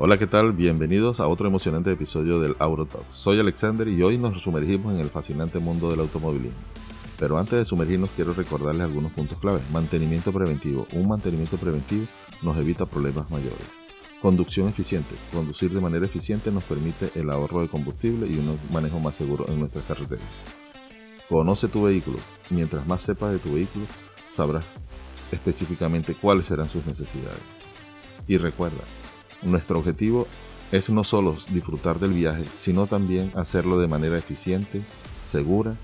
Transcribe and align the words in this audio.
Hola, 0.00 0.16
¿qué 0.16 0.28
tal? 0.28 0.52
Bienvenidos 0.52 1.18
a 1.18 1.26
otro 1.26 1.48
emocionante 1.48 1.90
episodio 1.90 2.38
del 2.38 2.54
Aurotalk. 2.60 3.02
Soy 3.10 3.40
Alexander 3.40 3.88
y 3.88 4.00
hoy 4.00 4.16
nos 4.16 4.40
sumergimos 4.40 4.94
en 4.94 5.00
el 5.00 5.10
fascinante 5.10 5.58
mundo 5.58 5.90
del 5.90 5.98
automovilismo. 5.98 6.56
Pero 7.18 7.36
antes 7.36 7.58
de 7.58 7.64
sumergirnos 7.64 8.10
quiero 8.14 8.32
recordarles 8.32 8.82
algunos 8.82 9.10
puntos 9.10 9.38
clave. 9.38 9.58
Mantenimiento 9.72 10.32
preventivo. 10.32 10.86
Un 10.92 11.08
mantenimiento 11.08 11.56
preventivo 11.56 12.06
nos 12.42 12.56
evita 12.58 12.86
problemas 12.86 13.28
mayores. 13.28 13.58
Conducción 14.22 14.68
eficiente. 14.68 15.16
Conducir 15.32 15.72
de 15.72 15.80
manera 15.80 16.06
eficiente 16.06 16.52
nos 16.52 16.62
permite 16.62 17.10
el 17.16 17.28
ahorro 17.28 17.62
de 17.62 17.68
combustible 17.68 18.28
y 18.28 18.38
un 18.38 18.56
manejo 18.72 19.00
más 19.00 19.16
seguro 19.16 19.46
en 19.48 19.58
nuestras 19.58 19.82
carreteras. 19.82 20.24
Conoce 21.28 21.66
tu 21.66 21.82
vehículo. 21.82 22.18
Mientras 22.50 22.86
más 22.86 23.02
sepas 23.02 23.32
de 23.32 23.40
tu 23.40 23.52
vehículo, 23.52 23.84
sabrás 24.30 24.64
específicamente 25.32 26.14
cuáles 26.14 26.46
serán 26.46 26.68
sus 26.68 26.86
necesidades. 26.86 27.42
Y 28.28 28.36
recuerda, 28.36 28.84
nuestro 29.42 29.78
objetivo 29.78 30.26
es 30.72 30.90
no 30.90 31.04
solo 31.04 31.36
disfrutar 31.50 31.98
del 31.98 32.12
viaje, 32.12 32.44
sino 32.56 32.86
también 32.86 33.30
hacerlo 33.34 33.78
de 33.78 33.88
manera 33.88 34.18
eficiente, 34.18 34.82
segura, 35.24 35.76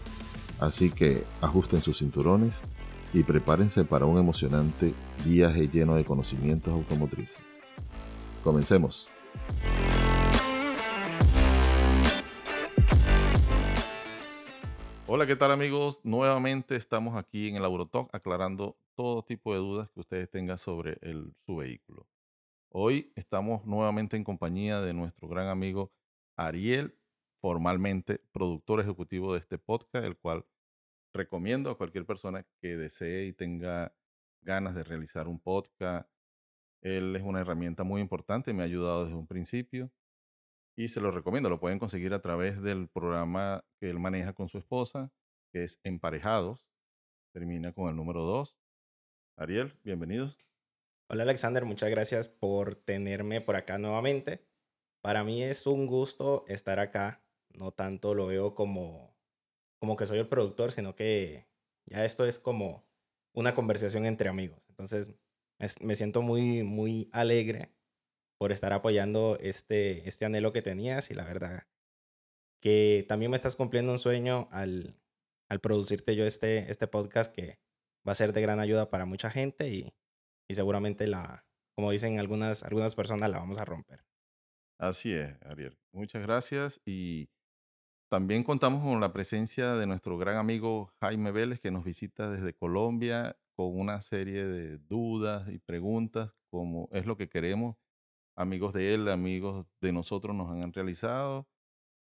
así 0.60 0.90
que 0.90 1.24
ajusten 1.40 1.80
sus 1.80 1.98
cinturones 1.98 2.62
y 3.12 3.22
prepárense 3.22 3.84
para 3.84 4.06
un 4.06 4.18
emocionante 4.18 4.92
viaje 5.24 5.68
lleno 5.68 5.94
de 5.94 6.04
conocimientos 6.04 6.72
automotrices. 6.72 7.38
Comencemos. 8.42 9.08
Hola, 15.06 15.26
¿qué 15.26 15.36
tal 15.36 15.52
amigos? 15.52 16.00
Nuevamente 16.02 16.76
estamos 16.76 17.16
aquí 17.16 17.48
en 17.48 17.56
el 17.56 17.64
Autotalk 17.64 18.08
aclarando 18.12 18.76
todo 18.96 19.22
tipo 19.22 19.52
de 19.52 19.58
dudas 19.58 19.88
que 19.90 20.00
ustedes 20.00 20.30
tengan 20.30 20.58
sobre 20.58 20.98
su 21.46 21.56
vehículo. 21.56 22.06
Hoy 22.76 23.12
estamos 23.14 23.64
nuevamente 23.66 24.16
en 24.16 24.24
compañía 24.24 24.80
de 24.80 24.92
nuestro 24.92 25.28
gran 25.28 25.46
amigo 25.46 25.92
Ariel, 26.36 26.98
formalmente 27.40 28.18
productor 28.32 28.80
ejecutivo 28.80 29.32
de 29.32 29.38
este 29.38 29.58
podcast, 29.58 30.04
el 30.04 30.16
cual 30.16 30.44
recomiendo 31.12 31.70
a 31.70 31.78
cualquier 31.78 32.04
persona 32.04 32.44
que 32.60 32.76
desee 32.76 33.26
y 33.26 33.32
tenga 33.32 33.94
ganas 34.42 34.74
de 34.74 34.82
realizar 34.82 35.28
un 35.28 35.38
podcast. 35.38 36.10
Él 36.82 37.14
es 37.14 37.22
una 37.22 37.42
herramienta 37.42 37.84
muy 37.84 38.00
importante, 38.00 38.52
me 38.52 38.64
ha 38.64 38.66
ayudado 38.66 39.04
desde 39.04 39.18
un 39.18 39.28
principio 39.28 39.92
y 40.76 40.88
se 40.88 41.00
lo 41.00 41.12
recomiendo. 41.12 41.48
Lo 41.48 41.60
pueden 41.60 41.78
conseguir 41.78 42.12
a 42.12 42.22
través 42.22 42.60
del 42.60 42.88
programa 42.88 43.64
que 43.78 43.88
él 43.88 44.00
maneja 44.00 44.32
con 44.32 44.48
su 44.48 44.58
esposa, 44.58 45.12
que 45.52 45.62
es 45.62 45.78
Emparejados. 45.84 46.68
Termina 47.32 47.72
con 47.72 47.88
el 47.88 47.94
número 47.94 48.22
2. 48.22 48.58
Ariel, 49.36 49.78
bienvenidos. 49.84 50.36
Hola 51.14 51.22
Alexander, 51.22 51.64
muchas 51.64 51.90
gracias 51.90 52.26
por 52.26 52.74
tenerme 52.74 53.40
por 53.40 53.54
acá 53.54 53.78
nuevamente. 53.78 54.44
Para 55.00 55.22
mí 55.22 55.44
es 55.44 55.64
un 55.64 55.86
gusto 55.86 56.44
estar 56.48 56.80
acá. 56.80 57.22
No 57.50 57.70
tanto 57.70 58.14
lo 58.14 58.26
veo 58.26 58.56
como, 58.56 59.16
como 59.78 59.94
que 59.94 60.06
soy 60.06 60.18
el 60.18 60.26
productor, 60.26 60.72
sino 60.72 60.96
que 60.96 61.46
ya 61.86 62.04
esto 62.04 62.26
es 62.26 62.40
como 62.40 62.84
una 63.32 63.54
conversación 63.54 64.06
entre 64.06 64.28
amigos. 64.28 64.58
Entonces 64.68 65.14
me 65.80 65.94
siento 65.94 66.20
muy, 66.20 66.64
muy 66.64 67.08
alegre 67.12 67.70
por 68.36 68.50
estar 68.50 68.72
apoyando 68.72 69.38
este, 69.40 70.08
este 70.08 70.24
anhelo 70.24 70.52
que 70.52 70.62
tenías 70.62 71.12
y 71.12 71.14
la 71.14 71.22
verdad 71.22 71.68
que 72.60 73.04
también 73.06 73.30
me 73.30 73.36
estás 73.36 73.54
cumpliendo 73.54 73.92
un 73.92 74.00
sueño 74.00 74.48
al, 74.50 74.96
al 75.48 75.60
producirte 75.60 76.16
yo 76.16 76.26
este, 76.26 76.68
este 76.72 76.88
podcast 76.88 77.32
que 77.32 77.60
va 78.04 78.10
a 78.10 78.16
ser 78.16 78.32
de 78.32 78.42
gran 78.42 78.58
ayuda 78.58 78.90
para 78.90 79.04
mucha 79.04 79.30
gente 79.30 79.70
y 79.70 79.94
y 80.48 80.54
seguramente 80.54 81.06
la, 81.06 81.44
como 81.74 81.90
dicen 81.90 82.18
algunas, 82.18 82.62
algunas 82.62 82.94
personas, 82.94 83.30
la 83.30 83.38
vamos 83.38 83.58
a 83.58 83.64
romper. 83.64 84.04
Así 84.78 85.12
es, 85.12 85.36
Ariel. 85.42 85.78
Muchas 85.92 86.22
gracias 86.22 86.80
y 86.84 87.28
también 88.10 88.44
contamos 88.44 88.82
con 88.82 89.00
la 89.00 89.12
presencia 89.12 89.74
de 89.74 89.86
nuestro 89.86 90.18
gran 90.18 90.36
amigo 90.36 90.92
Jaime 91.00 91.32
Vélez 91.32 91.60
que 91.60 91.70
nos 91.70 91.84
visita 91.84 92.30
desde 92.30 92.54
Colombia 92.54 93.36
con 93.56 93.78
una 93.78 94.00
serie 94.00 94.44
de 94.46 94.78
dudas 94.78 95.48
y 95.48 95.58
preguntas 95.58 96.32
como 96.50 96.88
es 96.92 97.06
lo 97.06 97.16
que 97.16 97.28
queremos. 97.28 97.76
Amigos 98.36 98.72
de 98.72 98.94
él, 98.94 99.08
amigos 99.08 99.66
de 99.80 99.92
nosotros 99.92 100.34
nos 100.34 100.50
han 100.50 100.72
realizado 100.72 101.48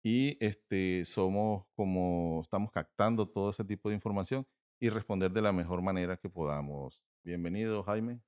y 0.02 0.36
este 0.44 1.04
somos 1.04 1.66
como 1.74 2.40
estamos 2.42 2.70
captando 2.70 3.28
todo 3.28 3.50
ese 3.50 3.64
tipo 3.64 3.88
de 3.88 3.96
información 3.96 4.46
y 4.80 4.88
responder 4.88 5.32
de 5.32 5.42
la 5.42 5.52
mejor 5.52 5.82
manera 5.82 6.16
que 6.16 6.28
podamos. 6.28 7.00
Bienvenido, 7.26 7.82
Jaime. 7.82 8.20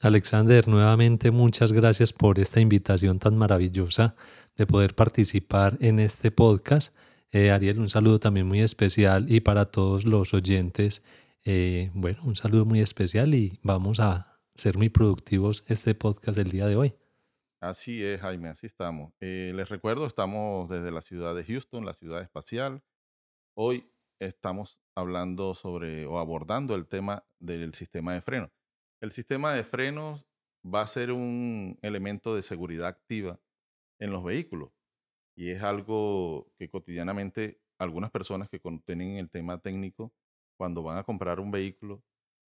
Alexander, 0.00 0.68
nuevamente 0.68 1.30
muchas 1.30 1.70
gracias 1.70 2.14
por 2.14 2.38
esta 2.38 2.60
invitación 2.60 3.18
tan 3.18 3.36
maravillosa 3.36 4.16
de 4.56 4.66
poder 4.66 4.94
participar 4.94 5.76
en 5.82 6.00
este 6.00 6.30
podcast. 6.30 6.96
Eh, 7.30 7.50
Ariel, 7.50 7.78
un 7.78 7.90
saludo 7.90 8.20
también 8.20 8.46
muy 8.46 8.62
especial 8.62 9.30
y 9.30 9.40
para 9.40 9.66
todos 9.66 10.06
los 10.06 10.32
oyentes, 10.32 11.04
eh, 11.44 11.90
bueno, 11.92 12.22
un 12.24 12.36
saludo 12.36 12.64
muy 12.64 12.80
especial 12.80 13.34
y 13.34 13.60
vamos 13.62 14.00
a 14.00 14.40
ser 14.54 14.78
muy 14.78 14.88
productivos 14.88 15.62
este 15.66 15.94
podcast 15.94 16.38
del 16.38 16.50
día 16.50 16.66
de 16.68 16.76
hoy. 16.76 16.94
Así 17.60 18.02
es, 18.02 18.18
Jaime, 18.22 18.48
así 18.48 18.66
estamos. 18.66 19.12
Eh, 19.20 19.52
les 19.54 19.68
recuerdo, 19.68 20.06
estamos 20.06 20.70
desde 20.70 20.90
la 20.90 21.02
ciudad 21.02 21.34
de 21.34 21.44
Houston, 21.44 21.84
la 21.84 21.92
ciudad 21.92 22.22
espacial. 22.22 22.82
Hoy 23.52 23.92
estamos 24.18 24.80
hablando 24.94 25.54
sobre 25.54 26.06
o 26.06 26.18
abordando 26.18 26.74
el 26.74 26.86
tema 26.86 27.24
del 27.38 27.74
sistema 27.74 28.14
de 28.14 28.20
freno. 28.20 28.50
El 29.00 29.12
sistema 29.12 29.52
de 29.52 29.64
frenos 29.64 30.26
va 30.64 30.82
a 30.82 30.86
ser 30.86 31.12
un 31.12 31.78
elemento 31.82 32.34
de 32.34 32.42
seguridad 32.42 32.88
activa 32.88 33.40
en 33.98 34.10
los 34.10 34.24
vehículos 34.24 34.70
y 35.36 35.50
es 35.50 35.62
algo 35.62 36.52
que 36.58 36.68
cotidianamente 36.68 37.60
algunas 37.78 38.10
personas 38.10 38.48
que 38.48 38.60
tienen 38.84 39.16
el 39.16 39.30
tema 39.30 39.60
técnico, 39.60 40.12
cuando 40.56 40.82
van 40.82 40.98
a 40.98 41.04
comprar 41.04 41.38
un 41.38 41.52
vehículo, 41.52 42.02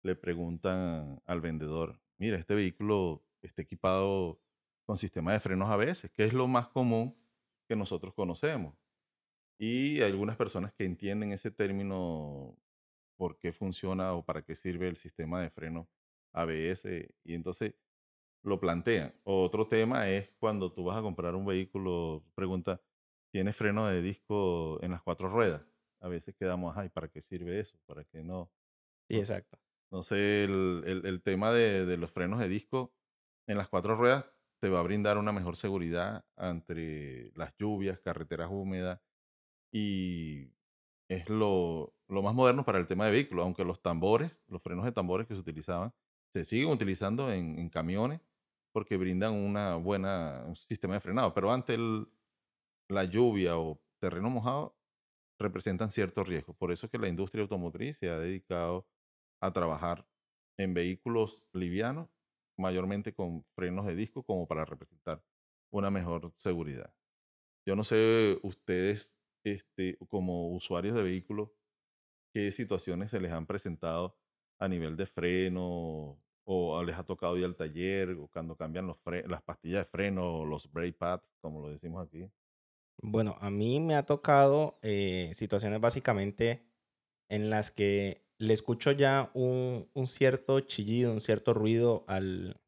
le 0.04 0.14
preguntan 0.14 1.20
al 1.26 1.40
vendedor, 1.40 2.00
mira, 2.18 2.38
este 2.38 2.54
vehículo 2.54 3.24
está 3.42 3.62
equipado 3.62 4.40
con 4.86 4.96
sistema 4.96 5.32
de 5.32 5.40
frenos 5.40 5.68
ABS, 5.68 6.08
que 6.14 6.24
es 6.24 6.32
lo 6.32 6.46
más 6.46 6.68
común 6.68 7.16
que 7.68 7.74
nosotros 7.74 8.14
conocemos. 8.14 8.74
Y 9.58 10.00
hay 10.00 10.10
algunas 10.12 10.36
personas 10.36 10.72
que 10.72 10.84
entienden 10.84 11.32
ese 11.32 11.50
término, 11.50 12.56
por 13.16 13.38
qué 13.38 13.52
funciona 13.52 14.12
o 14.14 14.24
para 14.24 14.42
qué 14.42 14.54
sirve 14.54 14.88
el 14.88 14.96
sistema 14.96 15.42
de 15.42 15.50
freno 15.50 15.88
ABS, 16.32 16.86
y 17.24 17.34
entonces 17.34 17.74
lo 18.42 18.60
plantean. 18.60 19.14
Otro 19.24 19.66
tema 19.66 20.08
es 20.08 20.30
cuando 20.38 20.72
tú 20.72 20.84
vas 20.84 20.98
a 20.98 21.02
comprar 21.02 21.34
un 21.34 21.44
vehículo, 21.46 22.24
pregunta, 22.34 22.80
¿tiene 23.32 23.52
freno 23.52 23.86
de 23.88 24.02
disco 24.02 24.82
en 24.82 24.92
las 24.92 25.02
cuatro 25.02 25.28
ruedas? 25.28 25.66
A 26.00 26.08
veces 26.08 26.34
quedamos, 26.36 26.76
ay, 26.76 26.88
¿para 26.90 27.08
qué 27.08 27.20
sirve 27.20 27.58
eso? 27.60 27.78
¿Para 27.86 28.04
qué 28.04 28.22
no? 28.22 28.52
Sí, 29.08 29.16
exacto. 29.18 29.58
Entonces, 29.90 30.48
el, 30.48 30.84
el, 30.86 31.06
el 31.06 31.22
tema 31.22 31.52
de, 31.52 31.86
de, 31.86 31.96
los 31.96 32.12
frenos 32.12 32.38
de 32.40 32.48
disco 32.48 32.94
en 33.48 33.58
las 33.58 33.68
cuatro 33.68 33.96
ruedas 33.96 34.30
te 34.60 34.68
va 34.68 34.80
a 34.80 34.82
brindar 34.82 35.18
una 35.18 35.32
mejor 35.32 35.56
seguridad 35.56 36.24
entre 36.36 37.32
las 37.34 37.56
lluvias, 37.56 37.98
carreteras 38.00 38.50
húmedas, 38.50 39.00
y 39.72 40.50
es 41.08 41.28
lo, 41.28 41.94
lo, 42.08 42.22
más 42.22 42.34
moderno 42.34 42.64
para 42.64 42.78
el 42.78 42.86
tema 42.86 43.06
de 43.06 43.12
vehículos, 43.12 43.44
aunque 43.44 43.64
los 43.64 43.82
tambores, 43.82 44.32
los 44.48 44.62
frenos 44.62 44.84
de 44.84 44.92
tambores 44.92 45.26
que 45.26 45.34
se 45.34 45.40
utilizaban, 45.40 45.92
se 46.32 46.44
siguen 46.44 46.68
utilizando 46.68 47.32
en, 47.32 47.68
camiones 47.70 48.20
porque 48.72 48.96
brindan 48.96 49.34
una 49.34 49.76
buena 49.76 50.44
un 50.46 50.56
sistema 50.56 50.94
de 50.94 51.00
frenado, 51.00 51.34
pero 51.34 51.52
ante 51.52 51.74
el, 51.74 52.06
la 52.88 53.04
lluvia 53.04 53.58
o 53.58 53.80
terreno 53.98 54.30
mojado 54.30 54.76
representan 55.38 55.90
ciertos 55.90 56.28
riesgos. 56.28 56.56
Por 56.56 56.72
eso 56.72 56.86
es 56.86 56.92
que 56.92 56.98
la 56.98 57.08
industria 57.08 57.42
automotriz 57.42 57.96
se 57.98 58.10
ha 58.10 58.18
dedicado 58.18 58.86
a 59.40 59.52
trabajar 59.52 60.06
en 60.58 60.74
vehículos 60.74 61.42
livianos, 61.52 62.08
mayormente 62.58 63.14
con 63.14 63.44
frenos 63.54 63.86
de 63.86 63.94
disco, 63.94 64.22
como 64.24 64.46
para 64.46 64.64
representar 64.64 65.22
una 65.72 65.90
mejor 65.90 66.32
seguridad. 66.36 66.92
Yo 67.66 67.76
no 67.76 67.84
sé 67.84 68.38
ustedes 68.42 69.17
este, 69.52 69.96
como 70.08 70.50
usuarios 70.50 70.94
de 70.94 71.02
vehículos, 71.02 71.50
qué 72.32 72.52
situaciones 72.52 73.10
se 73.10 73.20
les 73.20 73.32
han 73.32 73.46
presentado 73.46 74.16
a 74.58 74.68
nivel 74.68 74.96
de 74.96 75.06
freno 75.06 76.18
o 76.50 76.82
les 76.82 76.96
ha 76.96 77.04
tocado 77.04 77.36
ir 77.36 77.44
al 77.44 77.56
taller 77.56 78.10
o 78.12 78.28
cuando 78.28 78.56
cambian 78.56 78.86
los 78.86 78.96
las 79.26 79.42
pastillas 79.42 79.84
de 79.84 79.90
freno 79.90 80.38
o 80.38 80.44
los 80.46 80.72
brake 80.72 80.94
pads, 80.94 81.24
como 81.40 81.60
lo 81.60 81.68
decimos 81.68 82.06
aquí? 82.06 82.30
Bueno, 83.02 83.36
a 83.40 83.50
mí 83.50 83.80
me 83.80 83.94
ha 83.94 84.06
tocado 84.06 84.78
eh, 84.82 85.30
situaciones 85.34 85.80
básicamente 85.80 86.66
en 87.28 87.50
las 87.50 87.70
que 87.70 88.26
le 88.38 88.54
escucho 88.54 88.92
ya 88.92 89.30
un, 89.34 89.88
un, 89.92 90.06
cierto 90.06 90.60
chillido, 90.60 91.12
un 91.12 91.20
cierto 91.20 91.52
ruido 91.52 92.04
al, 92.08 92.60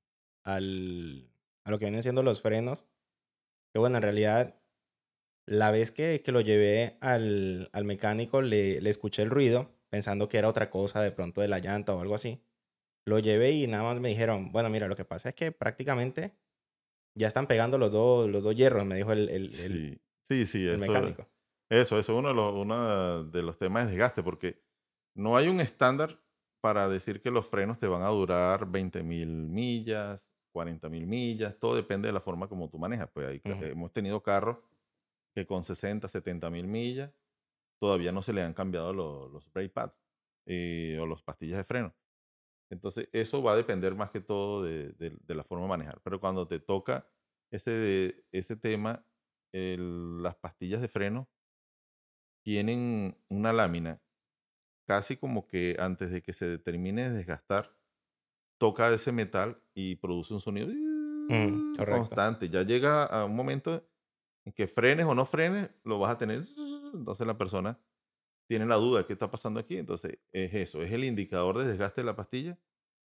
al, 0.44 1.30
a 1.64 1.70
lo 1.70 1.78
que 1.78 1.86
vienen 1.86 2.02
siendo 2.02 2.22
los 2.22 2.42
frenos. 2.42 2.84
Que 3.72 3.78
bueno, 3.78 3.96
en 3.96 4.02
realidad 4.02 4.59
la 5.50 5.72
vez 5.72 5.90
que, 5.90 6.22
que 6.22 6.30
lo 6.30 6.40
llevé 6.40 6.96
al, 7.00 7.70
al 7.72 7.84
mecánico, 7.84 8.40
le, 8.40 8.80
le, 8.80 8.88
escuché 8.88 9.22
el 9.22 9.30
ruido, 9.30 9.68
pensando 9.90 10.28
que 10.28 10.38
era 10.38 10.48
otra 10.48 10.70
cosa 10.70 11.02
de 11.02 11.10
pronto 11.10 11.40
de 11.40 11.48
la 11.48 11.58
llanta 11.58 11.92
o 11.92 12.00
algo 12.00 12.14
así. 12.14 12.40
Lo 13.04 13.18
llevé 13.18 13.50
y 13.50 13.66
nada 13.66 13.82
más 13.82 13.98
me 13.98 14.10
dijeron, 14.10 14.52
bueno, 14.52 14.70
mira, 14.70 14.86
lo 14.86 14.94
que 14.94 15.04
pasa 15.04 15.30
es 15.30 15.34
que 15.34 15.50
prácticamente 15.50 16.36
ya 17.16 17.26
están 17.26 17.48
pegando 17.48 17.78
los 17.78 17.90
dos, 17.90 18.30
los 18.30 18.44
dos 18.44 18.54
hierros, 18.54 18.84
me 18.84 18.94
dijo 18.94 19.10
el, 19.10 19.28
el, 19.28 19.52
el, 19.58 20.00
Sí, 20.22 20.46
sí, 20.46 20.64
el 20.64 20.76
eso, 20.76 20.86
mecánico. 20.86 21.26
eso, 21.68 21.98
eso 21.98 22.12
es 22.12 22.18
uno 22.18 22.28
de 22.28 22.34
los, 22.34 22.54
uno 22.54 23.24
de 23.24 23.42
los 23.42 23.58
temas 23.58 23.86
de 23.86 23.90
desgaste, 23.90 24.22
porque 24.22 24.62
no 25.16 25.36
hay 25.36 25.48
un 25.48 25.60
estándar 25.60 26.20
para 26.60 26.88
decir 26.88 27.20
que 27.20 27.32
los 27.32 27.48
frenos 27.48 27.80
te 27.80 27.88
van 27.88 28.02
a 28.02 28.08
durar 28.08 28.66
20.000 28.66 29.02
millas, 29.26 30.30
40.000 30.54 31.06
millas, 31.06 31.58
todo 31.58 31.74
depende 31.74 32.06
de 32.06 32.12
la 32.12 32.20
forma 32.20 32.46
como 32.46 32.70
tú 32.70 32.78
manejas. 32.78 33.10
Pues 33.12 33.26
ahí 33.26 33.40
hemos 33.44 33.92
tenido 33.92 34.22
carros 34.22 34.58
que 35.34 35.46
con 35.46 35.64
60, 35.64 36.08
70.000 36.08 36.66
millas 36.66 37.12
todavía 37.80 38.12
no 38.12 38.22
se 38.22 38.32
le 38.32 38.42
han 38.42 38.54
cambiado 38.54 38.92
los, 38.92 39.30
los 39.32 39.52
brake 39.52 39.70
pads 39.70 39.94
eh, 40.46 40.98
o 41.00 41.06
las 41.06 41.22
pastillas 41.22 41.58
de 41.58 41.64
freno. 41.64 41.96
Entonces, 42.70 43.08
eso 43.12 43.42
va 43.42 43.52
a 43.52 43.56
depender 43.56 43.94
más 43.94 44.10
que 44.10 44.20
todo 44.20 44.62
de, 44.64 44.92
de- 44.94 45.18
de 45.20 45.34
la 45.34 45.44
forma 45.44 45.64
de 45.64 45.68
manejar. 45.70 46.00
Pero 46.04 46.20
cuando 46.20 46.46
te 46.48 46.60
toca 46.60 47.08
ese, 47.50 48.26
ese 48.32 48.56
tema, 48.56 49.06
el- 49.52 50.22
las 50.22 50.36
pastillas 50.36 50.80
de 50.82 50.88
freno 50.88 51.30
tienen 52.42 53.18
una 53.28 53.52
lámina 53.52 54.02
casi 54.86 55.16
como 55.18 55.46
que 55.48 55.76
antes 55.80 56.12
de 56.12 56.22
que 56.22 56.32
se 56.34 56.58
termine 56.58 57.10
de 57.10 57.16
desgastar, 57.18 57.78
toca 58.58 58.92
ese 58.94 59.12
metal 59.12 59.64
y 59.74 59.96
produce 59.96 60.34
un 60.34 60.40
sonido 60.40 60.70
Mm, 61.28 61.62
constante. 61.88 62.48
Ya 62.48 62.62
llega 62.62 63.04
a 63.04 63.24
un 63.24 63.36
momento 63.36 63.89
en 64.44 64.52
que 64.52 64.66
frenes 64.68 65.06
o 65.06 65.14
no 65.14 65.26
frenes, 65.26 65.70
lo 65.84 65.98
vas 65.98 66.12
a 66.12 66.18
tener. 66.18 66.44
Entonces 66.94 67.26
la 67.26 67.36
persona 67.38 67.78
tiene 68.48 68.66
la 68.66 68.76
duda 68.76 69.00
de 69.00 69.06
qué 69.06 69.12
está 69.12 69.30
pasando 69.30 69.60
aquí. 69.60 69.76
Entonces 69.76 70.18
es 70.32 70.54
eso, 70.54 70.82
es 70.82 70.90
el 70.90 71.04
indicador 71.04 71.58
de 71.58 71.66
desgaste 71.66 72.00
de 72.00 72.06
la 72.06 72.16
pastilla 72.16 72.58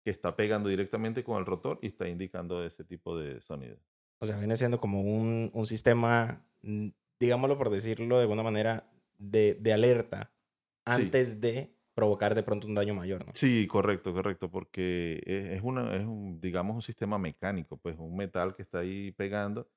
que 0.03 0.09
está 0.12 0.35
pegando 0.35 0.68
directamente 0.69 1.23
con 1.23 1.38
el 1.38 1.45
rotor 1.45 1.77
y 1.81 1.88
está 1.88 2.07
indicando 2.07 2.63
ese 2.65 2.83
tipo 2.83 3.18
de 3.18 3.39
sonido. 3.41 3.77
O 4.19 4.25
sea, 4.25 4.38
viene 4.38 4.57
siendo 4.57 4.79
como 4.79 5.01
un, 5.01 5.51
un 5.53 5.65
sistema, 5.65 6.44
mm, 6.63 6.89
digámoslo 7.19 7.57
por 7.57 7.69
decirlo 7.69 8.17
de 8.17 8.24
alguna 8.24 8.44
manera, 8.44 8.91
de, 9.17 9.53
de 9.56 9.74
alerta 9.74 10.31
Sí. 10.88 11.03
antes 11.03 11.39
de 11.39 11.75
provocar 11.94 12.33
de 12.33 12.41
pronto 12.41 12.65
un 12.65 12.74
daño 12.74 12.95
mayor, 12.95 13.24
¿no? 13.24 13.31
Sí, 13.35 13.67
correcto, 13.67 14.13
correcto, 14.13 14.50
porque 14.50 15.21
es, 15.27 15.57
es 15.57 15.62
una, 15.62 15.95
es 15.95 16.03
un, 16.06 16.41
digamos, 16.41 16.75
un 16.75 16.81
sistema 16.81 17.19
mecánico, 17.19 17.77
pues 17.77 17.95
un 18.00 18.15
metal 18.15 18.56
que 18.56 18.63
está 18.63 18.79
ahí 18.79 19.12
pegando 19.12 19.69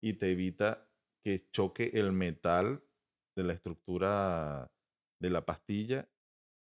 y 0.00 0.12
te 0.12 0.30
evita 0.30 0.83
que 1.24 1.50
choque 1.50 1.90
el 1.94 2.12
metal 2.12 2.84
de 3.34 3.42
la 3.42 3.54
estructura 3.54 4.70
de 5.20 5.30
la 5.30 5.44
pastilla 5.44 6.08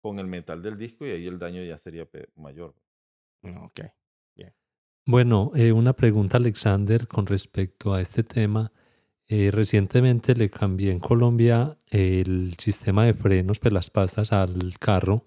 con 0.01 0.19
el 0.19 0.27
metal 0.27 0.61
del 0.61 0.77
disco 0.77 1.05
y 1.05 1.11
ahí 1.11 1.27
el 1.27 1.37
daño 1.37 1.63
ya 1.63 1.77
sería 1.77 2.09
mayor. 2.35 2.75
No, 3.43 3.65
ok. 3.65 3.81
Bueno, 5.05 5.51
eh, 5.55 5.71
una 5.71 5.93
pregunta, 5.93 6.37
Alexander, 6.37 7.07
con 7.07 7.25
respecto 7.25 7.95
a 7.95 7.99
este 7.99 8.21
tema. 8.21 8.71
Eh, 9.25 9.49
recientemente 9.51 10.35
le 10.35 10.51
cambié 10.51 10.91
en 10.91 10.99
Colombia 10.99 11.79
el 11.87 12.53
sistema 12.59 13.05
de 13.05 13.15
frenos, 13.15 13.59
pues 13.59 13.73
las 13.73 13.89
pastas 13.89 14.31
al 14.31 14.77
carro. 14.77 15.25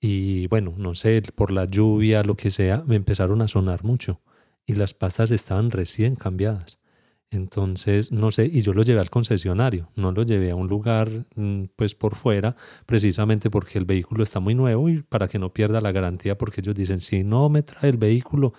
Y 0.00 0.46
bueno, 0.46 0.72
no 0.76 0.94
sé, 0.94 1.20
por 1.34 1.50
la 1.50 1.64
lluvia, 1.64 2.22
lo 2.22 2.36
que 2.36 2.52
sea, 2.52 2.84
me 2.86 2.94
empezaron 2.94 3.42
a 3.42 3.48
sonar 3.48 3.82
mucho. 3.82 4.20
Y 4.66 4.74
las 4.74 4.94
pastas 4.94 5.32
estaban 5.32 5.72
recién 5.72 6.14
cambiadas. 6.14 6.78
Entonces, 7.30 8.10
no 8.10 8.30
sé, 8.30 8.46
y 8.46 8.62
yo 8.62 8.72
lo 8.72 8.82
llevé 8.82 9.00
al 9.00 9.10
concesionario, 9.10 9.90
no 9.96 10.12
lo 10.12 10.22
llevé 10.22 10.50
a 10.50 10.54
un 10.56 10.66
lugar 10.66 11.10
mm, 11.34 11.64
pues 11.76 11.94
por 11.94 12.14
fuera, 12.14 12.56
precisamente 12.86 13.50
porque 13.50 13.78
el 13.78 13.84
vehículo 13.84 14.22
está 14.22 14.40
muy 14.40 14.54
nuevo 14.54 14.88
y 14.88 15.02
para 15.02 15.28
que 15.28 15.38
no 15.38 15.52
pierda 15.52 15.80
la 15.82 15.92
garantía, 15.92 16.38
porque 16.38 16.62
ellos 16.62 16.74
dicen, 16.74 17.00
si 17.02 17.24
no 17.24 17.48
me 17.50 17.62
trae 17.62 17.90
el 17.90 17.98
vehículo 17.98 18.54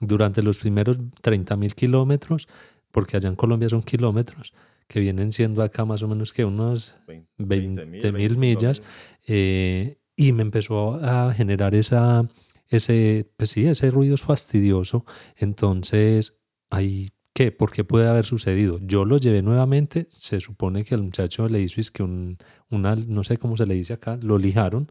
durante 0.00 0.42
los 0.42 0.58
primeros 0.58 0.98
30 1.20 1.56
mil 1.56 1.74
kilómetros, 1.74 2.48
porque 2.92 3.16
allá 3.18 3.28
en 3.28 3.36
Colombia 3.36 3.68
son 3.68 3.82
kilómetros, 3.82 4.54
que 4.88 5.00
vienen 5.00 5.32
siendo 5.32 5.62
acá 5.62 5.84
más 5.84 6.02
o 6.02 6.08
menos 6.08 6.32
que 6.32 6.44
unos 6.46 6.96
Vein- 7.06 7.26
20 7.36 7.84
20.000, 7.84 8.12
mil 8.12 8.36
millas, 8.38 8.80
25.000. 8.80 8.82
eh, 9.26 9.98
y 10.16 10.32
me 10.32 10.42
empezó 10.42 10.94
a 11.04 11.34
generar 11.34 11.74
esa, 11.74 12.26
ese, 12.68 13.28
pues 13.36 13.50
sí, 13.50 13.66
ese 13.66 13.90
ruido 13.90 14.16
fastidioso. 14.16 15.04
Entonces, 15.36 16.38
ahí, 16.70 17.10
¿qué? 17.34 17.52
¿Por 17.52 17.72
qué 17.72 17.84
puede 17.84 18.08
haber 18.08 18.24
sucedido? 18.24 18.78
Yo 18.80 19.04
lo 19.04 19.18
llevé 19.18 19.42
nuevamente, 19.42 20.06
se 20.08 20.40
supone 20.40 20.84
que 20.84 20.94
el 20.94 21.02
muchacho 21.02 21.46
le 21.48 21.60
hizo, 21.60 21.80
es 21.80 21.90
que 21.90 22.02
un, 22.02 22.38
una, 22.70 22.96
no 22.96 23.24
sé 23.24 23.36
cómo 23.36 23.56
se 23.56 23.66
le 23.66 23.74
dice 23.74 23.92
acá, 23.92 24.18
lo 24.22 24.38
lijaron 24.38 24.90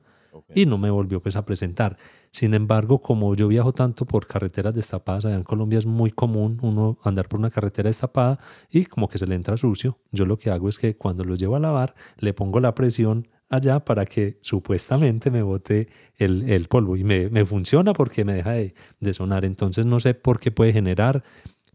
y 0.54 0.66
no 0.66 0.78
me 0.78 0.90
volvió 0.90 1.22
pues 1.22 1.36
a 1.36 1.46
presentar. 1.46 1.98
Sin 2.32 2.54
embargo, 2.54 3.02
como 3.02 3.36
yo 3.36 3.48
viajo 3.48 3.72
tanto 3.72 4.06
por 4.06 4.28
carreteras 4.28 4.74
destapadas, 4.74 5.26
allá 5.26 5.36
en 5.36 5.44
Colombia 5.44 5.80
es 5.80 5.86
muy 5.86 6.12
común 6.12 6.58
uno 6.62 6.98
andar 7.04 7.28
por 7.28 7.40
una 7.40 7.50
carretera 7.50 7.90
destapada 7.90 8.40
y 8.70 8.86
como 8.86 9.08
que 9.08 9.18
se 9.18 9.28
le 9.28 9.36
entra 9.36 9.56
sucio. 9.58 10.00
Yo 10.12 10.26
lo 10.26 10.38
que 10.38 10.50
hago 10.50 10.70
es 10.70 10.80
que 10.80 10.98
cuando 10.98 11.24
lo 11.24 11.36
llevo 11.36 11.56
a 11.56 11.60
lavar, 11.60 11.96
le 12.18 12.34
pongo 12.34 12.60
la 12.60 12.74
presión 12.76 13.28
allá 13.50 13.86
para 13.86 14.06
que 14.06 14.40
supuestamente 14.42 15.30
me 15.30 15.44
bote 15.44 15.88
el, 16.18 16.50
el 16.50 16.68
polvo 16.68 16.98
y 16.98 17.04
me, 17.04 17.30
me 17.30 17.46
funciona 17.46 17.94
porque 17.94 18.26
me 18.26 18.34
deja 18.34 18.52
de, 18.52 18.74
de 19.00 19.14
sonar. 19.14 19.46
Entonces 19.46 19.86
no 19.86 20.00
sé 20.00 20.16
por 20.16 20.40
qué 20.40 20.50
puede 20.50 20.74
generar, 20.74 21.24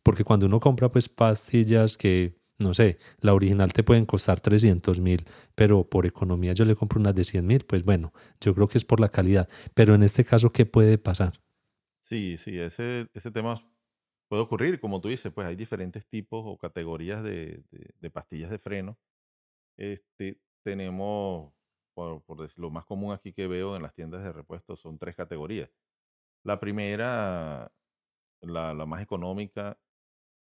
porque 0.03 0.25
cuando 0.25 0.47
uno 0.47 0.61
compra 0.61 0.91
pues 0.91 1.09
pastillas 1.09 1.97
que, 1.97 2.37
no 2.59 2.75
sé, 2.75 2.99
la 3.21 3.35
original 3.35 3.73
te 3.73 3.83
pueden 3.85 4.07
costar 4.07 4.41
300 4.41 5.01
mil, 5.01 5.25
pero 5.55 5.85
por 5.89 6.07
economía 6.07 6.53
yo 6.55 6.65
le 6.65 6.75
compro 6.77 7.01
unas 7.01 7.15
de 7.15 7.25
100 7.25 7.47
mil, 7.47 7.65
pues 7.65 7.85
bueno, 7.85 8.13
yo 8.41 8.55
creo 8.55 8.69
que 8.69 8.79
es 8.79 8.85
por 8.85 9.01
la 9.01 9.11
calidad. 9.11 9.49
Pero 9.75 9.95
en 9.95 10.03
este 10.03 10.25
caso, 10.25 10.51
¿qué 10.53 10.67
puede 10.67 10.99
pasar? 10.99 11.41
Sí, 12.03 12.37
sí, 12.39 12.59
ese, 12.59 13.09
ese 13.13 13.31
tema 13.31 13.57
puede 14.29 14.43
ocurrir, 14.43 14.81
como 14.81 15.01
tú 15.01 15.09
dices, 15.09 15.33
pues 15.33 15.47
hay 15.47 15.57
diferentes 15.57 16.07
tipos 16.09 16.43
o 16.47 16.57
categorías 16.59 17.23
de, 17.23 17.63
de- 17.71 17.95
de 18.01 18.11
pastillas 18.11 18.51
de 18.51 18.59
freno. 18.59 18.99
Este, 19.79 20.41
tenemos, 20.65 21.53
por, 21.95 22.23
por 22.25 22.43
decir, 22.43 22.61
lo 22.61 22.71
más 22.71 22.87
común 22.87 23.13
aquí 23.15 23.33
que 23.33 23.49
veo 23.49 23.77
en 23.77 23.83
las 23.83 23.95
tiendas 23.95 24.25
de 24.25 24.33
repuestos 24.33 24.81
son 24.81 24.99
tres 24.99 25.17
categorías. 25.17 25.71
La 26.45 26.61
primera, 26.61 27.73
la, 28.43 28.75
la 28.75 28.87
más 28.87 29.03
económica, 29.03 29.79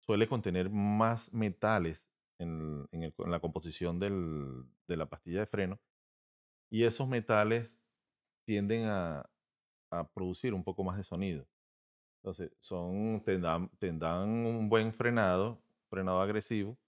suele 0.08 0.26
contener 0.26 0.70
más 0.70 1.34
metales 1.34 2.08
en, 2.38 2.88
la 3.18 3.40
composición 3.40 4.00
de 4.00 4.96
la 4.96 5.04
pastilla 5.04 5.40
de 5.40 5.46
freno 5.46 5.78
y 6.70 6.84
esos 6.84 7.06
metales 7.06 7.78
tienden 8.46 8.86
a, 8.86 9.28
a 9.90 10.08
producir 10.08 10.54
un 10.54 10.64
poco 10.64 10.82
más 10.82 10.96
de 10.96 11.04
sonido. 11.04 11.46
Entonces, 12.22 12.50
son, 12.58 13.22
te 13.22 13.38
dan 13.38 14.30
un 14.46 14.70
buen 14.70 14.94
frenado, 14.94 15.60
frenado 15.90 16.22
agresivo, 16.22 16.78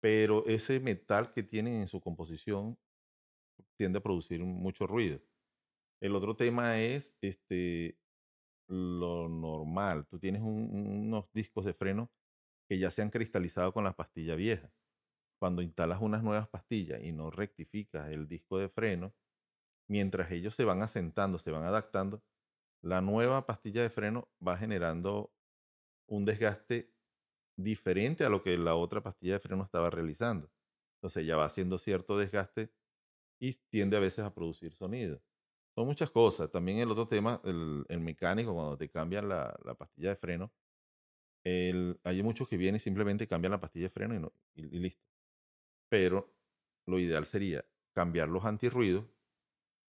pero 0.00 0.44
ese 0.46 0.80
metal 0.80 1.32
que 1.32 1.44
tienen 1.44 1.74
en 1.74 1.86
su 1.86 2.00
composición 2.00 2.76
tiende 3.76 4.00
a 4.00 4.02
producir 4.02 4.42
mucho 4.42 4.88
ruido. 4.88 5.20
El 6.00 6.16
otro 6.16 6.34
tema 6.34 6.80
es 6.80 7.16
este, 7.20 7.96
lo 8.68 9.28
normal. 9.28 10.06
Tú 10.08 10.18
tienes 10.18 10.42
un- 10.42 10.70
unos 11.06 11.30
discos 11.32 11.64
de 11.64 11.74
freno 11.74 12.12
que 12.68 12.78
ya 12.78 12.90
se 12.90 13.02
han 13.02 13.10
cristalizado 13.10 13.72
con 13.74 13.84
la 13.84 13.94
pastilla 13.96 14.36
vieja. 14.36 14.72
Cuando 15.40 15.62
instalas 15.62 16.00
unas 16.02 16.22
nuevas 16.24 16.48
pastillas 16.48 17.02
y 17.04 17.12
no 17.12 17.30
rectificas 17.30 18.10
el 18.10 18.28
disco 18.28 18.58
de 18.58 18.68
freno, 18.70 19.16
mientras 19.88 20.30
ellos 20.32 20.54
se 20.54 20.64
van 20.64 20.82
asentando, 20.82 21.38
se 21.38 21.50
van 21.52 21.64
adaptando, 21.64 22.24
la 22.82 23.00
nueva 23.02 23.46
pastilla 23.46 23.82
de 23.82 23.90
freno 23.90 24.30
va 24.46 24.58
generando 24.58 25.34
un 26.08 26.24
desgaste 26.24 26.94
diferente 27.56 28.24
a 28.24 28.30
lo 28.30 28.42
que 28.42 28.58
la 28.58 28.76
otra 28.76 29.02
pastilla 29.02 29.34
de 29.34 29.40
freno 29.40 29.64
estaba 29.64 29.90
realizando. 29.90 30.52
Entonces 30.98 31.26
ya 31.26 31.36
va 31.36 31.46
haciendo 31.46 31.78
cierto 31.78 32.18
desgaste 32.18 32.74
y 33.40 33.52
tiende 33.70 33.96
a 33.96 34.00
veces 34.00 34.24
a 34.24 34.34
producir 34.34 34.74
sonido. 34.74 35.22
Son 35.76 35.86
muchas 35.86 36.10
cosas. 36.10 36.50
También 36.50 36.78
el 36.78 36.90
otro 36.90 37.06
tema, 37.06 37.40
el, 37.44 37.84
mecánico, 38.00 38.52
cuando 38.54 38.76
te 38.76 38.88
cambian 38.90 39.28
la, 39.28 39.56
la 39.64 39.74
pastilla 39.76 40.08
de 40.10 40.16
freno, 40.16 40.52
hay 42.04 42.22
muchos 42.22 42.48
que 42.48 42.56
vienen 42.56 42.80
simplemente 42.80 43.28
cambian 43.28 43.52
la 43.52 43.60
pastilla 43.60 43.84
de 43.86 43.90
freno 43.90 44.14
y, 44.14 44.18
no- 44.18 44.32
listo. 44.54 45.02
Pero 45.90 46.34
lo 46.86 46.98
ideal 47.00 47.26
sería 47.26 47.64
cambiar 47.94 48.28
los 48.28 48.44
antirruidos, 48.44 49.06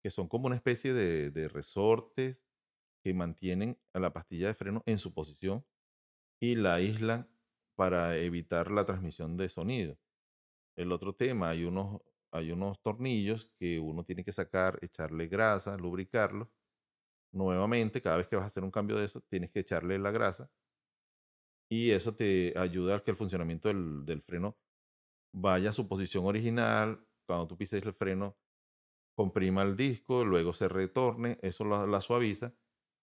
que 0.02 0.10
son 0.10 0.28
como 0.28 0.46
una 0.46 0.56
especie 0.56 0.94
de, 0.94 1.30
de 1.30 1.48
resortes 1.48 2.38
que 3.04 3.14
mantienen 3.14 3.78
a 3.94 4.00
la 4.00 4.12
pastilla 4.12 4.48
de 4.48 4.54
freno 4.54 4.82
en 4.86 4.98
su 4.98 5.14
posición 5.14 5.66
y 6.40 6.56
la 6.56 6.74
aíslan 6.76 7.28
para 7.76 8.16
evitar 8.18 8.70
la 8.70 8.86
transmisión 8.86 9.36
de 9.36 9.48
sonido. 9.48 9.98
El 10.76 10.92
otro 10.92 11.14
tema, 11.14 11.50
hay 11.50 11.64
unos, 11.64 12.02
hay 12.32 12.52
unos 12.52 12.80
tornillos 12.82 13.50
que 13.58 13.78
uno 13.80 14.04
tiene 14.04 14.24
que 14.24 14.32
sacar, 14.32 14.78
echarle 14.82 15.28
grasa, 15.28 15.76
lubricarlos. 15.78 16.48
Nuevamente, 17.32 18.02
cada 18.02 18.18
vez 18.18 18.28
que 18.28 18.36
vas 18.36 18.44
a 18.44 18.48
hacer 18.48 18.64
un 18.64 18.70
cambio 18.72 18.98
de 18.98 19.06
eso, 19.06 19.22
tienes 19.30 19.50
que 19.52 19.60
echarle 19.60 19.98
la 19.98 20.10
grasa 20.12 20.50
y 21.68 21.90
eso 21.90 22.14
te 22.14 22.54
ayuda 22.56 22.96
a 22.96 23.04
que 23.04 23.10
el 23.10 23.16
funcionamiento 23.16 23.68
del, 23.68 24.04
del 24.04 24.22
freno 24.22 24.58
vaya 25.34 25.70
a 25.70 25.72
su 25.74 25.88
posición 25.88 26.26
original. 26.26 27.06
Cuando 27.26 27.48
tú 27.48 27.56
pises 27.58 27.84
el 27.84 27.94
freno, 27.94 28.38
comprima 29.16 29.62
el 29.62 29.76
disco, 29.76 30.24
luego 30.24 30.54
se 30.54 30.68
retorne, 30.68 31.38
eso 31.42 31.64
la, 31.64 32.00
suaviza 32.02 32.54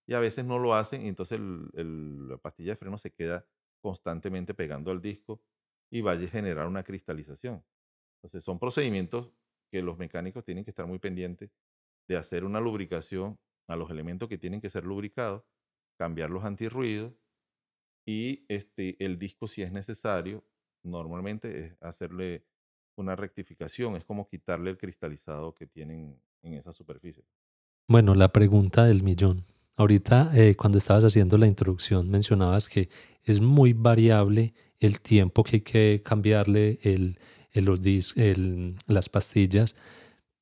y 0.07 0.13
a 0.15 0.21
veces 0.21 0.45
no 0.45 0.59
lo 0.59 0.75
hacen 0.75 1.03
y 1.05 1.09
entonces 1.09 1.39
el- 1.39 2.29
la 2.29 2.37
pastilla 2.39 2.73
de 2.73 2.77
freno 2.77 2.97
se 2.99 3.11
queda 3.13 3.47
constantemente 3.81 4.53
pegando 4.55 4.91
al 4.91 5.01
disco 5.01 5.43
y 5.91 6.01
vaya 6.01 6.27
a 6.27 6.31
generar 6.31 6.67
una 6.67 6.83
cristalización. 6.83 7.65
Entonces 8.23 8.45
son 8.45 8.57
procedimientos 8.57 9.29
que 9.69 9.81
los 9.81 9.97
mecánicos 9.97 10.45
tienen 10.45 10.63
que 10.63 10.71
estar 10.71 10.87
muy 10.87 10.97
pendientes 10.97 11.51
de 12.07 12.15
hacer 12.15 12.45
una 12.45 12.61
lubricación 12.61 13.37
a 13.67 13.75
los 13.75 13.89
elementos 13.91 14.29
que 14.29 14.37
tienen 14.37 14.61
que 14.61 14.69
ser 14.69 14.85
lubricados, 14.85 15.43
cambiar 15.97 16.29
los 16.29 16.45
antirruidos 16.45 17.13
y 18.05 18.45
este, 18.47 18.95
el 19.03 19.19
disco 19.19 19.47
si 19.47 19.61
es 19.61 19.73
necesario, 19.73 20.43
normalmente 20.83 21.59
es 21.59 21.75
hacerle 21.81 22.45
una 22.95 23.15
rectificación, 23.15 23.97
es 23.97 24.05
como 24.05 24.29
quitarle 24.29 24.69
el 24.69 24.77
cristalizado 24.77 25.53
que 25.53 25.67
tienen 25.67 26.17
en 26.43 26.53
esa 26.53 26.71
superficie. 26.71 27.25
Bueno, 27.89 28.15
la 28.15 28.31
pregunta 28.31 28.85
del 28.85 29.03
millón. 29.03 29.43
Ahorita, 29.75 30.31
eh, 30.33 30.55
cuando 30.55 30.77
estabas 30.77 31.03
haciendo 31.03 31.37
la 31.37 31.47
introducción, 31.47 32.09
mencionabas 32.09 32.69
que 32.69 32.89
es 33.23 33.41
muy 33.41 33.73
variable 33.73 34.53
el 34.79 35.01
tiempo 35.01 35.43
que 35.43 35.57
hay 35.57 35.61
que 35.61 36.01
cambiarle 36.03 36.79
el, 36.83 37.17
los 37.61 37.79
el, 38.15 38.75
las 38.87 39.09
pastillas, 39.09 39.75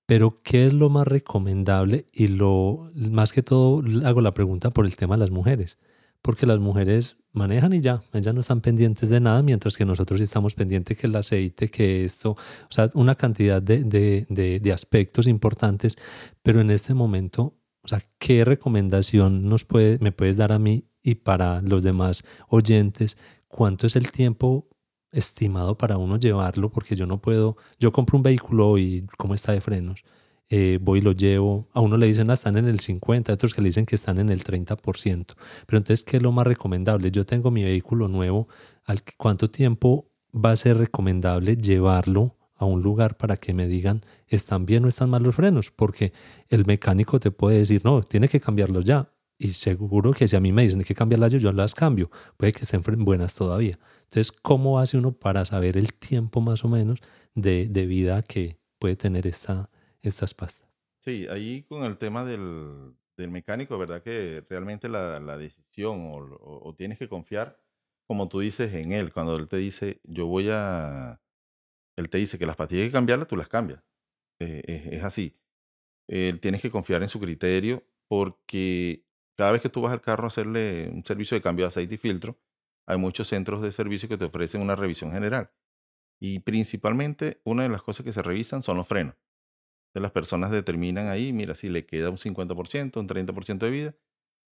pero 0.06 0.42
¿qué 0.44 0.68
es 0.68 0.74
lo 0.74 0.90
más 0.90 1.08
recomendable? 1.08 2.08
Y 2.14 2.28
lo 2.28 2.92
más 2.96 3.34
que 3.34 3.44
todo 3.44 3.84
hago 4.06 4.22
la 4.22 4.34
pregunta 4.34 4.72
por 4.72 4.86
el 4.86 4.96
tema 4.96 5.16
de 5.16 5.20
las 5.20 5.32
mujeres, 5.32 5.78
porque 6.22 6.46
las 6.46 6.60
mujeres 6.60 7.18
manejan 7.34 7.74
y 7.74 7.82
ya, 7.82 8.02
ellas 8.14 8.34
no 8.34 8.42
están 8.42 8.62
pendientes 8.62 9.10
de 9.10 9.20
nada, 9.20 9.42
mientras 9.42 9.78
que 9.78 9.86
nosotros 9.86 10.20
estamos 10.20 10.54
pendientes 10.54 10.98
que 10.98 11.08
el 11.08 11.16
aceite, 11.16 11.70
que 11.70 12.04
esto, 12.04 12.32
o 12.32 12.38
sea, 12.70 12.92
una 12.94 13.16
cantidad 13.16 13.62
de, 13.62 13.84
de, 13.84 14.26
de, 14.30 14.60
de 14.60 14.74
aspectos 14.74 15.28
importantes, 15.28 15.98
pero 16.44 16.60
en 16.60 16.72
este 16.72 16.94
momento 16.94 17.56
o 17.84 17.88
sea, 17.88 18.02
¿qué 18.20 18.46
recomendación 18.46 19.50
nos 19.50 19.64
puede, 19.66 19.98
me 20.00 20.12
puedes 20.12 20.38
dar 20.38 20.52
a 20.52 20.60
mí 20.60 20.86
y 21.02 21.16
para 21.16 21.62
los 21.62 21.84
demás 21.84 22.24
oyentes? 22.48 23.18
¿Cuánto 23.48 23.88
es 23.88 23.96
el 23.96 24.12
tiempo 24.12 24.68
estimado 25.12 25.78
para 25.78 25.98
uno 25.98 26.18
llevarlo? 26.18 26.70
Porque 26.70 26.96
yo 26.96 27.06
no 27.06 27.22
puedo, 27.22 27.58
yo 27.80 27.92
compro 27.92 28.18
un 28.18 28.24
vehículo 28.24 28.78
y 28.78 29.06
cómo 29.18 29.34
está 29.34 29.52
de 29.52 29.62
frenos. 29.62 30.04
Eh, 30.50 30.80
voy 30.82 31.00
y 31.00 31.02
lo 31.02 31.14
llevo. 31.14 31.68
A 31.74 31.80
uno 31.80 31.98
le 31.98 32.08
dicen, 32.08 32.30
ah, 32.30 32.34
están 32.34 32.58
en 32.58 32.68
el 32.68 32.82
50, 32.82 33.32
a 33.32 33.36
otros 33.36 33.54
que 33.54 33.62
le 33.62 33.70
dicen 33.70 33.86
que 33.86 33.96
están 33.96 34.20
en 34.20 34.30
el 34.30 34.44
30%. 34.44 35.36
Pero 35.66 35.78
entonces, 35.78 36.04
¿qué 36.04 36.18
es 36.18 36.24
lo 36.24 36.32
más 36.32 36.46
recomendable? 36.46 37.10
Yo 37.12 37.26
tengo 37.26 37.52
mi 37.52 37.64
vehículo 37.64 38.08
nuevo, 38.08 38.48
¿al 38.86 39.02
¿cuánto 39.18 39.50
tiempo 39.50 40.12
va 40.34 40.52
a 40.52 40.58
ser 40.58 40.78
recomendable 40.78 41.56
llevarlo 41.56 42.36
a 42.56 42.66
un 42.66 42.82
lugar 42.82 43.18
para 43.18 43.38
que 43.38 43.54
me 43.54 43.68
digan 43.68 44.06
están 44.28 44.66
bien 44.66 44.86
o 44.86 44.88
están 44.88 45.10
mal 45.10 45.24
los 45.24 45.36
frenos, 45.36 45.72
porque 45.72 46.14
el 46.48 46.66
mecánico 46.66 47.20
te 47.20 47.32
puede 47.32 47.58
decir, 47.58 47.82
no, 47.84 48.04
tiene 48.04 48.30
que 48.30 48.40
cambiarlos 48.40 48.86
ya. 48.86 49.10
Y 49.44 49.54
seguro 49.54 50.14
que 50.14 50.28
si 50.28 50.36
a 50.36 50.40
mí 50.40 50.52
me 50.52 50.62
dicen 50.62 50.84
que 50.84 50.94
cambiarlas 50.94 51.32
yo, 51.32 51.40
yo 51.40 51.52
las 51.52 51.74
cambio. 51.74 52.12
Puede 52.38 52.54
que 52.54 52.62
estén 52.62 52.84
buenas 53.04 53.34
todavía. 53.34 53.80
Entonces, 54.04 54.32
¿cómo 54.32 54.78
hace 54.78 55.00
uno 55.00 55.14
para 55.14 55.46
saber 55.46 55.78
el 55.78 55.96
tiempo 55.96 56.42
más 56.42 56.64
o 56.64 56.68
menos 56.68 57.00
de, 57.34 57.68
de 57.68 57.88
vida 57.88 58.22
que 58.22 58.60
puede 58.78 58.96
tener 58.96 59.26
esta, 59.26 59.72
estas 60.04 60.36
pastas? 60.36 60.70
Sí, 61.00 61.26
ahí 61.28 61.64
con 61.64 61.86
el 61.86 61.98
tema 61.98 62.24
del, 62.24 62.94
del 63.18 63.32
mecánico, 63.32 63.80
¿verdad? 63.80 64.04
Que 64.04 64.46
realmente 64.48 64.88
la, 64.90 65.20
la 65.20 65.40
decisión 65.40 66.02
o, 66.02 66.18
o, 66.18 66.70
o 66.70 66.76
tienes 66.76 67.00
que 67.00 67.10
confiar, 67.10 67.60
como 68.06 68.30
tú 68.30 68.42
dices, 68.42 68.72
en 68.76 68.92
él. 68.92 69.12
Cuando 69.12 69.36
él 69.38 69.48
te 69.48 69.58
dice, 69.58 70.02
yo 70.04 70.28
voy 70.28 70.50
a 70.52 71.20
él 71.96 72.10
te 72.12 72.20
dice 72.20 72.38
que 72.38 72.46
las 72.46 72.58
pastillas 72.58 72.84
hay 72.84 72.90
que 72.90 72.94
cambiarlas, 72.94 73.28
tú 73.28 73.36
las 73.36 73.48
cambias. 73.48 73.82
Eh, 74.40 74.90
es, 74.92 75.04
así. 75.04 75.36
tienes 76.08 76.62
que 76.62 76.70
confiar 76.70 77.02
en 77.02 77.10
su 77.10 77.20
criterio 77.20 77.84
porque 78.08 79.04
cada 79.42 79.54
vez 79.54 79.62
que 79.62 79.70
tú 79.70 79.82
vas 79.82 79.92
al 79.92 80.02
carro 80.02 80.26
a 80.26 80.28
hacerle 80.28 80.92
un 80.94 81.04
servicio 81.04 81.34
de 81.34 81.42
cambio 81.42 81.66
de 81.66 81.70
aceite 81.70 81.96
y 81.96 81.98
filtro, 81.98 82.38
hay 82.86 83.00
muchos 83.00 83.28
centros 83.28 83.64
de 83.64 83.72
servicio 83.72 84.08
que 84.08 84.16
te 84.16 84.26
ofrecen 84.26 84.62
una 84.62 84.76
revisión 84.76 85.12
general. 85.12 85.50
Y 86.20 86.42
principalmente 86.42 87.42
una 87.44 87.64
de 87.64 87.70
las 87.70 87.82
cosas 87.82 88.06
que 88.06 88.14
se 88.14 88.22
revisan 88.22 88.62
son 88.62 88.78
los 88.78 88.88
frenos. 88.88 89.16
Las 89.96 90.12
personas 90.12 90.52
determinan 90.52 91.08
ahí, 91.08 91.34
mira, 91.34 91.56
si 91.56 91.70
le 91.70 91.88
queda 91.88 92.12
un 92.12 92.20
50%, 92.20 92.98
un 93.00 93.08
30% 93.08 93.58
de 93.58 93.72
vida, 93.72 93.96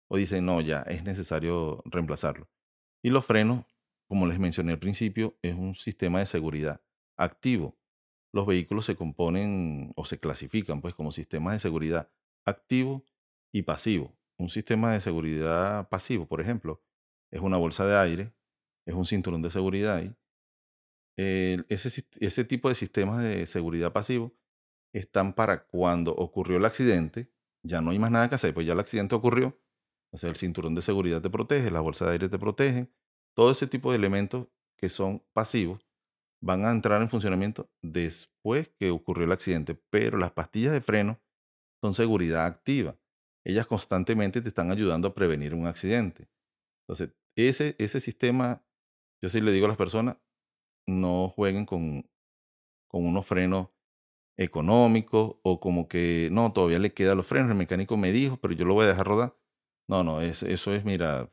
o 0.08 0.16
dicen, 0.16 0.46
no, 0.46 0.62
ya 0.62 0.80
es 0.80 1.04
necesario 1.04 1.82
reemplazarlo. 1.84 2.48
Y 3.02 3.10
los 3.10 3.26
frenos, 3.26 3.66
como 4.08 4.26
les 4.26 4.38
mencioné 4.38 4.72
al 4.72 4.78
principio, 4.78 5.36
es 5.42 5.54
un 5.54 5.74
sistema 5.74 6.20
de 6.20 6.24
seguridad 6.24 6.80
activo. 7.18 7.76
Los 8.32 8.46
vehículos 8.46 8.86
se 8.86 8.96
componen 8.96 9.92
o 9.96 10.06
se 10.06 10.18
clasifican 10.18 10.80
pues 10.80 10.94
como 10.94 11.12
sistemas 11.12 11.52
de 11.52 11.58
seguridad 11.58 12.10
activo 12.46 13.04
y 13.52 13.64
pasivo. 13.64 14.17
Un 14.38 14.48
sistema 14.48 14.92
de 14.92 15.00
seguridad 15.00 15.88
pasivo, 15.88 16.26
por 16.26 16.40
ejemplo, 16.40 16.82
es 17.30 17.40
una 17.40 17.56
bolsa 17.56 17.86
de 17.86 17.96
aire, 17.96 18.34
es 18.86 18.94
un 18.94 19.06
cinturón 19.06 19.42
de 19.42 19.50
seguridad. 19.50 20.02
ese, 21.16 22.06
ese 22.20 22.44
tipo 22.44 22.68
de 22.68 22.74
sistemas 22.74 23.22
de 23.22 23.46
seguridad 23.46 23.92
pasivo 23.92 24.32
están 24.92 25.32
para 25.34 25.66
cuando 25.66 26.12
ocurrió 26.14 26.56
el 26.58 26.64
accidente, 26.64 27.30
ya 27.62 27.80
no 27.80 27.90
hay 27.90 27.98
más 27.98 28.10
nada 28.10 28.28
que 28.28 28.36
hacer, 28.36 28.54
pues 28.54 28.66
ya 28.66 28.72
el 28.72 28.80
accidente 28.80 29.14
ocurrió. 29.14 29.60
O 30.10 30.18
sea, 30.18 30.30
el 30.30 30.36
cinturón 30.36 30.74
de 30.74 30.82
seguridad 30.82 31.20
te 31.20 31.28
protege, 31.28 31.70
la 31.70 31.80
bolsa 31.80 32.06
de 32.06 32.12
aire 32.12 32.28
te 32.28 32.38
protege, 32.38 32.88
todo 33.34 33.50
ese 33.50 33.66
tipo 33.66 33.90
de 33.90 33.98
elementos 33.98 34.48
que 34.76 34.88
son 34.88 35.22
pasivos 35.32 35.86
van 36.40 36.64
a 36.64 36.70
entrar 36.70 37.02
en 37.02 37.10
funcionamiento 37.10 37.70
después 37.82 38.68
que 38.78 38.90
ocurrió 38.90 39.24
el 39.24 39.32
accidente, 39.32 39.74
pero 39.90 40.18
las 40.18 40.30
pastillas 40.32 40.72
de 40.72 40.80
freno 40.80 41.20
son 41.82 41.94
seguridad 41.94 42.46
activa. 42.46 42.96
Ellas 43.44 43.66
constantemente 43.66 44.42
te 44.42 44.48
están 44.48 44.70
ayudando 44.70 45.08
a 45.08 45.14
prevenir 45.14 45.54
un 45.54 45.66
accidente. 45.66 46.28
Entonces, 46.82 47.14
ese, 47.36 47.76
ese 47.78 48.00
sistema, 48.00 48.64
yo 49.22 49.28
sí 49.28 49.40
le 49.40 49.52
digo 49.52 49.66
a 49.66 49.68
las 49.68 49.76
personas, 49.76 50.16
no 50.86 51.28
jueguen 51.28 51.66
con, 51.66 52.08
con 52.88 53.06
unos 53.06 53.26
frenos 53.26 53.68
económicos 54.36 55.36
o 55.42 55.60
como 55.60 55.88
que 55.88 56.28
no, 56.32 56.52
todavía 56.52 56.78
le 56.78 56.94
quedan 56.94 57.16
los 57.16 57.26
frenos, 57.26 57.50
el 57.50 57.56
mecánico 57.56 57.96
me 57.96 58.12
dijo, 58.12 58.38
pero 58.38 58.54
yo 58.54 58.64
lo 58.64 58.74
voy 58.74 58.84
a 58.84 58.88
dejar 58.88 59.06
rodar. 59.06 59.36
No, 59.88 60.04
no, 60.04 60.20
es, 60.20 60.42
eso 60.42 60.72
es, 60.74 60.84
mira, 60.84 61.32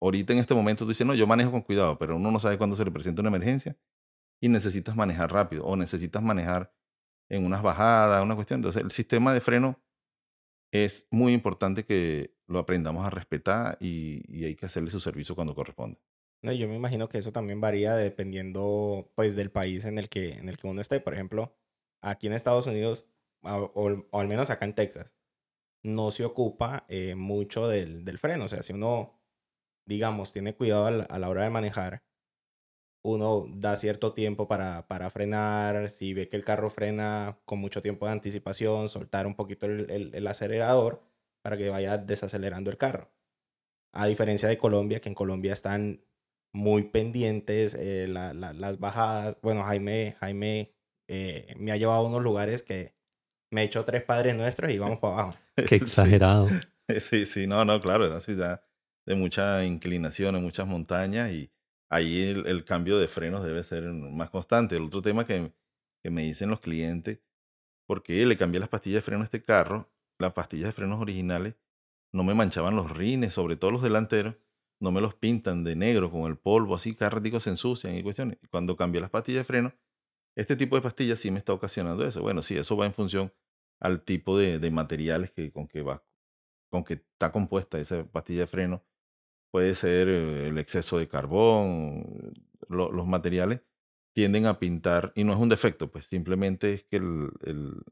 ahorita 0.00 0.32
en 0.32 0.38
este 0.38 0.54
momento 0.54 0.84
tú 0.84 0.90
dices, 0.90 1.06
no, 1.06 1.14
yo 1.14 1.26
manejo 1.26 1.50
con 1.50 1.62
cuidado, 1.62 1.98
pero 1.98 2.16
uno 2.16 2.30
no 2.30 2.40
sabe 2.40 2.58
cuándo 2.58 2.76
se 2.76 2.84
le 2.84 2.90
presenta 2.90 3.22
una 3.22 3.28
emergencia 3.28 3.76
y 4.40 4.48
necesitas 4.48 4.96
manejar 4.96 5.32
rápido 5.32 5.64
o 5.64 5.76
necesitas 5.76 6.22
manejar 6.22 6.72
en 7.28 7.44
unas 7.44 7.62
bajadas, 7.62 8.22
una 8.22 8.34
cuestión. 8.34 8.58
Entonces, 8.58 8.82
el 8.82 8.90
sistema 8.90 9.32
de 9.32 9.40
freno 9.40 9.80
es 10.84 11.06
muy 11.10 11.32
importante 11.32 11.84
que 11.84 12.34
lo 12.46 12.58
aprendamos 12.58 13.04
a 13.04 13.10
respetar 13.10 13.76
y, 13.80 14.44
hay 14.44 14.54
que 14.54 14.66
hacerle 14.66 14.90
su 14.90 15.00
servicio 15.00 15.34
cuando 15.34 15.54
corresponde. 15.54 15.98
No, 16.42 16.52
yo 16.52 16.68
me 16.68 16.76
imagino 16.76 17.08
que 17.08 17.18
eso 17.18 17.32
también 17.32 17.60
varía 17.60 17.94
dependiendo 17.94 19.10
pues 19.14 19.34
del 19.34 19.50
país 19.50 19.84
en 19.84 19.98
el 19.98 20.08
que, 20.08 20.34
en 20.34 20.48
el 20.48 20.58
que 20.58 20.66
uno 20.66 20.80
esté. 20.80 21.00
Por 21.00 21.14
ejemplo, 21.14 21.56
aquí 22.02 22.26
en 22.26 22.34
Estados 22.34 22.66
Unidos, 22.66 23.08
o, 23.42 24.06
al 24.12 24.28
menos 24.28 24.50
acá 24.50 24.64
en 24.64 24.74
Texas, 24.74 25.16
no 25.82 26.10
se 26.10 26.24
ocupa 26.24 26.84
eh, 26.88 27.14
mucho 27.14 27.68
del, 27.68 28.04
del, 28.04 28.18
freno. 28.18 28.44
O 28.44 28.48
sea, 28.48 28.62
si 28.62 28.72
uno, 28.72 29.20
digamos, 29.86 30.32
tiene 30.32 30.54
cuidado 30.54 31.06
a 31.08 31.18
la 31.18 31.28
hora 31.28 31.42
de 31.42 31.50
manejar, 31.50 32.05
uno 33.06 33.46
da 33.48 33.76
cierto 33.76 34.12
tiempo 34.12 34.48
para, 34.48 34.86
para, 34.88 35.10
frenar, 35.10 35.90
si 35.90 36.12
ve 36.12 36.28
que 36.28 36.36
el 36.36 36.44
carro 36.44 36.70
frena 36.70 37.38
con 37.44 37.60
mucho 37.60 37.80
tiempo 37.80 38.06
de 38.06 38.12
anticipación, 38.12 38.88
soltar 38.88 39.26
un 39.26 39.36
poquito 39.36 39.66
el, 39.66 40.10
el, 40.12 40.26
acelerador 40.26 41.02
para 41.42 41.56
que 41.56 41.68
vaya 41.70 41.98
desacelerando 41.98 42.70
el 42.70 42.76
carro. 42.78 43.12
A 43.92 44.06
diferencia 44.06 44.48
de 44.48 44.58
Colombia, 44.58 45.00
que 45.00 45.08
en 45.08 45.14
Colombia 45.14 45.52
están 45.52 46.04
muy 46.52 46.84
pendientes 46.84 47.74
eh, 47.74 48.08
las 48.08 48.78
bajadas. 48.78 49.36
Bueno, 49.40 49.62
Jaime, 49.62 50.16
Jaime 50.20 50.74
eh, 51.08 51.54
me 51.58 51.70
ha 51.70 51.76
llevado 51.76 52.00
a 52.00 52.08
unos 52.08 52.22
lugares 52.22 52.62
que 52.62 52.96
me 53.50 53.62
he 53.62 53.64
hecho 53.64 53.84
tres 53.84 54.02
padres 54.02 54.34
nuestros 54.34 54.72
y 54.72 54.78
vamos 54.78 54.98
para 54.98 55.12
abajo. 55.14 55.38
Qué 55.68 55.76
exagerado. 55.76 56.48
Sí, 57.00 57.26
sí, 57.26 57.48
no, 57.48 57.64
no, 57.64 57.80
claro, 57.80 58.04
es 58.04 58.12
una 58.12 58.20
ciudad 58.20 58.62
de 59.06 59.16
mucha 59.16 59.64
inclinación, 59.64 60.40
muchas 60.40 60.68
montañas 60.68 61.32
y 61.32 61.50
ahí 61.88 62.22
el, 62.22 62.64
cambio 62.64 62.98
de 62.98 63.08
frenos 63.08 63.44
debe 63.44 63.62
ser 63.62 63.84
más 63.84 64.30
constante. 64.30 64.76
El 64.76 64.84
otro 64.84 65.02
tema 65.02 65.26
que, 65.26 65.52
me 66.04 66.22
dicen 66.22 66.50
los 66.50 66.60
clientes, 66.60 67.20
porque 67.86 68.24
le 68.26 68.36
cambié 68.36 68.60
las 68.60 68.68
pastillas 68.68 68.98
de 68.98 69.02
freno 69.02 69.22
a 69.22 69.24
este 69.24 69.42
carro, 69.42 69.90
las 70.18 70.32
pastillas 70.32 70.68
de 70.68 70.72
frenos 70.72 71.00
originales 71.00 71.56
no 72.12 72.24
me 72.24 72.34
manchaban 72.34 72.76
los 72.76 72.96
rines, 72.96 73.34
sobre 73.34 73.56
todo 73.56 73.72
los 73.72 73.82
delanteros, 73.82 74.36
no 74.80 74.92
me 74.92 75.00
los 75.00 75.14
pintan 75.14 75.64
de 75.64 75.76
negro 75.76 76.10
con 76.10 76.22
el 76.30 76.38
polvo, 76.38 76.76
así 76.76 76.94
cada 76.94 77.20
se 77.40 77.50
ensucian 77.50 77.96
y 77.96 78.02
cuestiones. 78.02 78.38
Cuando 78.50 78.76
cambié 78.76 79.00
las 79.00 79.10
pastillas 79.10 79.40
de 79.40 79.44
freno, 79.44 79.74
este 80.36 80.56
tipo 80.56 80.76
de 80.76 80.82
pastillas 80.82 81.18
sí 81.18 81.30
me 81.30 81.38
está 81.38 81.52
ocasionando 81.52 82.06
eso. 82.06 82.22
Bueno, 82.22 82.42
sí, 82.42 82.56
eso 82.56 82.76
va 82.76 82.86
en 82.86 82.94
función 82.94 83.32
al 83.80 84.02
tipo 84.02 84.38
de, 84.38 84.58
de 84.58 84.70
materiales 84.70 85.30
que, 85.30 85.50
con 85.52 85.66
que 85.66 85.82
va, 85.82 86.04
con 86.70 86.84
que 86.84 86.94
está 86.94 87.32
compuesta 87.32 87.78
esa 87.78 88.04
pastilla 88.04 88.40
de 88.42 88.46
freno 88.46 88.84
puede 89.50 89.74
ser 89.74 90.08
eh, 90.08 90.48
el 90.48 90.58
exceso 90.58 90.98
de 90.98 91.08
carbón, 91.08 92.34
los 92.68 93.06
materiales 93.06 93.62
tienden 94.16 94.46
a 94.46 94.58
pintar, 94.58 95.12
y 95.14 95.24
no 95.24 95.34
es 95.34 95.38
un 95.38 95.50
defecto, 95.50 95.90
pues 95.90 96.06
simplemente 96.06 96.72
es 96.72 96.84
que 96.84 96.96
el, 96.96 97.30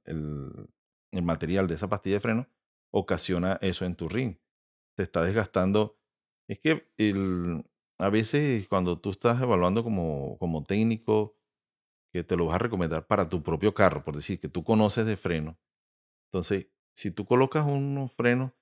el, 0.05 1.23
material 1.23 1.69
de 1.69 1.75
esa 1.75 1.89
pastilla 1.89 2.17
de 2.17 2.21
freno 2.21 2.49
ocasiona 2.91 3.59
eso 3.61 3.85
en 3.85 3.95
tu 3.95 4.09
ring. 4.09 4.39
Se 4.97 5.03
está 5.03 5.23
desgastando. 5.23 5.99
Es 6.49 6.59
que 6.61 6.91
el, 6.97 7.65
a 7.99 8.09
veces 8.09 8.67
cuando 8.69 8.99
tú 9.01 9.11
estás 9.11 9.41
evaluando 9.43 9.85
como, 9.85 10.39
como 10.39 10.65
técnico, 10.65 11.37
que 12.13 12.25
te 12.25 12.37
lo 12.37 12.47
vas 12.47 12.57
a 12.57 12.59
recomendar 12.59 13.07
para 13.07 13.29
tu 13.29 13.43
propio 13.43 13.75
carro, 13.75 14.03
por 14.03 14.17
decir 14.17 14.41
que 14.41 14.49
tú 14.49 14.65
conoces 14.65 15.05
de 15.05 15.17
freno. 15.17 15.59
Entonces, 16.29 16.69
si 16.97 17.11
tú 17.11 17.27
colocas 17.27 17.67
unos 17.67 18.13
frenos 18.13 18.53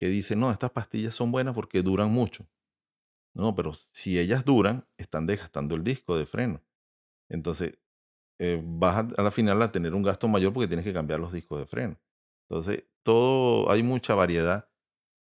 que 0.00 0.08
dicen, 0.08 0.40
no, 0.40 0.50
estas 0.50 0.70
pastillas 0.70 1.14
son 1.14 1.30
buenas 1.30 1.54
porque 1.54 1.82
duran 1.82 2.10
mucho. 2.10 2.46
No, 3.34 3.54
pero 3.54 3.74
si 3.92 4.18
ellas 4.18 4.44
duran, 4.44 4.86
están 4.96 5.26
desgastando 5.26 5.74
el 5.74 5.84
disco 5.84 6.16
de 6.16 6.24
freno. 6.24 6.62
Entonces, 7.28 7.78
eh, 8.38 8.60
vas 8.64 9.12
a, 9.16 9.22
la 9.22 9.30
final 9.30 9.60
a 9.62 9.70
tener 9.70 9.94
un 9.94 10.02
gasto 10.02 10.26
mayor 10.26 10.54
porque 10.54 10.68
tienes 10.68 10.86
que 10.86 10.94
cambiar 10.94 11.20
los 11.20 11.32
discos 11.32 11.60
de 11.60 11.66
freno. 11.66 12.00
Entonces, 12.48 12.84
todo, 13.02 13.70
hay 13.70 13.82
mucha 13.82 14.14
variedad 14.14 14.70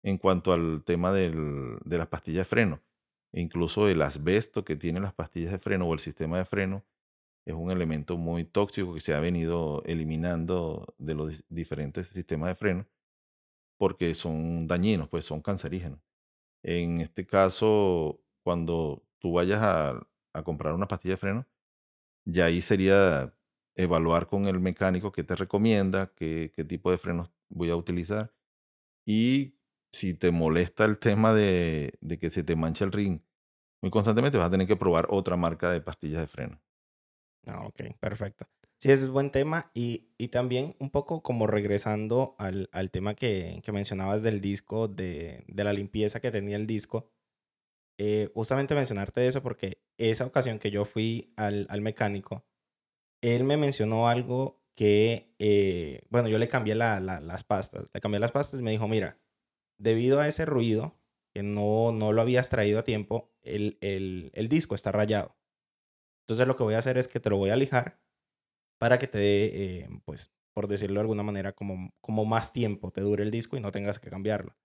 en 0.04 0.16
cuanto 0.16 0.52
al 0.52 0.84
tema 0.84 1.12
del, 1.12 1.78
de 1.84 1.98
las 1.98 2.06
pastillas 2.06 2.46
de 2.46 2.50
freno. 2.50 2.82
incluso 3.32 3.88
el 3.88 4.00
asbesto 4.02 4.64
que 4.64 4.76
tienen 4.76 5.02
las 5.02 5.12
pastillas 5.12 5.52
de 5.52 5.58
freno 5.58 5.86
o 5.86 5.92
el 5.92 5.98
sistema 5.98 6.38
de 6.38 6.44
freno 6.44 6.84
es 7.44 7.54
un 7.54 7.70
elemento 7.70 8.16
muy 8.16 8.44
tóxico 8.44 8.94
que 8.94 9.00
se 9.00 9.14
ha 9.14 9.20
venido 9.20 9.82
eliminando 9.86 10.94
de 10.98 11.14
los 11.14 11.44
diferentes 11.48 12.08
sistemas 12.08 12.50
de 12.50 12.54
freno 12.54 12.86
porque 13.78 14.14
son 14.14 14.66
dañinos, 14.66 15.08
pues 15.08 15.24
son 15.24 15.40
cancerígenos. 15.40 16.00
En 16.62 17.00
este 17.00 17.26
caso, 17.26 18.20
cuando 18.42 19.04
tú 19.18 19.34
vayas 19.34 19.60
a, 19.62 20.06
comprar 20.44 20.74
una 20.74 20.86
pastilla 20.86 21.14
de 21.14 21.18
freno, 21.18 21.46
ya 22.24 22.46
ahí 22.46 22.62
sería 22.62 23.34
evaluar 23.74 24.28
con 24.28 24.46
el 24.46 24.60
mecánico 24.60 25.12
qué 25.12 25.24
te 25.24 25.36
recomienda, 25.36 26.12
qué, 26.14 26.52
tipo 26.68 26.90
de 26.92 26.98
frenos 26.98 27.32
voy 27.48 27.70
a 27.70 27.76
utilizar. 27.76 28.32
Y 29.06 29.56
si 29.92 30.14
te 30.14 30.30
molesta 30.32 30.84
el 30.84 30.98
tema 30.98 31.34
de, 31.34 31.94
de 32.00 32.18
que 32.18 32.30
se 32.30 32.44
te 32.44 32.56
mancha 32.56 32.84
el 32.84 32.92
ring 32.92 33.20
muy 33.82 33.90
constantemente, 33.90 34.38
vas 34.38 34.48
a 34.48 34.50
tener 34.50 34.66
que 34.66 34.76
probar 34.76 35.06
otra 35.10 35.36
marca 35.36 35.70
de 35.70 35.80
pastillas 35.80 36.20
de 36.20 36.26
freno. 36.28 36.60
Ah, 37.46 37.66
ok, 37.66 37.98
perfecto. 38.00 38.46
Sí, 38.80 38.92
ese 38.92 39.04
es 39.04 39.08
buen 39.10 39.30
tema. 39.30 39.70
Y, 39.74 40.08
y 40.18 40.28
también 40.28 40.76
un 40.78 40.90
poco 40.90 41.22
como 41.22 41.46
regresando 41.46 42.36
al, 42.38 42.68
al 42.72 42.90
tema 42.90 43.14
que, 43.14 43.60
que 43.64 43.72
mencionabas 43.72 44.22
del 44.22 44.40
disco, 44.40 44.86
de, 44.88 45.44
de 45.48 45.64
la 45.64 45.72
limpieza 45.72 46.20
que 46.20 46.30
tenía 46.30 46.56
el 46.56 46.66
disco. 46.66 47.10
Eh, 47.98 48.30
justamente 48.34 48.74
mencionarte 48.76 49.26
eso 49.26 49.42
porque 49.42 49.82
esa 49.98 50.26
ocasión 50.26 50.58
que 50.60 50.70
yo 50.70 50.84
fui 50.84 51.32
al, 51.36 51.66
al 51.70 51.80
mecánico, 51.80 52.46
él 53.22 53.44
me 53.44 53.56
mencionó 53.56 54.08
algo 54.08 54.62
que, 54.76 55.34
eh, 55.38 56.02
bueno, 56.10 56.28
yo 56.28 56.38
le 56.38 56.48
cambié 56.48 56.74
la, 56.76 57.00
la, 57.00 57.20
las 57.20 57.44
pastas, 57.44 57.90
le 57.94 58.00
cambié 58.00 58.20
las 58.20 58.32
pastas 58.32 58.60
y 58.60 58.62
me 58.62 58.70
dijo, 58.72 58.88
mira, 58.88 59.18
debido 59.78 60.20
a 60.20 60.28
ese 60.28 60.44
ruido, 60.46 60.98
que 61.34 61.42
no, 61.42 61.92
no 61.92 62.12
lo 62.12 62.22
habías 62.22 62.50
traído 62.50 62.80
a 62.80 62.84
tiempo, 62.84 63.32
el, 63.42 63.78
el, 63.80 64.30
el 64.34 64.48
disco 64.48 64.74
está 64.74 64.92
rayado. 64.92 65.36
Entonces 66.24 66.46
lo 66.46 66.56
que 66.56 66.62
voy 66.64 66.74
a 66.74 66.78
hacer 66.78 66.98
es 66.98 67.08
que 67.08 67.20
te 67.20 67.30
lo 67.30 67.38
voy 67.38 67.50
a 67.50 67.56
lijar 67.56 68.00
para 68.78 68.98
que 68.98 69.06
te 69.06 69.18
dé, 69.18 69.44
eh, 69.54 69.88
pues, 70.04 70.32
por 70.54 70.68
decirlo 70.68 70.94
de 70.94 71.02
alguna 71.02 71.22
manera, 71.22 71.52
como, 71.52 71.92
como 72.00 72.24
más 72.24 72.52
tiempo 72.52 72.90
te 72.90 73.00
dure 73.00 73.22
el 73.22 73.30
disco 73.30 73.56
y 73.56 73.60
no 73.60 73.72
tengas 73.72 73.98
que 73.98 74.10
cambiarlo. 74.10 74.56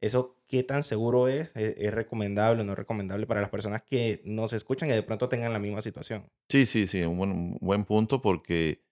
¿Eso 0.00 0.36
qué 0.46 0.62
tan 0.62 0.82
seguro 0.82 1.28
es? 1.28 1.56
¿E-, 1.56 1.74
¿Es, 1.78 1.92
recomendable 1.92 2.62
o 2.62 2.64
no 2.64 2.74
recomendable 2.74 3.26
para 3.26 3.40
las 3.40 3.50
personas 3.50 3.82
que 3.82 4.20
nos 4.24 4.52
escuchan 4.52 4.88
y 4.88 4.92
de 4.92 5.02
pronto 5.02 5.28
tengan 5.28 5.52
la 5.52 5.58
misma 5.58 5.80
situación? 5.80 6.30
Sí, 6.48 6.66
sí, 6.66 6.86
sí, 6.86 7.02
un 7.02 7.16
buen, 7.16 7.58
buen 7.60 7.84
punto 7.84 8.20
porque 8.20 8.82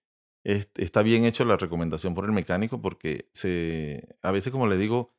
es, 0.45 0.71
está 0.77 1.03
bien 1.03 1.25
hecho 1.25 1.45
la 1.45 1.57
recomendación 1.57 2.15
por 2.15 2.25
el 2.25 2.33
mecánico 2.33 2.81
porque 2.81 3.29
se, 3.33 4.17
a 4.23 4.31
veces, 4.31 4.51
como 4.53 4.67
le 4.67 4.77
digo, 4.77 5.13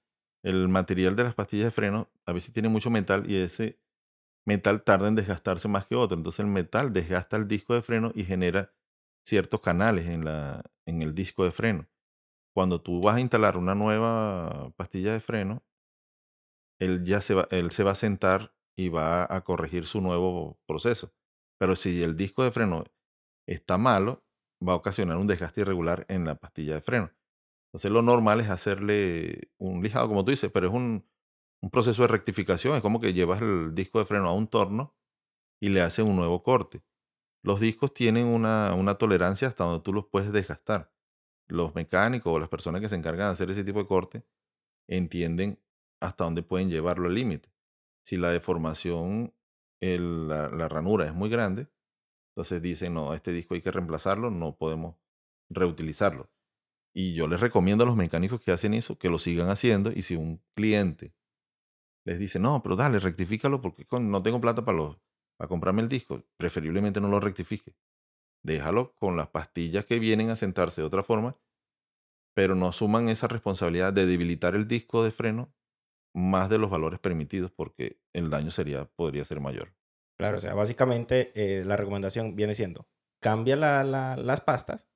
el 0.44 0.68
material 0.70 1.16
de 1.16 1.24
las 1.24 1.36
pastillas 1.36 1.66
de 1.66 1.72
freno 1.72 2.10
a 2.26 2.34
veces 2.34 2.54
tiene 2.54 2.70
mucho 2.70 2.90
metal 2.90 3.30
y 3.30 3.38
ese 3.38 3.80
metal 4.46 4.84
tarda 4.84 5.08
en 5.08 5.16
desgastarse 5.16 5.68
más 5.68 5.86
que 5.86 5.96
otro. 5.96 6.18
Entonces 6.18 6.40
el 6.40 6.48
metal 6.48 6.94
desgasta 6.94 7.38
el 7.38 7.48
disco 7.48 7.74
de 7.74 7.82
freno 7.82 8.12
y 8.16 8.26
genera 8.26 8.72
ciertos 9.26 9.62
canales 9.62 10.08
en, 10.08 10.24
la, 10.24 10.64
en 10.86 11.02
el 11.02 11.16
disco 11.16 11.44
de 11.44 11.52
freno. 11.52 11.88
Cuando 12.54 12.82
tú 12.82 13.02
vas 13.02 13.18
a 13.18 13.22
instalar 13.22 13.58
una 13.58 13.76
nueva 13.76 14.72
pastilla 14.78 15.14
de 15.14 15.20
freno, 15.20 15.64
él 16.80 17.04
ya 17.04 17.22
se 17.22 17.34
va, 17.34 17.48
él 17.52 17.72
se 17.72 17.84
va 17.84 17.92
a 17.92 17.96
sentar 17.96 18.54
y 18.78 18.90
va 18.90 19.26
a 19.34 19.44
corregir 19.44 19.86
su 19.86 20.02
nuevo 20.02 20.60
proceso. 20.68 21.14
Pero 21.60 21.76
si 21.76 22.04
el 22.04 22.18
disco 22.18 22.44
de 22.44 22.52
freno 22.52 22.84
está 23.48 23.78
malo, 23.78 24.24
va 24.66 24.74
a 24.74 24.78
ocasionar 24.78 25.18
un 25.18 25.28
desgaste 25.28 25.62
irregular 25.62 26.06
en 26.10 26.26
la 26.26 26.36
pastilla 26.36 26.76
de 26.76 26.82
freno. 26.82 27.12
Entonces 27.70 27.92
lo 27.92 28.02
normal 28.02 28.40
es 28.42 28.50
hacerle 28.50 29.50
un 29.58 29.82
lijado, 29.82 30.08
como 30.08 30.24
tú 30.24 30.32
dices, 30.32 30.52
pero 30.52 30.68
es 30.68 30.74
un, 30.74 31.06
un 31.62 31.70
proceso 31.70 32.02
de 32.04 32.10
rectificación. 32.10 32.76
Es 32.76 32.82
como 32.82 33.00
que 33.02 33.14
llevas 33.14 33.42
el 33.42 33.74
disco 33.76 34.00
de 34.00 34.06
freno 34.06 34.30
a 34.30 34.34
un 34.34 34.48
torno 34.48 34.96
y 35.62 35.70
le 35.70 35.82
haces 35.82 36.06
un 36.06 36.16
nuevo 36.16 36.44
corte. 36.44 36.84
Los 37.46 37.60
discos 37.60 37.94
tienen 37.94 38.26
una, 38.26 38.74
una 38.74 38.96
tolerancia 38.96 39.48
hasta 39.48 39.66
donde 39.66 39.84
tú 39.84 39.94
los 39.94 40.08
puedes 40.08 40.32
desgastar. 40.32 40.92
Los 41.48 41.76
mecánicos 41.76 42.34
o 42.34 42.40
las 42.40 42.50
personas 42.50 42.82
que 42.82 42.90
se 42.90 42.96
encargan 42.96 43.28
de 43.28 43.34
hacer 43.34 43.52
ese 43.52 43.64
tipo 43.64 43.78
de 43.78 43.86
corte 43.86 44.26
entienden 44.88 45.60
hasta 46.00 46.24
dónde 46.24 46.42
pueden 46.42 46.72
llevarlo 46.72 47.08
al 47.08 47.14
límite. 47.14 47.54
Si 48.04 48.18
la 48.18 48.32
deformación, 48.32 49.32
la, 49.80 50.50
la 50.50 50.70
ranura 50.70 51.06
es 51.06 51.14
muy 51.14 51.30
grande, 51.30 51.68
entonces 52.32 52.64
dicen, 52.64 52.96
no, 52.96 53.14
este 53.14 53.32
disco 53.32 53.54
hay 53.54 53.62
que 53.62 53.70
reemplazarlo, 53.70 54.32
no 54.32 54.58
podemos 54.58 54.96
reutilizarlo. 55.48 56.32
Y 56.96 57.14
yo 57.14 57.28
les 57.28 57.42
recomiendo 57.42 57.84
a 57.84 57.88
los 57.88 57.96
mecánicos 57.96 58.42
que 58.42 58.54
hacen 58.54 58.74
eso 58.74 58.98
que 58.98 59.12
lo 59.12 59.20
sigan 59.20 59.50
haciendo 59.50 59.92
y 59.92 60.02
si 60.02 60.16
un 60.16 60.42
cliente 60.56 61.14
les 62.06 62.18
dice, 62.18 62.40
no, 62.40 62.64
pero 62.64 62.76
dale, 62.76 63.00
rectifícalo 63.00 63.62
porque 63.62 63.86
no 64.00 64.24
tengo 64.24 64.42
plata 64.42 64.66
para, 64.66 64.98
para 65.38 65.48
comprarme 65.48 65.82
el 65.82 65.90
disco, 65.90 66.24
preferiblemente 66.38 67.02
no 67.02 67.08
lo 67.10 67.20
rectifique. 67.20 67.76
Déjalo 68.44 68.94
con 68.96 69.18
las 69.18 69.30
pastillas 69.30 69.86
que 69.86 70.00
vienen 70.00 70.30
a 70.30 70.36
sentarse 70.36 70.82
de 70.82 70.88
otra 70.88 71.04
forma, 71.04 71.38
pero 72.36 72.56
no 72.56 72.68
asuman 72.68 73.10
esa 73.10 73.28
responsabilidad 73.28 73.94
de 73.94 74.06
debilitar 74.06 74.56
el 74.56 74.68
disco 74.68 75.04
de 75.04 75.12
freno 75.12 75.54
más 76.14 76.50
de 76.50 76.58
los 76.58 76.70
valores 76.70 77.00
permitidos 77.00 77.52
porque 77.52 78.00
el 78.14 78.30
daño 78.30 78.52
sería, 78.52 78.86
podría 78.86 79.26
ser 79.26 79.42
mayor. 79.42 79.74
Claro, 80.18 80.38
o 80.38 80.40
sea, 80.40 80.54
básicamente 80.54 81.32
eh, 81.36 81.66
la 81.66 81.76
recomendación 81.76 82.36
viene 82.36 82.54
siendo, 82.54 82.88
cambia 83.20 83.56
la, 83.56 83.84
la, 83.84 84.16
las 84.16 84.42
pastas 84.42 84.88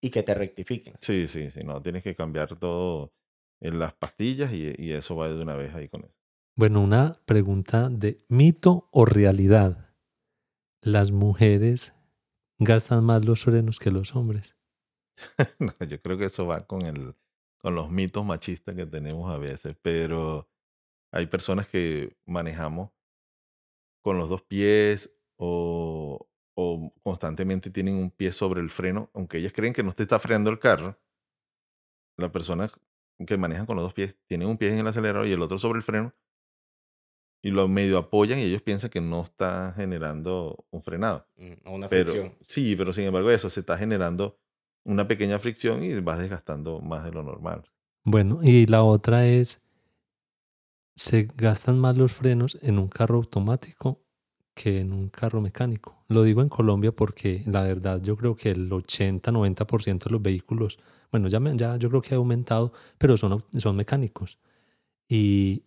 y 0.00 0.10
que 0.10 0.22
te 0.22 0.34
rectifiquen. 0.34 0.94
Sí, 1.00 1.28
sí, 1.28 1.50
sí, 1.50 1.60
no, 1.64 1.80
tienes 1.80 2.02
que 2.02 2.16
cambiar 2.16 2.56
todo 2.56 3.12
en 3.60 3.78
las 3.78 3.94
pastillas 3.94 4.52
y, 4.52 4.74
y 4.76 4.92
eso 4.92 5.16
va 5.16 5.28
de 5.28 5.40
una 5.40 5.54
vez 5.54 5.74
ahí 5.74 5.88
con 5.88 6.04
eso. 6.04 6.14
Bueno, 6.56 6.82
una 6.82 7.20
pregunta 7.24 7.88
de 7.88 8.18
mito 8.28 8.88
o 8.92 9.04
realidad. 9.04 9.83
¿Las 10.84 11.12
mujeres 11.12 11.94
gastan 12.58 13.04
más 13.04 13.24
los 13.24 13.42
frenos 13.42 13.78
que 13.78 13.90
los 13.90 14.14
hombres? 14.14 14.54
yo 15.88 16.02
creo 16.02 16.18
que 16.18 16.26
eso 16.26 16.46
va 16.46 16.66
con, 16.66 16.84
el, 16.84 17.14
con 17.56 17.74
los 17.74 17.90
mitos 17.90 18.22
machistas 18.22 18.74
que 18.74 18.84
tenemos 18.84 19.32
a 19.32 19.38
veces, 19.38 19.74
pero 19.80 20.46
hay 21.10 21.26
personas 21.26 21.68
que 21.68 22.18
manejamos 22.26 22.90
con 24.02 24.18
los 24.18 24.28
dos 24.28 24.42
pies 24.42 25.10
o, 25.38 26.28
o 26.54 26.92
constantemente 27.02 27.70
tienen 27.70 27.94
un 27.94 28.10
pie 28.10 28.30
sobre 28.32 28.60
el 28.60 28.68
freno, 28.68 29.10
aunque 29.14 29.38
ellas 29.38 29.54
creen 29.54 29.72
que 29.72 29.82
no 29.82 29.92
te 29.92 30.02
está 30.02 30.18
frenando 30.18 30.50
el 30.50 30.58
carro. 30.58 31.00
La 32.18 32.30
persona 32.30 32.70
que 33.26 33.38
manejan 33.38 33.64
con 33.64 33.76
los 33.76 33.86
dos 33.86 33.94
pies 33.94 34.18
tienen 34.26 34.48
un 34.48 34.58
pie 34.58 34.68
en 34.68 34.80
el 34.80 34.86
acelerador 34.86 35.26
y 35.26 35.32
el 35.32 35.40
otro 35.40 35.56
sobre 35.56 35.78
el 35.78 35.82
freno 35.82 36.14
y 37.44 37.50
lo 37.50 37.68
medio 37.68 37.98
apoyan 37.98 38.38
y 38.38 38.42
ellos 38.42 38.62
piensan 38.62 38.88
que 38.90 39.00
no 39.00 39.22
está 39.22 39.72
generando 39.76 40.64
un 40.70 40.82
frenado. 40.82 41.26
Mm, 41.36 41.68
Una 41.72 41.88
Pero 41.88 42.12
fricción. 42.12 42.34
sí, 42.46 42.74
pero 42.74 42.92
sin 42.92 43.04
embargo 43.04 43.30
eso 43.30 43.50
se 43.50 43.60
está 43.60 43.76
generando 43.78 44.38
una 44.84 45.06
pequeña 45.06 45.38
fricción 45.38 45.84
y 45.84 45.92
vas 46.00 46.18
desgastando 46.18 46.80
más 46.80 47.04
de 47.04 47.12
lo 47.12 47.22
normal. 47.22 47.62
Bueno, 48.04 48.40
y 48.42 48.66
la 48.66 48.82
otra 48.82 49.26
es, 49.26 49.60
¿se 50.96 51.28
gastan 51.36 51.78
más 51.78 51.96
los 51.96 52.12
frenos 52.12 52.58
en 52.62 52.78
un 52.78 52.88
carro 52.88 53.16
automático 53.16 54.00
que 54.54 54.80
en 54.80 54.92
un 54.92 55.08
carro 55.08 55.40
mecánico? 55.40 56.04
Lo 56.08 56.22
digo 56.22 56.42
en 56.42 56.48
Colombia 56.48 56.92
porque 56.92 57.42
la 57.46 57.62
verdad 57.62 58.00
yo 58.02 58.16
creo 58.16 58.36
que 58.36 58.50
el 58.50 58.70
80-90% 58.72 60.04
de 60.08 60.12
los 60.12 60.22
vehículos, 60.22 60.78
bueno, 61.10 61.28
ya, 61.28 61.40
me- 61.40 61.56
ya 61.56 61.76
yo 61.76 61.88
creo 61.88 62.02
que 62.02 62.14
ha 62.14 62.18
aumentado, 62.18 62.72
pero 62.98 63.16
son, 63.16 63.44
son 63.56 63.76
mecánicos. 63.76 64.38
Y 65.08 65.64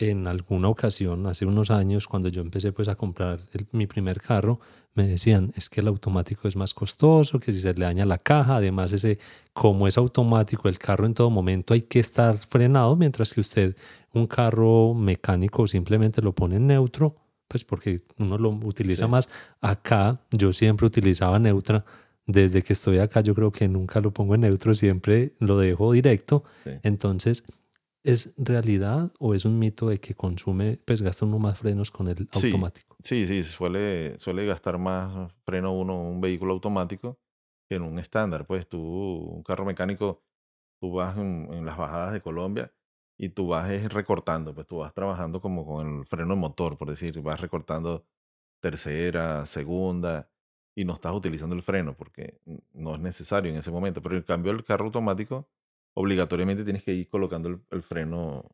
en 0.00 0.26
alguna 0.26 0.68
ocasión, 0.68 1.26
hace 1.26 1.44
unos 1.46 1.70
años, 1.70 2.06
cuando 2.08 2.28
yo 2.30 2.40
empecé 2.40 2.72
pues 2.72 2.88
a 2.88 2.94
comprar 2.94 3.40
el- 3.52 3.66
mi 3.72 3.86
primer 3.86 4.20
carro, 4.20 4.58
me 4.94 5.06
decían, 5.06 5.52
es 5.56 5.68
que 5.68 5.80
el 5.80 5.88
automático 5.88 6.48
es 6.48 6.56
más 6.56 6.74
costoso, 6.74 7.38
que 7.38 7.52
si 7.52 7.60
se 7.60 7.74
le 7.74 7.84
daña 7.84 8.04
la 8.06 8.18
caja, 8.18 8.56
además 8.56 8.92
ese, 8.92 9.18
como 9.52 9.86
es 9.86 9.96
automático, 9.98 10.68
el 10.68 10.78
carro 10.78 11.06
en 11.06 11.14
todo 11.14 11.30
momento 11.30 11.74
hay 11.74 11.82
que 11.82 12.00
estar 12.00 12.36
frenado, 12.38 12.96
mientras 12.96 13.32
que 13.32 13.40
usted 13.40 13.76
un 14.12 14.26
carro 14.26 14.94
mecánico 14.94 15.66
simplemente 15.68 16.20
lo 16.22 16.34
pone 16.34 16.56
en 16.56 16.66
neutro, 16.66 17.16
pues 17.46 17.64
porque 17.64 18.00
uno 18.18 18.38
lo 18.38 18.48
utiliza 18.50 19.04
Sí. 19.06 19.10
más. 19.10 19.28
Acá 19.60 20.20
yo 20.30 20.52
siempre 20.52 20.86
utilizaba 20.86 21.38
neutra. 21.38 21.84
Desde 22.26 22.62
que 22.62 22.74
estoy 22.74 22.98
acá 22.98 23.22
yo 23.22 23.34
creo 23.34 23.50
que 23.50 23.66
nunca 23.66 24.00
lo 24.00 24.12
pongo 24.12 24.36
en 24.36 24.42
neutro, 24.42 24.72
siempre 24.74 25.32
lo 25.40 25.58
dejo 25.58 25.92
directo. 25.92 26.44
Sí. 26.64 26.70
Entonces, 26.84 27.42
¿Es 28.02 28.34
realidad 28.36 29.12
o 29.18 29.34
es 29.34 29.44
un 29.44 29.58
mito 29.58 29.88
de 29.88 30.00
que 30.00 30.14
consume, 30.14 30.78
pues 30.84 31.02
gasta 31.02 31.24
uno 31.26 31.38
más 31.38 31.58
frenos 31.58 31.90
con 31.90 32.08
el 32.08 32.28
Sí, 32.32 32.52
automático? 32.52 32.96
sí, 33.02 33.26
sí, 33.26 33.44
suele, 33.44 34.18
suele 34.18 34.46
gastar 34.46 34.78
más 34.78 35.32
freno 35.44 35.72
uno 35.72 36.00
un 36.02 36.20
vehículo 36.20 36.52
automático 36.52 37.18
que 37.68 37.76
en 37.76 37.82
un 37.82 37.98
estándar. 37.98 38.46
Pues 38.46 38.68
tú, 38.68 38.78
un 38.80 39.42
carro 39.42 39.64
mecánico, 39.64 40.22
tú 40.80 40.92
vas 40.92 41.16
en, 41.18 41.52
en 41.52 41.64
las 41.66 41.76
bajadas 41.76 42.12
de 42.14 42.22
Colombia 42.22 42.72
y 43.18 43.30
tú 43.30 43.48
vas 43.48 43.70
es 43.70 43.92
recortando, 43.92 44.54
pues 44.54 44.66
tú 44.66 44.78
vas 44.78 44.94
trabajando 44.94 45.40
como 45.40 45.66
con 45.66 46.00
el 46.00 46.06
freno 46.06 46.34
de 46.34 46.40
motor, 46.40 46.78
por 46.78 46.88
decir, 46.90 47.20
vas 47.22 47.40
recortando 47.40 48.06
tercera, 48.60 49.46
segunda 49.46 50.30
y 50.76 50.84
no 50.84 50.94
estás 50.94 51.14
utilizando 51.14 51.54
el 51.56 51.62
freno 51.62 51.96
porque 51.96 52.40
no 52.72 52.94
es 52.94 53.00
necesario 53.00 53.50
en 53.50 53.58
ese 53.58 53.70
momento. 53.70 54.02
Pero 54.02 54.16
en 54.16 54.22
cambio 54.22 54.52
el 54.52 54.64
carro 54.64 54.86
automático, 54.86 55.50
obligatoriamente 55.94 56.64
tienes 56.64 56.82
que 56.82 56.94
ir 56.94 57.08
colocando 57.08 57.48
el, 57.48 57.60
el 57.70 57.82
freno. 57.82 58.44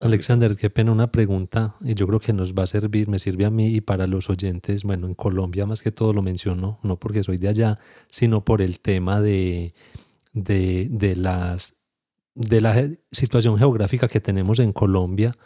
Alexander, 0.00 0.56
qué 0.56 0.68
pena 0.68 0.90
una 0.90 1.12
pregunta, 1.12 1.76
y 1.80 1.94
yo 1.94 2.08
creo 2.08 2.18
que 2.18 2.32
nos 2.32 2.54
va 2.54 2.64
a 2.64 2.66
servir, 2.66 3.08
me 3.08 3.20
sirve 3.20 3.44
a 3.44 3.50
mí 3.50 3.68
y 3.68 3.80
para 3.80 4.08
los 4.08 4.28
oyentes, 4.30 4.82
bueno, 4.82 5.06
en 5.06 5.14
Colombia 5.14 5.64
más 5.64 5.80
que 5.80 5.92
todo 5.92 6.12
lo 6.12 6.22
menciono, 6.22 6.80
no 6.82 6.98
porque 6.98 7.22
soy 7.22 7.36
de 7.36 7.48
allá, 7.48 7.78
sino 8.08 8.44
por 8.44 8.62
el 8.62 8.80
tema 8.80 9.20
de, 9.20 9.72
de, 10.32 10.88
de 10.90 11.14
las, 11.14 11.76
de 12.34 12.60
la 12.60 12.90
situación 13.12 13.56
geográfica 13.58 14.08
que 14.08 14.20
tenemos 14.20 14.58
en 14.58 14.72
Colombia 14.72 15.36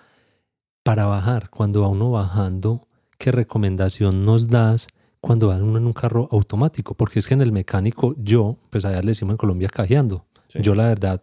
para 0.83 1.05
bajar, 1.05 1.51
cuando 1.51 1.83
va 1.83 1.89
uno 1.89 2.11
bajando, 2.11 2.89
¿qué 3.19 3.33
recomendación 3.33 4.25
nos 4.25 4.49
das 4.49 4.87
cuando 5.21 5.49
va 5.49 5.57
uno 5.57 5.77
en 5.77 5.85
un 5.85 5.93
carro 5.93 6.31
automático? 6.33 6.95
Porque 6.95 7.19
es 7.19 7.29
que 7.29 7.35
en 7.35 7.43
el 7.43 7.53
mecánico, 7.53 8.15
yo, 8.17 8.57
pues 8.71 8.87
allá 8.87 9.03
le 9.03 9.09
decimos 9.09 9.35
en 9.35 9.39
Colombia 9.39 9.69
cajeando, 9.69 10.25
Yo 10.63 10.75
la 10.75 10.89
verdad 10.89 11.23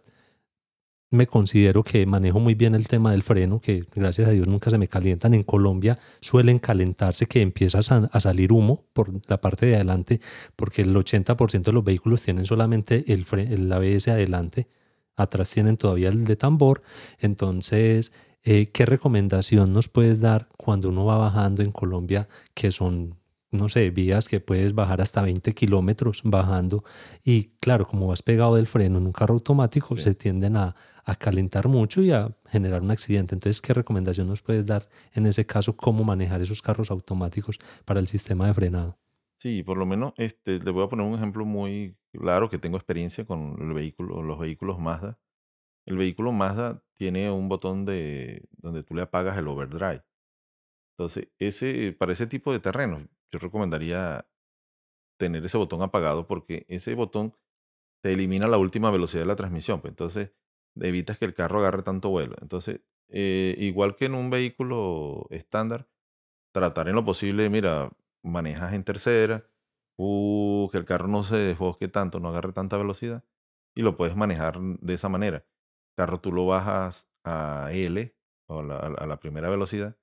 me 1.10 1.26
considero 1.28 1.84
que 1.84 2.06
manejo 2.06 2.40
muy 2.40 2.54
bien 2.54 2.74
el 2.74 2.88
tema 2.88 3.12
del 3.12 3.22
freno, 3.22 3.60
que 3.60 3.84
gracias 3.94 4.26
a 4.26 4.32
Dios 4.32 4.48
nunca 4.48 4.70
se 4.70 4.78
me 4.78 4.88
calientan. 4.88 5.32
En 5.32 5.44
Colombia 5.44 5.98
suelen 6.20 6.58
calentarse 6.58 7.26
que 7.26 7.40
empieza 7.40 7.78
a, 7.78 7.82
sa- 7.82 8.10
a 8.12 8.20
salir 8.20 8.50
humo 8.50 8.84
por 8.92 9.12
la 9.28 9.40
parte 9.40 9.66
de 9.66 9.76
adelante, 9.76 10.20
porque 10.56 10.82
el 10.82 10.94
80% 10.96 11.62
de 11.62 11.72
los 11.72 11.84
vehículos 11.84 12.22
tienen 12.22 12.46
solamente 12.46 13.04
el, 13.12 13.24
el 13.48 13.72
ABS 13.72 14.08
adelante, 14.10 14.66
atrás 15.14 15.50
tienen 15.50 15.76
todavía 15.76 16.08
el 16.08 16.24
de 16.24 16.34
tambor. 16.34 16.82
Entonces, 17.20 18.10
eh, 18.42 18.70
¿qué 18.72 18.84
recomendación 18.84 19.72
nos 19.72 19.86
puedes 19.86 20.20
dar 20.20 20.48
cuando 20.56 20.88
uno 20.88 21.04
va 21.04 21.16
bajando 21.16 21.62
en 21.62 21.70
Colombia, 21.70 22.28
que 22.54 22.72
son, 22.72 23.14
no 23.54 23.68
sé, 23.68 23.90
vías 23.90 24.28
que 24.28 24.40
puedes 24.40 24.74
bajar 24.74 25.00
hasta 25.00 25.22
20 25.22 25.52
kilómetros 25.54 26.20
bajando? 26.24 26.84
Y 27.24 27.50
claro, 27.60 27.86
como 27.86 28.08
vas 28.08 28.22
pegado 28.22 28.56
del 28.56 28.66
freno 28.66 28.98
en 28.98 29.06
un 29.06 29.12
carro 29.12 29.34
automático, 29.34 29.96
Sí. 29.96 30.02
se 30.02 30.14
tienden 30.14 30.56
a, 30.56 30.74
a 31.04 31.14
calentar 31.16 31.68
mucho 31.68 32.02
y 32.02 32.10
a 32.12 32.34
generar 32.48 32.82
un 32.82 32.90
accidente. 32.90 33.34
Entonces, 33.34 33.60
¿qué 33.60 33.72
recomendación 33.74 34.26
nos 34.26 34.42
puedes 34.42 34.66
dar 34.66 34.88
en 35.12 35.26
ese 35.26 35.46
caso? 35.46 35.76
¿Cómo 35.76 36.04
manejar 36.04 36.40
esos 36.42 36.60
carros 36.62 36.90
automáticos 36.90 37.58
para 37.84 38.00
el 38.00 38.08
sistema 38.08 38.46
de 38.46 38.54
frenado? 38.54 38.98
Sí, 39.38 39.62
por 39.62 39.76
lo 39.76 39.84
menos 39.86 40.14
este, 40.16 40.58
le 40.58 40.70
voy 40.70 40.84
a 40.84 40.88
poner 40.88 41.06
un 41.06 41.14
ejemplo 41.14 41.44
muy 41.44 41.96
claro 42.12 42.48
que 42.48 42.58
tengo 42.58 42.76
experiencia 42.78 43.24
con 43.26 43.56
el 43.60 43.72
vehículo, 43.74 44.22
los 44.22 44.38
vehículos 44.38 44.78
Mazda. 44.78 45.18
El 45.86 45.98
vehículo 45.98 46.32
Mazda 46.32 46.82
tiene 46.94 47.30
un 47.30 47.48
botón 47.50 47.84
de 47.84 48.48
donde 48.56 48.82
tú 48.82 48.94
le 48.94 49.02
apagas 49.02 49.36
el 49.36 49.46
overdrive. 49.48 50.02
Entonces, 50.96 51.28
ese, 51.38 51.92
para 51.92 52.12
ese 52.12 52.26
tipo 52.26 52.52
de 52.52 52.60
terrenos, 52.60 53.02
yo 53.32 53.38
recomendaría 53.38 54.26
tener 55.18 55.44
ese 55.44 55.58
botón 55.58 55.82
apagado 55.82 56.26
porque 56.26 56.66
ese 56.68 56.94
botón 56.94 57.36
te 58.02 58.12
elimina 58.12 58.48
la 58.48 58.58
última 58.58 58.90
velocidad 58.90 59.22
de 59.22 59.28
la 59.28 59.36
transmisión. 59.36 59.80
pues, 59.80 59.92
entonces, 59.92 60.32
evitas 60.80 61.18
que 61.18 61.24
el 61.26 61.34
carro 61.34 61.60
agarre 61.60 61.82
tanto 61.82 62.10
vuelo. 62.10 62.36
Entonces, 62.40 62.82
eh, 63.08 63.56
igual 63.58 63.96
que 63.96 64.06
en 64.06 64.14
un 64.14 64.30
vehículo 64.30 65.26
estándar, 65.30 65.88
tratar 66.52 66.88
en 66.88 66.94
lo 66.96 67.04
posible, 67.04 67.50
mira, 67.50 67.90
manejas 68.22 68.72
en 68.74 68.84
tercera, 68.84 69.46
uh, 69.98 70.68
que 70.70 70.78
el 70.78 70.84
carro 70.84 71.08
no 71.08 71.24
se 71.24 71.36
desbosque 71.36 71.88
tanto, 71.88 72.20
no 72.20 72.28
agarre 72.30 72.52
tanta 72.52 72.76
velocidad, 72.76 73.24
y 73.76 73.82
lo 73.82 73.96
puedes 73.96 74.16
manejar 74.16 74.60
de 74.60 74.94
esa 74.94 75.08
manera. 75.08 75.38
El 75.38 75.96
carro 75.96 76.20
tú 76.20 76.32
lo 76.32 76.46
bajas 76.46 77.10
a 77.24 77.70
L, 77.72 78.16
o 78.48 78.62
la- 78.62 78.78
a 78.78 78.88
la, 78.90 78.96
a 78.98 79.06
la 79.06 79.20
primera 79.20 79.48
velocidad, 79.50 79.96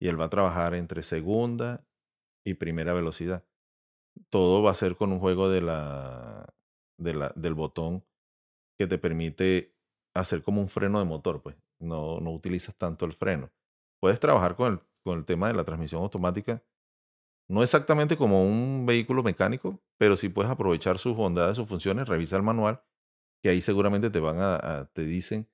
y 0.00 0.08
él 0.08 0.20
va 0.20 0.26
a 0.26 0.30
trabajar 0.30 0.74
entre 0.74 1.02
segunda 1.02 1.86
y 2.44 2.54
primera 2.54 2.92
velocidad. 2.92 3.44
Todo 4.28 4.62
va 4.62 4.70
a 4.70 4.74
ser 4.74 4.96
con 4.96 5.12
un 5.12 5.20
juego 5.20 5.48
de 5.48 5.60
la, 5.60 6.54
de 6.98 7.14
la, 7.14 7.32
del 7.36 7.54
botón 7.54 8.04
que 8.78 8.86
te 8.86 8.98
permite 8.98 9.76
hacer 10.14 10.42
como 10.42 10.60
un 10.60 10.68
freno 10.68 10.98
de 10.98 11.04
motor, 11.04 11.42
pues. 11.42 11.56
No, 11.78 12.20
no 12.20 12.32
utilizas 12.32 12.76
tanto 12.76 13.06
el 13.06 13.14
freno. 13.14 13.50
Puedes 14.00 14.20
trabajar 14.20 14.54
con 14.56 14.72
el, 14.72 14.80
con 15.02 15.18
el 15.18 15.24
tema 15.24 15.48
de 15.48 15.54
la 15.54 15.64
transmisión 15.64 16.02
automática, 16.02 16.62
no 17.48 17.62
exactamente 17.62 18.16
como 18.16 18.44
un 18.44 18.86
vehículo 18.86 19.22
mecánico, 19.22 19.82
pero 19.98 20.16
sí 20.16 20.28
puedes 20.28 20.52
aprovechar 20.52 20.98
sus 20.98 21.16
bondades, 21.16 21.56
sus 21.56 21.68
funciones, 21.68 22.08
revisa 22.08 22.36
el 22.36 22.42
manual, 22.42 22.82
que 23.42 23.48
ahí 23.48 23.60
seguramente 23.60 24.10
te 24.10 24.20
van 24.20 24.36
a, 24.38 24.88
te 24.92 25.02
dicen 25.04 25.48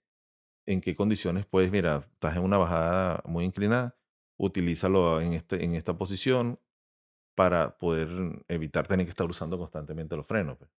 en 0.67 0.81
qué 0.81 0.95
condiciones 0.95 1.47
puedes, 1.47 1.71
mira, 1.71 2.07
estás 2.13 2.37
en 2.37 2.43
una 2.43 2.59
bajada 2.59 3.23
muy 3.25 3.45
inclinada, 3.45 3.97
utilízalo 4.37 5.21
en, 5.21 5.33
este, 5.33 5.65
en 5.65 5.75
esta 5.75 5.97
posición 5.97 6.61
para 7.37 7.79
poder 7.79 8.09
evitar 8.49 8.89
tener 8.89 9.07
que 9.07 9.11
estar 9.11 9.29
usando 9.31 9.59
constantemente 9.59 10.17
los 10.17 10.27
frenos. 10.27 10.59
pues. 10.59 10.71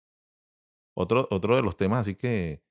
Otro, 0.97 1.27
otro 1.31 1.55
de 1.55 1.61
los 1.61 1.77
temas, 1.77 2.01
así 2.01 2.15
que 2.15 2.63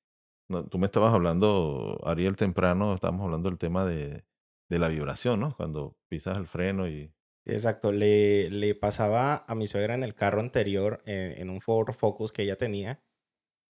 no, 0.48 0.66
tú 0.66 0.78
me 0.78 0.86
estabas 0.86 1.14
hablando, 1.14 2.00
Ariel, 2.04 2.36
temprano, 2.36 2.94
estábamos 2.94 3.24
hablando 3.24 3.48
del 3.48 3.58
tema 3.58 3.84
de, 3.84 4.24
de 4.68 4.78
la 4.78 4.88
vibración, 4.88 5.40
¿no? 5.40 5.56
Cuando 5.56 5.96
pisas 6.08 6.36
el 6.36 6.46
freno 6.46 6.88
y... 6.88 7.12
Exacto, 7.46 7.92
le, 7.92 8.50
le 8.50 8.74
pasaba 8.74 9.44
a 9.46 9.54
mi 9.54 9.68
suegra 9.68 9.94
en 9.94 10.02
el 10.02 10.14
carro 10.14 10.40
anterior, 10.40 11.02
eh, 11.06 11.36
en 11.38 11.48
un 11.50 11.60
Ford 11.60 11.94
Focus 11.94 12.32
que 12.32 12.42
ella 12.42 12.56
tenía, 12.56 13.00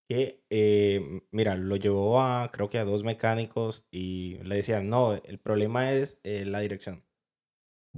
que, 0.09 0.43
eh, 0.49 1.21
mira, 1.31 1.55
lo 1.55 1.75
llevó 1.75 2.21
a, 2.21 2.51
creo 2.51 2.69
que 2.69 2.79
a 2.79 2.85
dos 2.85 3.03
mecánicos 3.03 3.87
y 3.91 4.39
le 4.43 4.55
decían, 4.55 4.89
no, 4.89 5.13
el 5.13 5.39
problema 5.39 5.91
es 5.93 6.19
eh, 6.23 6.45
la 6.45 6.59
dirección. 6.59 7.06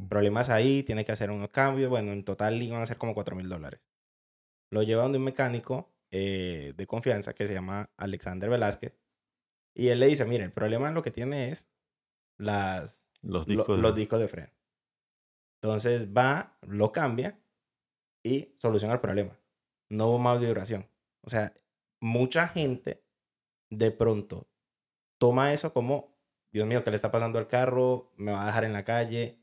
El 0.02 0.08
problema 0.08 0.42
es 0.42 0.50
ahí, 0.50 0.84
tiene 0.84 1.06
que 1.06 1.12
hacer 1.12 1.30
unos 1.32 1.50
cambios. 1.50 1.90
Bueno, 1.90 2.12
en 2.12 2.24
total 2.24 2.62
iban 2.62 2.82
a 2.82 2.86
ser 2.86 2.98
como 2.98 3.14
4 3.14 3.36
mil 3.36 3.50
dólares. 3.50 3.82
Lo 4.72 4.84
llevan 4.84 5.12
de 5.12 5.18
un 5.18 5.24
mecánico 5.26 5.92
eh, 6.12 6.74
de 6.76 6.88
confianza 6.88 7.34
que 7.34 7.48
se 7.48 7.54
llama 7.54 7.90
Alexander 7.98 8.50
Velázquez. 8.50 8.98
Y 9.76 9.90
él 9.90 10.00
le 10.00 10.08
dice, 10.08 10.26
mire, 10.26 10.44
el 10.44 10.52
problema 10.52 10.92
lo 10.92 11.02
que 11.02 11.12
tiene 11.12 11.50
es 11.50 11.70
las, 12.38 13.06
Los 13.22 13.48
lo- 13.48 13.56
discos... 13.56 13.80
los 13.80 13.96
discos 13.96 14.20
de 14.20 14.28
freno. 14.28 14.54
Entonces 15.62 16.14
va, 16.16 16.58
lo 16.62 16.92
cambia 16.92 17.40
y 18.24 18.54
soluciona 18.56 18.94
el 18.94 19.02
problema. 19.02 19.38
No 19.90 20.08
hubo 20.08 20.20
más 20.20 20.40
vibración. 20.40 20.90
O 21.22 21.30
sea, 21.30 21.54
mucha 22.02 22.48
gente 22.48 23.04
de 23.72 23.92
pronto 23.92 24.50
toma 25.20 25.54
eso 25.54 25.74
como, 25.74 26.18
Dios 26.54 26.66
mío, 26.68 26.84
¿qué 26.84 26.92
le 26.92 26.96
está 26.96 27.12
pasando 27.12 27.40
al 27.40 27.48
carro? 27.48 28.12
Me 28.16 28.32
va 28.32 28.44
a 28.44 28.48
dejar 28.48 28.64
en 28.64 28.74
la 28.74 28.86
calle. 28.86 29.38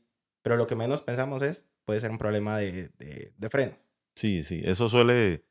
Pero 0.47 0.55
lo 0.55 0.65
que 0.65 0.77
menos 0.77 1.01
pensamos 1.01 1.41
es, 1.41 1.67
puede 1.83 1.99
ser 1.99 2.09
un 2.09 2.17
problema 2.17 2.57
de, 2.57 2.87
de, 2.87 3.49
freno. 3.49 3.75
Sí, 4.15 4.45
sí, 4.45 4.61
eso 4.63 4.87
suele, 4.87 5.43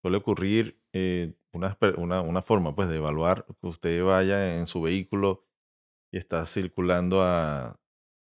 suele 0.00 0.18
ocurrir. 0.18 0.80
eh, 0.92 1.34
una, 1.52 1.76
una, 1.96 2.20
una 2.20 2.42
forma 2.42 2.72
pues 2.72 2.88
de 2.88 2.94
evaluar 2.94 3.44
que 3.60 3.66
usted 3.66 4.04
vaya 4.04 4.56
en 4.56 4.68
su 4.68 4.80
vehículo 4.82 5.48
y 6.12 6.18
está 6.18 6.46
circulando 6.46 7.22
a 7.24 7.80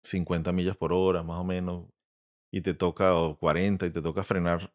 50 0.05 0.53
millas 0.53 0.77
por 0.77 0.92
hora 0.92 1.24
más 1.24 1.40
o 1.40 1.44
menos 1.44 1.88
y 2.53 2.61
te 2.61 2.74
toca 2.74 3.16
o 3.16 3.37
40 3.37 3.85
y 3.87 3.90
te 3.90 4.00
toca 4.00 4.22
frenar 4.22 4.72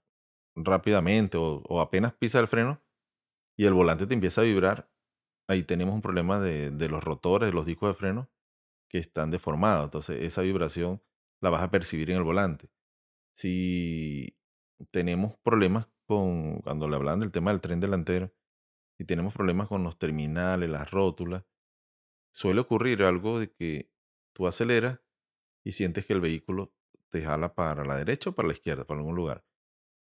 rápidamente 0.57 1.37
o, 1.37 1.63
o 1.69 1.79
apenas 1.79 2.11
pisa 2.15 2.41
el 2.41 2.49
freno 2.49 2.83
y 3.57 3.65
el 3.65 3.73
volante 3.73 4.07
te 4.07 4.13
empieza 4.13 4.41
a 4.41 4.43
vibrar, 4.43 4.91
ahí 5.47 5.63
tenemos 5.63 5.95
un 5.95 6.01
problema 6.01 6.41
de, 6.41 6.71
de 6.71 6.89
los 6.89 7.01
rotores, 7.01 7.47
de 7.47 7.53
los 7.53 7.65
discos 7.65 7.91
de 7.91 7.93
freno 7.97 8.29
que 8.89 8.97
están 8.97 9.31
deformados. 9.31 9.85
Entonces 9.85 10.21
esa 10.21 10.41
vibración 10.41 11.01
la 11.41 11.49
vas 11.49 11.63
a 11.63 11.71
percibir 11.71 12.11
en 12.11 12.17
el 12.17 12.23
volante. 12.23 12.69
Si 13.35 14.37
tenemos 14.91 15.37
problemas 15.43 15.87
con, 16.05 16.59
cuando 16.61 16.87
le 16.87 16.95
hablan 16.95 17.19
del 17.19 17.31
tema 17.31 17.51
del 17.51 17.61
tren 17.61 17.79
delantero, 17.79 18.33
si 18.97 19.05
tenemos 19.05 19.33
problemas 19.33 19.67
con 19.67 19.83
los 19.83 19.97
terminales, 19.97 20.69
las 20.69 20.91
rótulas, 20.91 21.45
suele 22.31 22.61
ocurrir 22.61 23.03
algo 23.03 23.39
de 23.39 23.51
que 23.51 23.91
tú 24.33 24.47
aceleras 24.47 25.01
y 25.63 25.71
sientes 25.71 26.05
que 26.05 26.13
el 26.13 26.21
vehículo 26.21 26.73
te 27.09 27.21
jala 27.21 27.55
para 27.55 27.85
la 27.85 27.95
derecha 27.95 28.29
o 28.29 28.33
para 28.33 28.47
la 28.47 28.53
izquierda, 28.53 28.85
para 28.85 28.99
algún 28.99 29.15
lugar. 29.15 29.45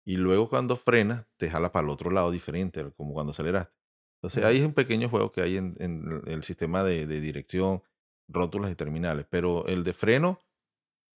Y 0.07 0.17
luego 0.17 0.49
cuando 0.49 0.77
frenas, 0.77 1.27
te 1.37 1.51
jala 1.51 1.73
para 1.73 1.85
el 1.85 1.91
otro 1.91 2.11
lado 2.11 2.31
diferente, 2.31 2.93
como 2.93 3.15
cuando 3.15 3.33
aceleraste. 3.33 3.75
Entonces 4.19 4.45
ahí 4.45 4.59
es 4.59 4.67
un 4.67 4.75
pequeño 4.75 5.09
juego 5.09 5.33
que 5.33 5.43
hay 5.43 5.57
en, 5.57 5.77
en 5.81 6.23
el 6.27 6.43
sistema 6.45 6.83
de, 6.83 7.07
de 7.07 7.21
dirección, 7.21 7.83
rótulas 8.29 8.71
y 8.71 8.77
terminales. 8.77 9.27
Pero 9.29 9.67
el 9.67 9.85
de 9.85 9.93
freno, 9.93 10.41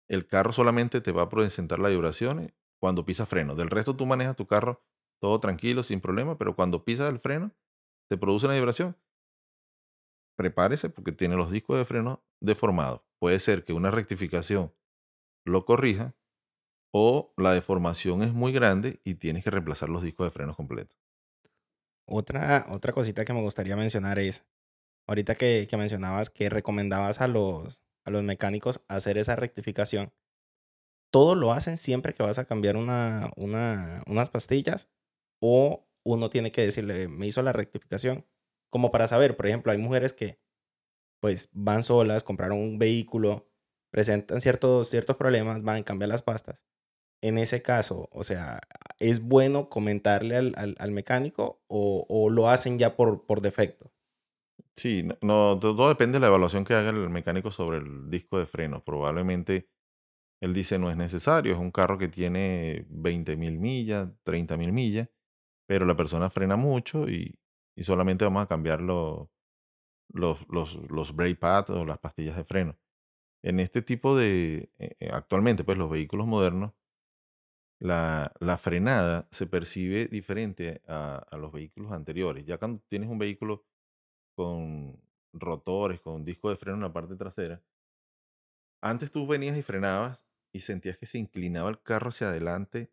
el 0.08 0.26
carro 0.26 0.52
solamente 0.52 1.00
te 1.00 1.12
va 1.12 1.22
a 1.22 1.28
presentar 1.28 1.78
las 1.78 1.90
vibraciones 1.90 2.52
cuando 2.80 3.04
pisas 3.04 3.28
freno. 3.28 3.54
Del 3.54 3.70
resto 3.70 3.96
tú 3.96 4.06
manejas 4.06 4.36
tu 4.36 4.46
carro 4.46 4.82
todo 5.20 5.40
tranquilo, 5.40 5.82
sin 5.82 6.00
problema, 6.00 6.36
pero 6.38 6.54
cuando 6.54 6.84
pisas 6.84 7.10
el 7.10 7.18
freno, 7.18 7.52
te 8.08 8.18
produce 8.18 8.46
una 8.46 8.54
vibración. 8.54 8.96
prepárese 10.36 10.90
porque 10.90 11.12
tiene 11.12 11.36
los 11.36 11.50
discos 11.50 11.78
de 11.78 11.84
freno 11.84 12.22
deformados. 12.40 13.00
Puede 13.18 13.40
ser 13.40 13.64
que 13.64 13.72
una 13.72 13.90
rectificación 13.90 14.72
lo 15.46 15.64
corrija 15.64 16.14
o 16.92 17.32
la 17.36 17.52
deformación 17.52 18.22
es 18.22 18.32
muy 18.32 18.52
grande 18.52 19.00
y 19.04 19.14
tienes 19.16 19.44
que 19.44 19.50
reemplazar 19.50 19.88
los 19.88 20.02
discos 20.02 20.26
de 20.26 20.30
frenos 20.30 20.56
completos. 20.56 20.96
Otra, 22.08 22.66
otra 22.70 22.92
cosita 22.92 23.24
que 23.24 23.32
me 23.32 23.42
gustaría 23.42 23.76
mencionar 23.76 24.18
es, 24.18 24.44
ahorita 25.06 25.34
que, 25.34 25.66
que 25.68 25.76
mencionabas 25.76 26.30
que 26.30 26.50
recomendabas 26.50 27.20
a 27.20 27.28
los, 27.28 27.82
a 28.06 28.10
los 28.10 28.22
mecánicos 28.22 28.80
hacer 28.88 29.18
esa 29.18 29.36
rectificación, 29.36 30.12
todo 31.10 31.34
lo 31.34 31.52
hacen 31.52 31.76
siempre 31.76 32.14
que 32.14 32.22
vas 32.22 32.38
a 32.38 32.46
cambiar 32.46 32.76
una, 32.76 33.30
una, 33.36 34.02
unas 34.06 34.30
pastillas 34.30 34.88
o 35.40 35.86
uno 36.04 36.30
tiene 36.30 36.52
que 36.52 36.62
decirle, 36.62 37.08
me 37.08 37.26
hizo 37.26 37.42
la 37.42 37.52
rectificación, 37.52 38.24
como 38.70 38.90
para 38.90 39.08
saber, 39.08 39.36
por 39.36 39.46
ejemplo, 39.46 39.72
hay 39.72 39.78
mujeres 39.78 40.12
que 40.12 40.38
pues 41.20 41.48
van 41.52 41.82
solas, 41.82 42.24
compraron 42.24 42.58
un 42.58 42.78
vehículo, 42.78 43.48
presentan 43.90 44.40
ciertos, 44.40 44.88
ciertos 44.88 45.16
problemas, 45.16 45.62
van 45.62 45.78
a 45.78 45.84
cambiar 45.84 46.08
las 46.08 46.22
pastas. 46.22 46.62
En 47.22 47.38
ese 47.38 47.62
caso, 47.62 48.08
o 48.12 48.24
sea, 48.24 48.60
¿es 48.98 49.20
bueno 49.20 49.68
comentarle 49.68 50.36
al, 50.36 50.76
al, 50.78 50.92
mecánico 50.92 51.62
o, 51.66 52.04
o, 52.08 52.30
lo 52.30 52.50
hacen 52.50 52.78
ya 52.78 52.94
por, 52.94 53.26
por 53.26 53.40
defecto? 53.40 53.90
Sí, 54.76 55.04
no, 55.22 55.58
todo 55.58 55.88
depende 55.88 56.16
de 56.16 56.20
la 56.20 56.26
evaluación 56.26 56.64
que 56.64 56.74
haga 56.74 56.90
el 56.90 57.08
mecánico 57.08 57.50
sobre 57.50 57.78
el 57.78 58.10
disco 58.10 58.38
de 58.38 58.46
freno. 58.46 58.84
Probablemente 58.84 59.68
él 60.40 60.54
dice 60.54 60.78
no 60.78 60.90
es 60.90 60.96
necesario, 60.96 61.54
es 61.54 61.58
un 61.60 61.72
carro 61.72 61.98
que 61.98 62.08
tiene 62.08 62.86
20 62.90 63.36
mil 63.36 63.58
millas, 63.58 64.10
30 64.24 64.56
mil 64.56 64.72
millas, 64.72 65.10
pero 65.66 65.86
la 65.86 65.96
persona 65.96 66.30
frena 66.30 66.56
mucho 66.56 67.08
y, 67.08 67.38
y 67.76 67.84
solamente 67.84 68.24
vamos 68.24 68.42
a 68.44 68.48
cambiar 68.48 68.82
los, 70.08 70.38
los, 70.48 70.76
los 70.90 71.14
brake 71.16 71.36
pads 71.36 71.70
o 71.70 71.84
las 71.84 71.98
pastillas 71.98 72.36
de 72.36 72.44
freno. 72.44 72.78
En 73.42 73.60
este 73.60 73.82
tipo 73.82 74.16
de, 74.16 74.72
eh, 74.78 74.96
eh, 75.00 75.10
actualmente, 75.12 75.64
pues 75.64 75.78
los 75.78 75.90
vehículos 75.90 76.26
modernos, 76.26 76.72
la, 77.78 78.32
la 78.40 78.56
frenada 78.58 79.28
se 79.30 79.46
percibe 79.46 80.06
diferente 80.06 80.82
a, 80.86 81.16
a 81.30 81.36
los 81.36 81.52
vehículos 81.52 81.92
anteriores. 81.92 82.44
Ya 82.44 82.58
cuando 82.58 82.82
tienes 82.88 83.08
un 83.10 83.18
vehículo 83.18 83.64
con 84.36 85.00
rotores, 85.34 86.00
con 86.02 86.24
disco 86.24 86.50
de 86.50 86.56
freno 86.58 86.76
en 86.78 86.84
la 86.84 86.94
parte 86.94 87.16
trasera, 87.16 87.62
antes 88.80 89.10
tú 89.10 89.26
venías 89.26 89.56
y 89.58 89.62
frenabas 89.62 90.26
y 90.52 90.60
sentías 90.60 90.96
que 90.98 91.06
se 91.06 91.18
inclinaba 91.18 91.68
el 91.70 91.82
carro 91.82 92.08
hacia 92.08 92.28
adelante, 92.28 92.92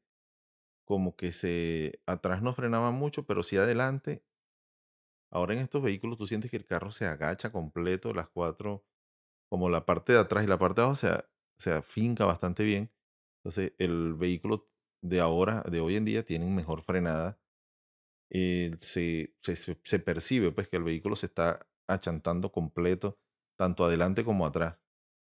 como 0.86 1.16
que 1.18 1.34
se 1.34 2.02
atrás 2.08 2.42
no 2.44 2.54
frenaba 2.56 2.92
mucho, 2.92 3.26
pero 3.28 3.44
sí 3.44 3.58
adelante. 3.58 4.26
Ahora 5.32 5.54
en 5.54 5.60
estos 5.60 5.82
vehículos 5.82 6.18
tú 6.18 6.28
sientes 6.28 6.52
que 6.52 6.58
el 6.58 6.66
carro 6.66 6.92
se 6.92 7.06
agacha 7.06 7.52
completo, 7.52 8.14
las 8.14 8.30
cuatro, 8.30 8.86
como 9.50 9.70
la 9.70 9.86
parte 9.86 10.14
de 10.14 10.20
atrás 10.20 10.44
y 10.46 10.48
la 10.48 10.60
parte 10.60 10.82
de 10.82 10.86
abajo 10.88 10.98
se, 10.98 11.10
se 11.58 11.74
afinca 11.74 12.26
bastante 12.26 12.64
bien. 12.66 12.92
Entonces 13.40 13.74
el 13.80 14.16
vehículo 14.16 14.70
de 15.02 15.22
ahora, 15.22 15.64
de 15.64 15.82
hoy 15.82 15.98
en 15.98 16.06
día, 16.06 16.26
tienen 16.26 16.56
mejor 16.56 16.84
frenada. 16.84 17.40
Eh, 18.30 18.72
se, 18.80 19.36
se, 19.42 20.00
percibe 20.00 20.52
pues 20.52 20.68
que 20.68 20.78
el 20.78 20.84
vehículo 20.84 21.16
se 21.16 21.28
está 21.28 21.68
achantando 21.88 22.52
completo, 22.52 23.20
tanto 23.56 23.86
adelante 23.86 24.24
como 24.24 24.46
atrás 24.46 24.82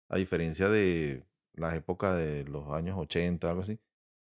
a 0.10 0.18
diferencia 0.18 0.70
de 0.70 1.26
las 1.54 1.76
épocas 1.76 2.18
de 2.18 2.44
los 2.46 2.70
años 2.70 2.98
80, 2.98 3.50
algo 3.50 3.62
así, 3.62 3.80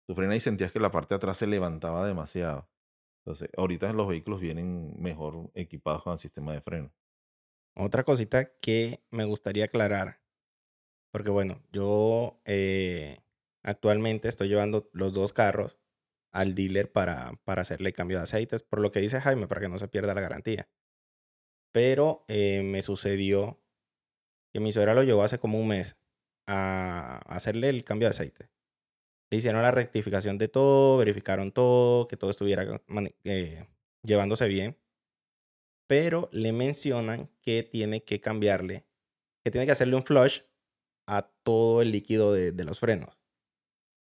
tú 0.08 0.16
frenas 0.16 0.38
y 0.38 0.40
sentías 0.42 0.72
que 0.72 0.80
la 0.80 0.92
parte 0.92 1.14
de 1.14 1.18
atrás 1.18 1.38
se 1.38 1.48
levantaba 1.48 2.06
demasiado. 2.06 2.68
Entonces, 3.20 3.50
ahorita 3.58 3.94
los 3.94 4.08
vehículos 4.08 4.42
vienen 4.42 4.94
mejor 5.00 5.52
equipados 5.54 6.04
con 6.04 6.14
el 6.14 6.20
sistema 6.20 6.54
de 6.54 6.62
freno. 6.62 6.92
Otra 7.76 8.04
cosita 8.04 8.52
que 8.60 9.04
me 9.12 9.26
gustaría 9.26 9.66
aclarar, 9.66 10.20
porque 11.12 11.30
bueno, 11.30 11.62
yo 11.72 12.42
eh, 12.46 13.20
actualmente 13.62 14.30
estoy 14.30 14.48
llevando 14.48 14.90
los 14.94 15.14
dos 15.14 15.34
carros 15.34 15.78
al 16.38 16.54
dealer 16.54 16.92
para, 16.92 17.34
para 17.46 17.64
hacerle 17.64 17.94
cambio 17.94 18.18
de 18.18 18.24
aceites, 18.24 18.62
por 18.62 18.80
lo 18.80 18.92
que 18.92 19.00
dice 19.00 19.20
Jaime, 19.20 19.48
para 19.48 19.60
que 19.60 19.70
no 19.70 19.80
se 19.80 19.88
pierda 19.88 20.14
la 20.14 20.22
garantía. 20.22 20.70
Pero 21.72 22.26
eh, 22.28 22.62
me 22.62 22.84
sucedió 22.84 23.60
que 24.54 24.60
mi 24.60 24.72
suegra 24.72 24.94
lo 24.94 25.02
llevó 25.02 25.24
hace 25.24 25.40
como 25.40 25.60
un 25.60 25.70
mes 25.70 25.98
a 26.46 27.18
hacerle 27.26 27.70
el 27.70 27.84
cambio 27.84 28.08
de 28.08 28.12
aceite. 28.12 28.52
Le 29.32 29.40
hicieron 29.40 29.64
la 29.64 29.72
rectificación 29.72 30.38
de 30.38 30.48
todo, 30.48 31.00
verificaron 31.00 31.52
todo, 31.52 32.08
que 32.08 32.18
todo 32.18 32.30
estuviera 32.30 32.84
eh, 33.24 33.68
llevándose 34.04 34.48
bien. 34.48 34.78
Pero 35.88 36.30
le 36.32 36.54
mencionan 36.54 37.32
que 37.42 37.64
tiene 37.64 38.04
que 38.04 38.22
cambiarle, 38.22 38.86
que 39.44 39.50
tiene 39.50 39.66
que 39.66 39.72
hacerle 39.72 39.96
un 39.96 40.04
flush 40.04 40.42
a 41.08 41.32
todo 41.42 41.82
el 41.82 41.92
líquido 41.92 42.32
de, 42.32 42.52
de 42.52 42.64
los 42.64 42.80
frenos. 42.80 43.18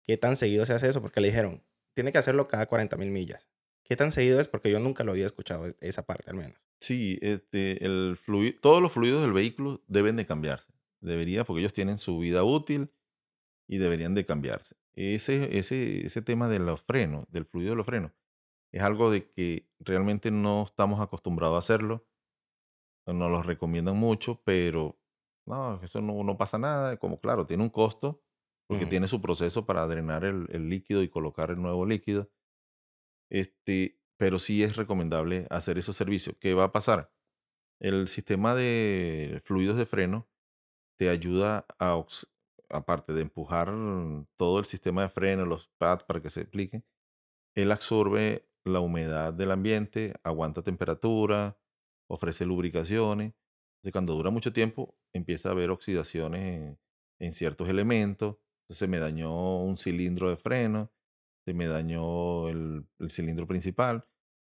¿Qué 0.05 0.17
tan 0.17 0.37
seguido 0.37 0.65
se 0.65 0.75
hace 0.75 0.89
eso? 0.89 1.03
Porque 1.03 1.21
le 1.21 1.29
dijeron, 1.29 1.65
tiene 2.01 2.13
que 2.13 2.19
hacerlo 2.19 2.49
cada 2.49 2.65
40 2.65 2.97
mil 2.97 3.11
millas. 3.11 3.51
¿Qué 3.85 3.95
tan 3.95 4.11
seguido 4.11 4.41
es? 4.41 4.49
Porque 4.49 4.71
yo 4.71 4.81
nunca 4.81 5.05
lo 5.05 5.13
había 5.13 5.27
escuchado, 5.27 5.67
esa 5.81 6.07
parte 6.07 6.31
al 6.31 6.37
menos. 6.37 6.59
Sí, 6.81 7.19
este, 7.21 7.85
el 7.85 8.19
todos 8.63 8.81
los 8.81 8.91
fluidos 8.91 9.21
del 9.21 9.35
vehículo 9.35 9.83
deben 9.87 10.17
de 10.17 10.25
cambiarse. 10.25 10.73
Debería, 11.03 11.45
porque 11.45 11.61
ellos 11.61 11.75
tienen 11.75 11.99
su 11.99 12.19
vida 12.19 12.43
útil 12.43 12.91
y 13.69 13.77
deberían 13.77 14.15
de 14.15 14.25
cambiarse. 14.25 14.77
Ese, 14.95 15.59
ese, 15.59 16.07
ese 16.07 16.23
tema 16.23 16.49
de 16.49 16.59
los 16.59 16.81
frenos, 16.81 17.27
del 17.31 17.45
fluido 17.45 17.73
de 17.73 17.77
los 17.77 17.85
frenos, 17.85 18.13
es 18.73 18.81
algo 18.81 19.11
de 19.11 19.31
que 19.31 19.69
realmente 19.79 20.31
no 20.31 20.63
estamos 20.63 21.01
acostumbrados 21.01 21.57
a 21.57 21.59
hacerlo. 21.59 22.07
Nos 23.05 23.31
lo 23.31 23.43
recomiendan 23.43 23.99
mucho, 23.99 24.41
pero 24.45 24.99
no, 25.45 25.83
eso 25.83 26.01
no, 26.01 26.25
no 26.25 26.39
pasa 26.39 26.57
nada. 26.57 26.97
Como 26.97 27.21
claro, 27.21 27.47
tiene 27.47 27.63
un 27.63 27.69
costo, 27.71 28.23
porque 28.71 28.87
tiene 28.87 29.09
su 29.09 29.21
proceso 29.21 29.67
para 29.67 29.87
drenar 29.89 30.25
el, 30.25 30.47
el 30.51 30.69
líquido 30.69 31.03
y 31.03 31.09
colocar 31.09 31.51
el 31.51 31.61
nuevo 31.61 31.85
líquido. 31.85 32.31
Este, 33.29 33.99
pero 34.17 34.39
sí 34.39 34.63
es 34.63 34.77
recomendable 34.77 35.47
hacer 35.51 35.77
esos 35.77 35.97
servicios. 35.97 36.37
¿Qué 36.41 36.55
va 36.55 36.65
a 36.65 36.73
pasar? 36.73 37.13
El 37.81 38.07
sistema 38.07 38.55
de 38.55 39.41
fluidos 39.45 39.77
de 39.77 39.87
freno 39.87 40.29
te 40.99 41.09
ayuda 41.09 41.67
a, 41.79 42.05
aparte 42.69 43.13
de 43.13 43.23
empujar 43.23 43.73
todo 44.37 44.59
el 44.59 44.67
sistema 44.67 45.03
de 45.03 45.09
freno, 45.09 45.47
los 45.47 45.69
pads 45.79 46.05
para 46.05 46.21
que 46.23 46.31
se 46.31 46.43
apliquen, 46.43 46.85
él 47.57 47.73
absorbe 47.73 48.49
la 48.65 48.81
humedad 48.81 49.33
del 49.33 49.51
ambiente, 49.51 50.15
aguanta 50.23 50.63
temperatura, 50.63 51.59
ofrece 52.09 52.47
lubricaciones. 52.47 53.35
Entonces, 53.77 53.93
cuando 53.93 54.15
dura 54.15 54.31
mucho 54.31 54.53
tiempo, 54.53 54.97
empieza 55.13 55.49
a 55.49 55.53
haber 55.53 55.71
oxidaciones 55.71 56.43
en, 56.43 56.79
en 57.19 57.33
ciertos 57.33 57.69
elementos. 57.69 58.37
Entonces, 58.71 58.87
se 58.87 58.87
me 58.87 59.01
dañó 59.01 59.65
un 59.65 59.77
cilindro 59.79 60.31
de 60.31 60.37
freno, 60.37 60.93
se 61.45 61.55
me 61.55 61.67
dañó 61.67 62.49
el, 62.49 62.87
cilindro 63.09 63.49
principal. 63.49 64.07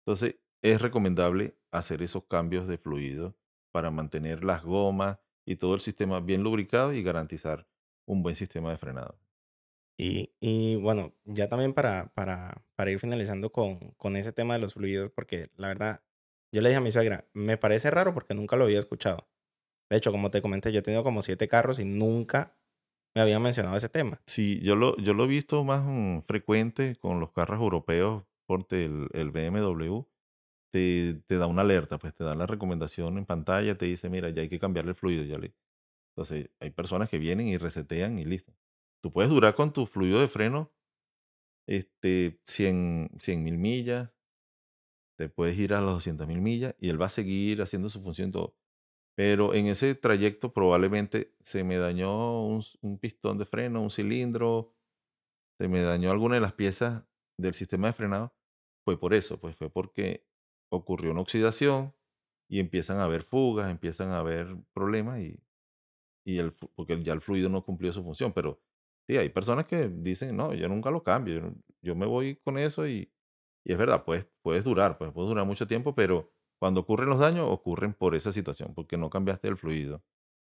Entonces, 0.06 0.38
es 0.62 0.82
recomendable 0.82 1.58
hacer 1.70 2.02
esos 2.02 2.24
cambios 2.24 2.66
de 2.70 2.78
fluido 2.78 3.36
para 3.74 3.92
mantener 3.92 4.46
las 4.46 4.64
gomas 4.64 5.20
y 5.46 5.58
todo 5.58 5.76
el 5.76 5.82
sistema 5.82 6.22
bien 6.22 6.44
lubricado 6.44 6.94
y 6.94 7.04
garantizar 7.04 7.68
un 8.06 8.24
buen 8.24 8.38
sistema 8.38 8.72
de 8.72 8.78
frenado. 8.78 9.20
Y, 9.98 10.78
bueno, 10.78 11.14
ya 11.26 11.50
también 11.50 11.74
para 11.74 12.14
ir 12.88 13.00
finalizando 13.02 13.52
con, 13.52 13.92
con 13.98 14.16
ese 14.16 14.32
tema 14.32 14.54
de 14.54 14.62
los 14.62 14.76
fluidos, 14.76 15.12
porque 15.12 15.52
la 15.58 15.68
verdad, 15.68 16.04
yo 16.54 16.62
le 16.62 16.70
dije 16.70 16.78
a 16.78 16.82
mi 16.82 16.94
suegra, 16.94 17.28
me 17.34 17.58
parece 17.58 17.92
raro 17.92 18.14
porque 18.14 18.34
nunca 18.34 18.56
lo 18.56 18.64
había 18.64 18.80
escuchado. 18.80 19.28
De 19.90 19.98
hecho, 19.98 20.14
como 20.14 20.32
te 20.32 20.42
comenté, 20.42 20.72
yo 20.72 20.80
he 20.80 20.84
tenido 20.84 21.04
como 21.04 21.22
siete 21.22 21.50
carros 21.50 21.80
y 21.80 21.86
nunca 21.86 22.56
me 23.16 23.22
habían 23.22 23.42
mencionado 23.42 23.78
ese 23.78 23.90
tema. 23.90 24.22
Sí, 24.28 24.60
yo 24.62 24.76
lo, 24.76 24.98
yo 24.98 25.14
lo 25.14 25.24
he 25.24 25.28
visto 25.28 25.64
más 25.64 25.84
mm, 25.86 26.22
frecuente 26.28 26.98
con 26.98 27.20
los 27.20 27.32
carros 27.32 27.60
europeos, 27.62 28.24
porque 28.46 28.86
el, 28.86 29.08
el 29.14 29.32
BMW 29.32 30.02
te, 30.72 31.22
te, 31.28 31.38
da 31.38 31.48
una 31.48 31.62
alerta, 31.62 31.98
pues 31.98 32.14
te 32.14 32.24
da 32.26 32.36
la 32.36 32.46
recomendación 32.46 33.18
en 33.18 33.26
pantalla, 33.26 33.78
te 33.78 33.86
dice, 33.86 34.10
mira, 34.10 34.30
ya 34.30 34.42
hay 34.42 34.50
que 34.50 34.60
cambiarle 34.60 34.92
el 34.92 34.98
fluido. 34.98 35.24
Ya 35.24 35.38
le... 35.38 35.54
Entonces, 36.16 36.50
hay 36.60 36.72
personas 36.72 37.10
que 37.10 37.20
vienen 37.20 37.48
y 37.48 37.58
resetean 37.58 38.20
y 38.20 38.26
listo. 38.26 38.54
Tú 39.02 39.12
puedes 39.12 39.30
durar 39.32 39.56
con 39.56 39.74
tu 39.74 39.86
fluido 39.86 40.20
de 40.20 40.28
freno 40.28 40.72
este, 41.68 42.40
100 42.46 43.10
mil 43.44 43.58
millas, 43.58 44.12
te 45.18 45.30
puedes 45.30 45.58
ir 45.58 45.74
a 45.74 45.82
los 45.82 45.94
200 45.96 46.28
mil 46.28 46.42
millas 46.42 46.76
y 46.80 46.90
él 46.90 47.02
va 47.02 47.06
a 47.08 47.10
seguir 47.10 47.62
haciendo 47.62 47.90
su 47.90 48.02
función 48.02 48.32
todo. 48.32 48.56
Pero 49.16 49.54
en 49.54 49.68
ese 49.68 49.96
trayecto 49.96 50.54
probablemente 50.54 51.34
se 51.42 51.64
me 51.64 51.78
dañó 51.78 52.46
un, 52.46 53.00
pistón 53.00 53.38
de 53.38 53.46
freno, 53.46 53.82
un 53.82 53.90
cilindro, 53.90 54.74
se 55.58 55.70
me 55.70 55.82
dañó 55.82 56.12
alguna 56.12 56.36
de 56.36 56.42
las 56.42 56.54
piezas 56.54 57.06
del 57.38 57.54
sistema 57.54 57.88
de 57.88 57.94
frenado. 57.94 58.34
Fue 58.84 59.00
por 59.00 59.14
eso, 59.14 59.40
pues 59.40 59.56
fue 59.56 59.70
porque 59.70 60.26
ocurrió 60.70 61.12
una 61.12 61.22
oxidación 61.22 61.94
y 62.50 62.60
empiezan 62.60 62.98
a 62.98 63.06
haber 63.06 63.24
fugas, 63.24 63.72
empiezan 63.72 64.12
a 64.12 64.20
haber 64.20 64.58
problemas 64.74 65.22
y, 65.22 65.40
porque 66.76 67.02
ya 67.02 67.14
el 67.14 67.22
fluido 67.22 67.48
no 67.50 67.64
cumplió 67.64 67.94
su 67.94 68.04
función. 68.04 68.34
Pero 68.34 68.60
sí, 69.08 69.18
hay 69.18 69.30
personas 69.30 69.66
que 69.66 69.88
dicen, 69.88 70.36
no, 70.36 70.54
yo 70.54 70.68
nunca 70.68 70.92
lo 70.92 71.04
cambio, 71.04 71.54
yo, 71.82 71.96
me 71.96 72.06
voy 72.06 72.36
con 72.38 72.58
eso 72.58 72.86
y, 72.86 73.10
y 73.64 73.72
es 73.72 73.78
verdad, 73.78 74.04
pues 74.04 74.28
puedes 74.42 74.64
durar, 74.66 74.98
pues 74.98 75.12
puedes 75.14 75.30
durar 75.30 75.46
mucho 75.46 75.68
tiempo, 75.68 75.96
pero 75.96 76.35
Cuando 76.66 76.82
ocurren 76.82 77.10
los 77.10 77.20
daños, 77.20 77.46
ocurren 77.48 77.94
por 77.94 78.16
esa 78.16 78.34
situación, 78.34 78.74
porque 78.74 78.98
no 78.98 79.12
cambiaste 79.12 79.48
el 79.48 79.56
fluido 79.56 80.02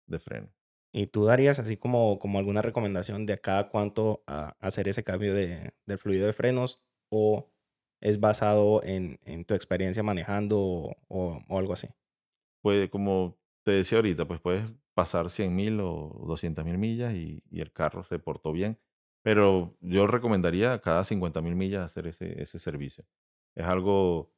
de 0.07 0.17
freno. 0.17 0.49
¿Y 0.91 1.05
tú 1.05 1.25
darías 1.25 1.59
así 1.59 1.77
como, 1.77 2.17
como 2.17 2.39
alguna 2.39 2.63
recomendación 2.63 3.27
de 3.27 3.33
a 3.33 3.37
cada 3.37 3.69
cuánto 3.69 4.23
a 4.25 4.57
hacer 4.59 4.87
ese 4.87 5.03
cambio 5.03 5.35
de, 5.35 5.75
del 5.85 5.99
fluido 5.99 6.25
de 6.25 6.33
frenos 6.33 6.81
o 7.11 7.51
es 8.01 8.19
basado 8.19 8.81
en, 8.83 9.19
en 9.23 9.45
tu 9.45 9.53
experiencia 9.53 10.01
manejando 10.01 10.57
o, 10.57 11.43
o 11.47 11.59
algo 11.59 11.73
así? 11.73 11.89
Pues 12.63 12.89
como 12.89 13.37
te 13.63 13.73
decía 13.73 13.99
ahorita, 13.99 14.27
pues 14.27 14.41
puedes 14.41 14.63
pasar 14.95 15.29
100 15.29 15.55
mil 15.55 15.79
o 15.79 16.25
200 16.25 16.65
mil 16.65 16.79
millas 16.79 17.13
y, 17.13 17.43
y 17.51 17.61
el 17.61 17.71
carro 17.71 18.03
se 18.03 18.17
portó 18.17 18.51
bien. 18.51 18.79
Pero 19.21 19.77
yo 19.79 20.07
recomendaría 20.07 20.81
cada 20.81 21.03
50 21.03 21.39
mil 21.43 21.53
millas 21.53 21.85
hacer 21.85 22.07
ese, 22.07 22.41
ese 22.41 22.57
servicio. 22.57 23.05
Es 23.53 23.67
algo 23.67 24.33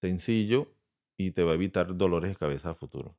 sencillo 0.00 0.74
y 1.16 1.30
te 1.32 1.42
va 1.42 1.52
a 1.52 1.54
evitar 1.54 1.96
dolores 1.96 2.30
de 2.30 2.36
cabeza 2.36 2.70
a 2.70 2.74
futuro. 2.74 3.16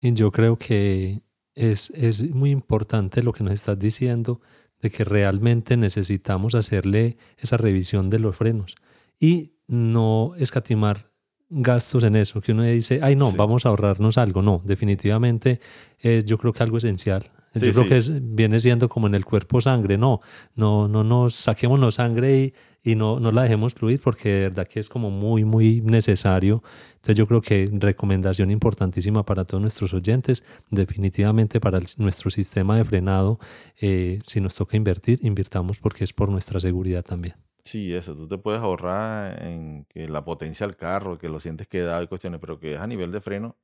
Y 0.00 0.12
yo 0.14 0.30
creo 0.32 0.58
que 0.58 1.22
es, 1.54 1.90
es 1.90 2.30
muy 2.34 2.50
importante 2.50 3.22
lo 3.22 3.32
que 3.32 3.44
nos 3.44 3.54
estás 3.54 3.78
diciendo 3.78 4.40
de 4.80 4.90
que 4.90 5.04
realmente 5.04 5.76
necesitamos 5.76 6.54
hacerle 6.54 7.16
esa 7.38 7.56
revisión 7.56 8.10
de 8.10 8.18
los 8.18 8.36
frenos 8.36 8.74
y 9.18 9.52
no 9.66 10.32
escatimar 10.36 11.10
gastos 11.48 12.04
en 12.04 12.16
eso, 12.16 12.40
que 12.40 12.52
uno 12.52 12.64
dice, 12.64 13.00
ay 13.02 13.16
no, 13.16 13.30
Sí. 13.30 13.36
vamos 13.36 13.64
a 13.64 13.68
ahorrarnos 13.70 14.18
algo. 14.18 14.42
No, 14.42 14.60
definitivamente 14.64 15.60
es 16.00 16.24
yo 16.24 16.36
creo 16.38 16.52
que 16.52 16.62
algo 16.62 16.78
esencial. 16.78 17.30
Sí, 17.54 17.66
yo 17.66 17.72
creo 17.72 17.82
sí. 17.84 17.88
que 17.88 17.96
es, 17.96 18.34
viene 18.34 18.58
siendo 18.58 18.88
como 18.88 19.06
en 19.06 19.14
el 19.14 19.24
cuerpo 19.24 19.60
sangre, 19.60 19.96
no, 19.96 20.20
no, 20.56 20.88
no 20.88 21.04
nos 21.04 21.34
saquémonos 21.36 21.94
sangre 21.94 22.36
y, 22.36 22.54
y 22.84 22.94
no, 22.94 23.18
no 23.18 23.32
la 23.32 23.42
dejemos 23.42 23.72
fluir 23.74 23.98
porque 24.00 24.28
de 24.28 24.40
verdad 24.50 24.68
que 24.68 24.78
es 24.78 24.88
como 24.88 25.10
muy, 25.10 25.44
muy 25.44 25.80
necesario. 25.80 26.62
Entonces 26.96 27.16
yo 27.16 27.26
creo 27.26 27.40
que 27.40 27.68
recomendación 27.72 28.50
importantísima 28.50 29.24
para 29.24 29.44
todos 29.44 29.60
nuestros 29.62 29.94
oyentes, 29.94 30.44
definitivamente 30.70 31.60
para 31.60 31.78
el- 31.78 31.86
nuestro 31.98 32.30
sistema 32.30 32.76
de 32.76 32.84
frenado, 32.84 33.38
eh, 33.80 34.20
si 34.26 34.40
nos 34.40 34.54
toca 34.54 34.76
invertir, 34.76 35.18
invirtamos 35.22 35.80
porque 35.80 36.04
es 36.04 36.12
por 36.12 36.28
nuestra 36.28 36.60
seguridad 36.60 37.02
también. 37.02 37.34
Sí, 37.64 37.94
eso, 37.94 38.14
tú 38.14 38.28
te 38.28 38.36
puedes 38.36 38.60
ahorrar 38.60 39.42
en 39.42 39.86
que 39.88 40.06
la 40.06 40.22
potencia 40.22 40.66
del 40.66 40.76
carro, 40.76 41.16
que 41.16 41.30
lo 41.30 41.40
sientes 41.40 41.66
quedado 41.66 42.02
y 42.02 42.06
cuestiones, 42.06 42.38
pero 42.38 42.60
que 42.60 42.74
es 42.74 42.78
a 42.80 42.86
nivel 42.86 43.10
de 43.10 43.22
freno, 43.22 43.56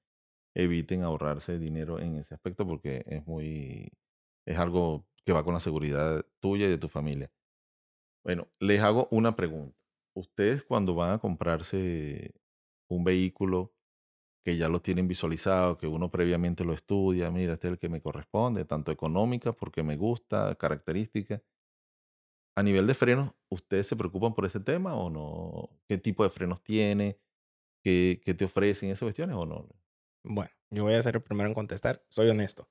eviten 0.54 1.02
ahorrarse 1.02 1.58
dinero 1.58 1.98
en 2.00 2.16
ese 2.16 2.34
aspecto 2.34 2.66
porque 2.66 3.04
es 3.06 3.26
muy, 3.26 3.92
es 4.46 4.58
algo 4.58 5.06
que 5.24 5.32
va 5.32 5.44
con 5.44 5.54
la 5.54 5.60
seguridad 5.60 6.24
tuya 6.40 6.66
y 6.66 6.70
de 6.70 6.78
tu 6.78 6.88
familia. 6.88 7.30
Bueno, 8.24 8.48
les 8.58 8.80
hago 8.80 9.08
una 9.10 9.34
pregunta. 9.34 9.76
Ustedes 10.14 10.62
cuando 10.62 10.94
van 10.94 11.14
a 11.14 11.18
comprarse 11.18 12.34
un 12.88 13.04
vehículo 13.04 13.72
que 14.44 14.56
ya 14.56 14.68
lo 14.68 14.80
tienen 14.80 15.08
visualizado, 15.08 15.76
que 15.78 15.86
uno 15.86 16.10
previamente 16.10 16.64
lo 16.64 16.72
estudia, 16.72 17.30
mira, 17.30 17.54
este 17.54 17.68
es 17.68 17.72
el 17.72 17.78
que 17.78 17.88
me 17.88 18.00
corresponde, 18.00 18.64
tanto 18.64 18.90
económica, 18.90 19.52
porque 19.52 19.82
me 19.82 19.96
gusta, 19.96 20.54
características. 20.56 21.42
A 22.56 22.62
nivel 22.62 22.86
de 22.86 22.94
frenos, 22.94 23.32
¿ustedes 23.48 23.86
se 23.86 23.96
preocupan 23.96 24.34
por 24.34 24.44
ese 24.44 24.60
tema 24.60 24.94
o 24.96 25.08
no? 25.08 25.70
¿Qué 25.88 25.98
tipo 25.98 26.24
de 26.24 26.30
frenos 26.30 26.62
tiene? 26.62 27.18
¿Qué, 27.82 28.20
te 28.36 28.44
ofrecen 28.44 28.90
esas 28.90 29.02
cuestiones 29.06 29.36
o 29.36 29.46
no? 29.46 29.68
Bueno, 30.24 30.50
yo 30.70 30.84
voy 30.84 30.94
a 30.94 31.02
ser 31.02 31.16
el 31.16 31.22
primero 31.22 31.48
en 31.48 31.54
contestar. 31.54 32.04
Soy 32.08 32.28
honesto. 32.28 32.68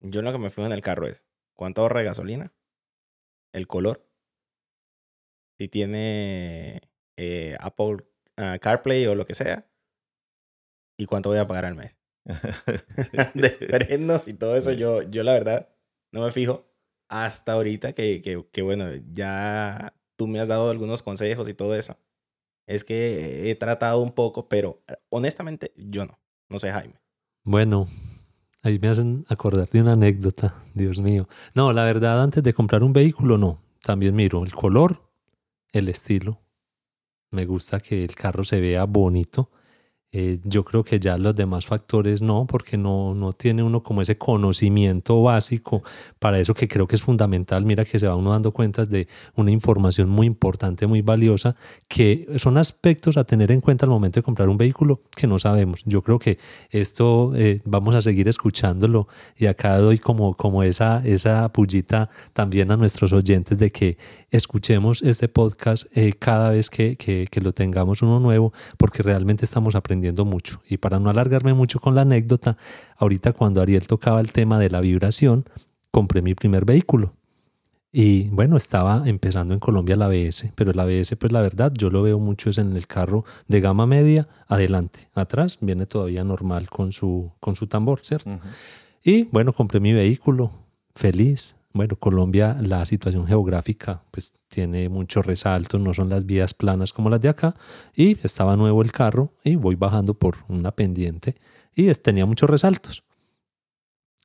Yo 0.00 0.22
lo 0.22 0.32
que 0.32 0.38
me 0.38 0.50
fijo 0.50 0.66
en 0.66 0.72
el 0.72 0.80
carro 0.80 1.06
es 1.06 1.24
cuánto 1.54 1.82
ahorra 1.82 2.00
de 2.00 2.06
gasolina, 2.06 2.54
el 3.52 3.66
color, 3.66 4.06
si 5.58 5.68
tiene 5.68 6.80
eh, 7.16 7.56
Apple 7.60 8.04
ah, 8.36 8.58
CarPlay 8.60 9.06
o 9.06 9.14
lo 9.14 9.26
que 9.26 9.34
sea, 9.34 9.66
y 10.98 11.06
cuánto 11.06 11.30
voy 11.30 11.38
a 11.38 11.46
pagar 11.46 11.66
al 11.66 11.76
mes. 11.76 11.96
de 13.34 13.50
frenos 13.50 14.28
y 14.28 14.34
todo 14.34 14.56
eso, 14.56 14.72
yo, 14.72 15.02
yo 15.02 15.22
la 15.22 15.32
verdad 15.32 15.68
no 16.12 16.22
me 16.24 16.30
fijo 16.30 16.66
hasta 17.08 17.52
ahorita 17.52 17.92
que, 17.92 18.22
que, 18.22 18.44
que, 18.50 18.62
bueno, 18.62 18.86
ya 19.12 19.94
tú 20.16 20.26
me 20.26 20.40
has 20.40 20.48
dado 20.48 20.70
algunos 20.70 21.02
consejos 21.02 21.48
y 21.48 21.54
todo 21.54 21.74
eso. 21.74 21.96
Es 22.66 22.82
que 22.84 23.50
he 23.50 23.54
tratado 23.56 24.00
un 24.00 24.12
poco, 24.12 24.48
pero 24.48 24.82
eh, 24.88 24.96
honestamente 25.10 25.72
yo 25.76 26.06
no. 26.06 26.18
No 26.48 26.58
sé, 26.58 26.70
Jaime. 26.70 26.94
Bueno, 27.42 27.86
ahí 28.62 28.78
me 28.78 28.88
hacen 28.88 29.24
acordar 29.28 29.68
de 29.68 29.82
una 29.82 29.92
anécdota, 29.92 30.54
Dios 30.72 30.98
mío. 30.98 31.28
No, 31.54 31.72
la 31.72 31.84
verdad, 31.84 32.22
antes 32.22 32.42
de 32.42 32.54
comprar 32.54 32.82
un 32.82 32.92
vehículo, 32.92 33.38
no. 33.38 33.60
También 33.82 34.14
miro 34.14 34.42
el 34.44 34.54
color, 34.54 35.03
el 35.74 35.88
estilo. 35.88 36.40
Me 37.30 37.46
gusta 37.46 37.80
que 37.80 38.04
el 38.04 38.14
carro 38.14 38.44
se 38.44 38.60
vea 38.60 38.84
bonito. 38.84 39.50
Eh, 40.16 40.38
yo 40.44 40.64
creo 40.64 40.84
que 40.84 41.00
ya 41.00 41.18
los 41.18 41.34
demás 41.34 41.66
factores 41.66 42.22
no, 42.22 42.46
porque 42.46 42.78
no, 42.78 43.16
no 43.16 43.32
tiene 43.32 43.64
uno 43.64 43.82
como 43.82 44.00
ese 44.00 44.16
conocimiento 44.16 45.20
básico 45.20 45.82
para 46.20 46.38
eso 46.38 46.54
que 46.54 46.68
creo 46.68 46.86
que 46.86 46.94
es 46.94 47.02
fundamental. 47.02 47.64
Mira 47.64 47.84
que 47.84 47.98
se 47.98 48.06
va 48.06 48.14
uno 48.14 48.30
dando 48.30 48.52
cuenta 48.52 48.86
de 48.86 49.08
una 49.34 49.50
información 49.50 50.08
muy 50.08 50.28
importante, 50.28 50.86
muy 50.86 51.02
valiosa, 51.02 51.56
que 51.88 52.28
son 52.36 52.58
aspectos 52.58 53.16
a 53.16 53.24
tener 53.24 53.50
en 53.50 53.60
cuenta 53.60 53.86
al 53.86 53.90
momento 53.90 54.20
de 54.20 54.22
comprar 54.22 54.48
un 54.48 54.56
vehículo 54.56 55.00
que 55.16 55.26
no 55.26 55.40
sabemos. 55.40 55.82
Yo 55.84 56.00
creo 56.00 56.20
que 56.20 56.38
esto 56.70 57.32
eh, 57.34 57.60
vamos 57.64 57.96
a 57.96 58.02
seguir 58.02 58.28
escuchándolo 58.28 59.08
y 59.36 59.46
acá 59.46 59.76
doy 59.78 59.98
como, 59.98 60.36
como 60.36 60.62
esa, 60.62 61.02
esa 61.04 61.52
pullita 61.52 62.08
también 62.32 62.70
a 62.70 62.76
nuestros 62.76 63.12
oyentes 63.12 63.58
de 63.58 63.70
que 63.70 63.98
escuchemos 64.30 65.02
este 65.02 65.26
podcast 65.26 65.86
eh, 65.96 66.12
cada 66.12 66.50
vez 66.50 66.70
que, 66.70 66.96
que, 66.96 67.26
que 67.28 67.40
lo 67.40 67.52
tengamos 67.52 68.00
uno 68.02 68.20
nuevo, 68.20 68.52
porque 68.78 69.02
realmente 69.02 69.44
estamos 69.44 69.74
aprendiendo 69.74 70.03
mucho. 70.12 70.60
Y 70.68 70.76
para 70.76 70.98
no 70.98 71.10
alargarme 71.10 71.54
mucho 71.54 71.80
con 71.80 71.94
la 71.94 72.02
anécdota, 72.02 72.56
ahorita 72.96 73.32
cuando 73.32 73.62
Ariel 73.62 73.86
tocaba 73.86 74.20
el 74.20 74.32
tema 74.32 74.58
de 74.58 74.70
la 74.70 74.80
vibración, 74.80 75.44
compré 75.90 76.22
mi 76.22 76.34
primer 76.34 76.64
vehículo. 76.64 77.14
Y 77.96 78.28
bueno, 78.30 78.56
estaba 78.56 79.04
empezando 79.06 79.54
en 79.54 79.60
Colombia 79.60 79.94
la 79.94 80.06
ABS, 80.06 80.50
pero 80.56 80.72
el 80.72 80.80
ABS, 80.80 81.14
pues 81.16 81.30
la 81.30 81.40
verdad, 81.40 81.72
yo 81.78 81.90
lo 81.90 82.02
veo 82.02 82.18
mucho 82.18 82.50
es 82.50 82.58
en 82.58 82.74
el 82.74 82.88
carro 82.88 83.24
de 83.46 83.60
gama 83.60 83.86
media, 83.86 84.26
adelante. 84.48 85.08
Atrás 85.14 85.58
viene 85.60 85.86
todavía 85.86 86.24
normal 86.24 86.68
con 86.68 86.90
su, 86.90 87.30
con 87.38 87.54
su 87.54 87.68
tambor, 87.68 88.00
¿cierto? 88.02 88.40
Y 89.04 89.24
bueno, 89.24 89.52
compré 89.52 89.78
mi 89.78 89.92
vehículo, 89.92 90.50
feliz. 90.96 91.54
Bueno, 91.76 91.96
Colombia, 91.96 92.56
la 92.60 92.86
situación 92.86 93.26
geográfica, 93.26 94.04
pues 94.12 94.34
tiene 94.48 94.88
muchos 94.88 95.26
resaltos, 95.26 95.80
no 95.80 95.92
son 95.92 96.08
las 96.08 96.24
vías 96.24 96.54
planas 96.54 96.92
como 96.92 97.10
las 97.10 97.20
de 97.20 97.28
acá. 97.28 97.56
Y 97.96 98.16
estaba 98.24 98.56
nuevo 98.56 98.80
el 98.80 98.92
carro 98.92 99.32
y 99.42 99.56
voy 99.56 99.74
bajando 99.74 100.14
por 100.14 100.36
una 100.48 100.70
pendiente 100.70 101.34
y 101.74 101.92
tenía 101.94 102.26
muchos 102.26 102.48
resaltos. 102.48 103.02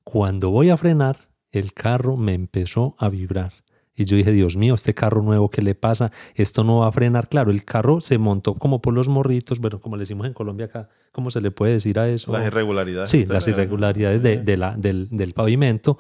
Cuando 0.04 0.52
voy 0.52 0.70
a 0.70 0.78
frenar, 0.78 1.30
el 1.52 1.74
carro 1.74 2.18
me 2.18 2.36
empezó 2.36 2.96
a 3.00 3.10
vibrar. 3.10 3.52
Y 3.96 4.06
yo 4.06 4.16
dije, 4.16 4.32
Dios 4.32 4.56
mío, 4.56 4.76
este 4.76 4.94
carro 4.94 5.24
nuevo, 5.24 5.50
¿qué 5.50 5.64
le 5.64 5.74
pasa? 5.74 6.12
Esto 6.36 6.64
no 6.64 6.80
va 6.80 6.88
a 6.88 6.92
frenar. 6.92 7.28
Claro, 7.30 7.50
el 7.50 7.66
carro 7.66 8.00
se 8.00 8.18
montó 8.20 8.54
como 8.56 8.80
por 8.80 8.94
los 8.94 9.10
morritos, 9.10 9.60
bueno, 9.60 9.82
como 9.82 9.98
le 9.98 10.04
decimos 10.04 10.26
en 10.26 10.34
Colombia 10.34 10.68
acá, 10.68 10.90
¿cómo 11.12 11.32
se 11.32 11.42
le 11.42 11.52
puede 11.52 11.74
decir 11.74 12.00
a 12.00 12.08
eso? 12.08 12.32
Las 12.32 12.46
irregularidades. 12.46 13.10
Sí, 13.10 13.26
las 13.26 13.48
irregularidades 13.48 14.22
de, 14.22 14.38
de 14.38 14.56
la, 14.56 14.78
del, 14.78 15.10
del 15.10 15.34
pavimento. 15.34 15.98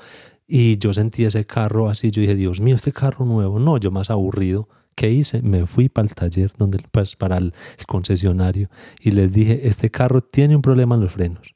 Y 0.51 0.79
yo 0.79 0.93
sentí 0.93 1.25
ese 1.25 1.45
carro 1.45 1.89
así. 1.89 2.09
Yo 2.09 2.21
dije, 2.21 2.35
Dios 2.35 2.59
mío, 2.59 2.75
este 2.75 2.91
carro 2.91 3.23
nuevo. 3.23 3.59
No, 3.59 3.77
yo 3.77 3.91
más 3.91 4.09
aburrido. 4.09 4.67
¿Qué 4.95 5.11
hice? 5.11 5.43
Me 5.43 5.67
fui 5.67 5.89
para 5.89 6.07
el 6.07 6.15
taller, 6.15 6.51
donde, 6.57 6.79
pues, 6.91 7.15
para 7.15 7.37
el, 7.37 7.53
el 7.77 7.85
concesionario. 7.85 8.67
Y 8.99 9.11
les 9.11 9.31
dije, 9.31 9.67
este 9.67 9.91
carro 9.91 10.21
tiene 10.21 10.55
un 10.55 10.63
problema 10.63 10.95
en 10.95 11.01
los 11.01 11.11
frenos. 11.11 11.55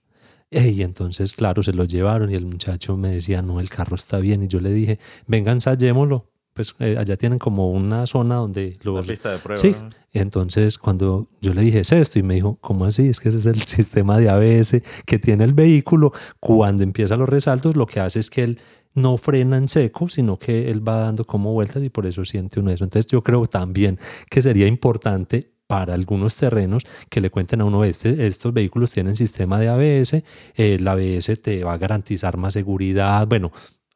Y 0.51 0.84
entonces, 0.84 1.34
claro, 1.34 1.63
se 1.63 1.73
lo 1.73 1.84
llevaron 1.86 2.32
y 2.32 2.36
el 2.36 2.45
muchacho 2.45 2.95
me 2.95 3.10
decía, 3.10 3.41
no, 3.41 3.60
el 3.60 3.71
carro 3.71 3.95
está 3.95 4.19
bien. 4.19 4.43
Y 4.43 4.47
yo 4.47 4.60
le 4.60 4.71
dije, 4.71 4.99
venga, 5.25 5.51
ensayémoslo. 5.51 6.29
Pues 6.53 6.75
eh, 6.77 6.96
allá 7.00 7.17
tienen 7.17 7.39
como 7.39 7.71
una 7.71 8.06
zona 8.06 8.35
donde 8.35 8.73
La 8.83 8.91
los, 8.91 9.08
pista 9.08 9.31
de 9.31 9.39
prueba. 9.39 9.60
Sí. 9.60 9.71
¿no? 9.71 9.89
entonces, 10.12 10.77
cuando 10.77 11.27
yo 11.41 11.52
le 11.52 11.63
dije, 11.63 11.79
es 11.79 11.91
esto, 11.91 12.19
y 12.19 12.23
me 12.23 12.35
dijo, 12.35 12.60
¿cómo 12.62 12.85
así? 12.85 13.08
Es 13.08 13.19
que 13.19 13.29
ese 13.29 13.39
es 13.39 13.48
el 13.48 13.63
sistema 13.65 14.19
de 14.19 14.29
ABS 14.29 14.83
que 15.08 15.17
tiene 15.17 15.44
el 15.46 15.56
vehículo. 15.56 16.13
Cuando 16.39 16.83
empieza 16.83 17.17
los 17.17 17.27
resaltos, 17.27 17.75
lo 17.75 17.87
que 17.87 18.00
hace 18.00 18.19
es 18.19 18.29
que 18.29 18.44
él 18.44 18.60
no 18.94 19.17
frena 19.17 19.58
en 19.58 19.67
seco, 19.67 20.10
sino 20.10 20.37
que 20.37 20.69
él 20.69 20.87
va 20.87 20.98
dando 20.98 21.25
como 21.25 21.54
vueltas 21.54 21.83
y 21.83 21.89
por 21.89 22.06
eso 22.06 22.25
siente 22.25 22.60
uno 22.60 22.71
eso. 22.71 22.83
Entonces, 22.83 23.12
yo 23.12 23.23
creo 23.23 23.48
también 23.48 24.00
que 24.29 24.41
sería 24.41 24.67
importante 24.67 25.54
para 25.67 25.94
algunos 25.94 26.35
terrenos 26.35 26.83
que 27.10 27.21
le 27.21 27.29
cuenten 27.29 27.62
a 27.62 27.65
uno, 27.65 27.83
este, 27.83 28.27
estos 28.27 28.54
vehículos 28.54 28.91
tienen 28.91 29.15
sistema 29.15 29.60
de 29.60 29.69
ABS, 29.69 30.23
el 30.56 30.87
ABS 30.87 31.41
te 31.41 31.63
va 31.63 31.73
a 31.73 31.77
garantizar 31.77 32.37
más 32.37 32.54
seguridad, 32.54 33.25
bueno, 33.27 33.52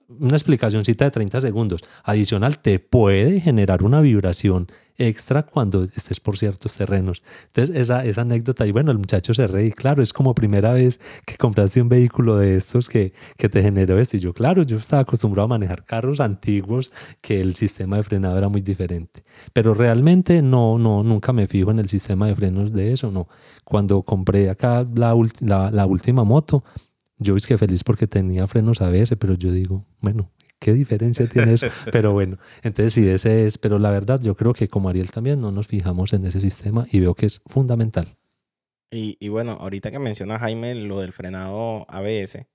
una 0.07 0.35
explicacióncita 0.35 1.05
de 1.05 1.11
30 1.11 1.41
segundos. 1.41 1.81
Adicional, 2.03 2.59
te 2.59 2.79
puede 2.79 3.39
generar 3.41 3.83
una 3.83 4.01
vibración 4.01 4.67
extra 4.97 5.43
cuando 5.43 5.83
estés 5.83 6.19
por 6.19 6.37
ciertos 6.37 6.75
terrenos. 6.75 7.21
Entonces, 7.47 7.75
esa, 7.75 8.03
esa 8.03 8.21
anécdota, 8.21 8.65
y 8.65 8.71
bueno, 8.71 8.91
el 8.91 8.97
muchacho 8.97 9.33
se 9.33 9.45
reí, 9.45 9.71
claro, 9.71 10.01
es 10.01 10.11
como 10.11 10.33
primera 10.33 10.73
vez 10.73 10.99
que 11.25 11.37
compraste 11.37 11.81
un 11.81 11.89
vehículo 11.89 12.37
de 12.37 12.55
estos 12.55 12.89
que, 12.89 13.13
que 13.37 13.49
te 13.49 13.61
generó 13.61 13.99
esto. 13.99 14.17
Y 14.17 14.19
yo, 14.19 14.33
claro, 14.33 14.63
yo 14.63 14.77
estaba 14.77 15.03
acostumbrado 15.03 15.45
a 15.45 15.49
manejar 15.49 15.85
carros 15.85 16.19
antiguos 16.19 16.91
que 17.21 17.39
el 17.39 17.55
sistema 17.55 17.97
de 17.97 18.03
frenado 18.03 18.37
era 18.37 18.49
muy 18.49 18.61
diferente. 18.61 19.23
Pero 19.53 19.73
realmente 19.73 20.41
no, 20.41 20.79
no, 20.79 21.03
nunca 21.03 21.31
me 21.31 21.47
fijo 21.47 21.69
en 21.71 21.79
el 21.79 21.89
sistema 21.89 22.27
de 22.27 22.35
frenos 22.35 22.73
de 22.73 22.91
eso, 22.91 23.11
no. 23.11 23.27
Cuando 23.63 24.01
compré 24.01 24.49
acá 24.49 24.87
la, 24.95 25.15
la, 25.41 25.69
la 25.69 25.85
última 25.85 26.23
moto, 26.23 26.63
yo 27.17 27.35
es 27.35 27.47
que 27.47 27.57
feliz 27.57 27.83
porque 27.83 28.07
tenía 28.07 28.47
frenos 28.47 28.81
ABS, 28.81 29.15
pero 29.17 29.33
yo 29.33 29.51
digo, 29.51 29.85
bueno, 29.99 30.31
¿qué 30.59 30.73
diferencia 30.73 31.27
tiene 31.27 31.53
eso? 31.53 31.67
Pero 31.91 32.13
bueno, 32.13 32.37
entonces 32.63 32.93
sí, 32.93 33.07
ese 33.07 33.45
es, 33.45 33.57
pero 33.57 33.79
la 33.79 33.91
verdad 33.91 34.19
yo 34.21 34.35
creo 34.35 34.53
que 34.53 34.67
como 34.67 34.89
Ariel 34.89 35.11
también 35.11 35.39
no 35.39 35.51
nos 35.51 35.67
fijamos 35.67 36.13
en 36.13 36.25
ese 36.25 36.39
sistema 36.39 36.87
y 36.91 36.99
veo 36.99 37.15
que 37.15 37.27
es 37.27 37.41
fundamental. 37.45 38.17
Y, 38.91 39.17
y 39.19 39.29
bueno, 39.29 39.57
ahorita 39.59 39.91
que 39.91 39.99
menciona 39.99 40.39
Jaime 40.39 40.73
lo 40.75 41.01
del 41.01 41.11
frenado 41.11 41.85
ABS, 41.89 42.47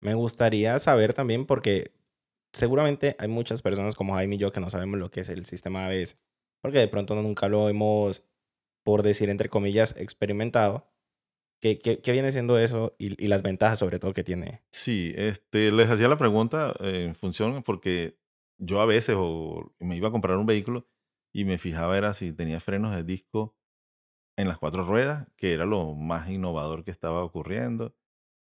me 0.00 0.14
gustaría 0.14 0.78
saber 0.78 1.14
también 1.14 1.46
porque 1.46 1.92
seguramente 2.52 3.16
hay 3.18 3.28
muchas 3.28 3.62
personas 3.62 3.94
como 3.94 4.14
Jaime 4.14 4.36
y 4.36 4.38
yo 4.38 4.52
que 4.52 4.60
no 4.60 4.70
sabemos 4.70 4.98
lo 4.98 5.10
que 5.10 5.20
es 5.20 5.28
el 5.28 5.44
sistema 5.44 5.86
ABS, 5.86 6.16
porque 6.60 6.78
de 6.78 6.88
pronto 6.88 7.14
nunca 7.14 7.48
lo 7.48 7.68
hemos, 7.68 8.24
por 8.82 9.02
decir 9.02 9.28
entre 9.28 9.48
comillas, 9.48 9.94
experimentado. 9.98 10.89
¿Qué, 11.60 11.78
qué, 11.78 12.00
qué 12.00 12.12
viene 12.12 12.32
siendo 12.32 12.58
eso 12.58 12.94
y, 12.98 13.22
y, 13.22 13.28
las 13.28 13.42
ventajas 13.42 13.78
sobre 13.78 13.98
todo 13.98 14.14
que 14.14 14.24
tiene? 14.24 14.62
Sí, 14.72 15.12
este, 15.16 15.70
les 15.70 15.90
hacía 15.90 16.08
la 16.08 16.16
pregunta 16.16 16.74
eh, 16.80 17.04
en 17.04 17.14
función 17.14 17.62
porque 17.62 18.18
yo 18.58 18.80
a 18.80 18.86
veces 18.86 19.16
o 19.18 19.74
me 19.78 19.96
iba 19.96 20.08
a 20.08 20.10
comprar 20.10 20.38
un 20.38 20.46
vehículo 20.46 20.88
y 21.34 21.44
me 21.44 21.58
fijaba 21.58 21.98
era 21.98 22.14
si 22.14 22.32
tenía 22.32 22.60
frenos 22.60 22.94
de 22.96 23.04
disco 23.04 23.56
en 24.38 24.48
las 24.48 24.58
cuatro 24.58 24.84
ruedas, 24.84 25.28
que 25.36 25.52
era 25.52 25.66
lo 25.66 25.94
más 25.94 26.30
innovador 26.30 26.82
que 26.82 26.90
estaba 26.90 27.22
ocurriendo. 27.22 27.94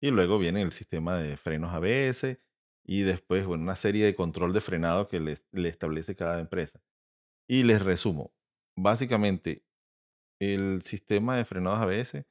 Y 0.02 0.10
luego 0.10 0.38
viene 0.38 0.60
el 0.60 0.72
sistema 0.72 1.16
de 1.16 1.38
frenos 1.38 1.72
ABS 1.72 2.38
y 2.84 3.02
después 3.02 3.46
bueno, 3.46 3.62
una 3.62 3.76
serie 3.76 4.04
de 4.04 4.14
control 4.14 4.52
de 4.52 4.60
frenado 4.60 5.08
que 5.08 5.20
le, 5.20 5.38
le 5.52 5.68
establece 5.70 6.16
cada 6.16 6.38
empresa. 6.38 6.82
Y 7.48 7.62
les 7.62 7.82
resumo, 7.82 8.34
básicamente 8.76 9.64
el 10.38 10.82
sistema 10.82 11.36
de 11.36 11.44
frenados 11.46 11.80
ABS 11.80 12.26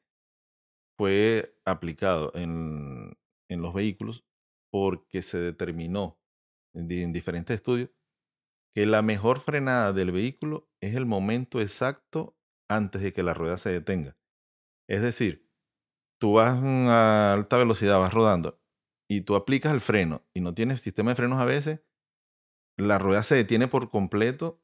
fue 0.99 1.57
aplicado 1.63 2.33
en, 2.35 3.17
en 3.49 3.61
los 3.61 3.73
vehículos 3.73 4.25
porque 4.69 5.21
se 5.21 5.37
determinó 5.37 6.19
en, 6.75 6.91
en 6.91 7.13
diferentes 7.13 7.55
estudios 7.55 7.89
que 8.75 8.85
la 8.85 9.01
mejor 9.01 9.39
frenada 9.39 9.93
del 9.93 10.11
vehículo 10.11 10.69
es 10.81 10.95
el 10.95 11.05
momento 11.05 11.61
exacto 11.61 12.37
antes 12.69 13.01
de 13.01 13.13
que 13.13 13.23
la 13.23 13.33
rueda 13.33 13.57
se 13.57 13.69
detenga. 13.69 14.17
Es 14.89 15.01
decir, 15.01 15.49
tú 16.19 16.33
vas 16.33 16.61
a 16.61 17.31
alta 17.31 17.55
velocidad, 17.55 17.97
vas 17.97 18.13
rodando 18.13 18.61
y 19.09 19.21
tú 19.21 19.37
aplicas 19.37 19.73
el 19.73 19.79
freno 19.79 20.27
y 20.33 20.41
no 20.41 20.53
tienes 20.53 20.81
sistema 20.81 21.11
de 21.11 21.15
frenos 21.15 21.39
a 21.39 21.45
veces, 21.45 21.81
la 22.77 22.99
rueda 22.99 23.23
se 23.23 23.35
detiene 23.35 23.69
por 23.69 23.89
completo 23.89 24.61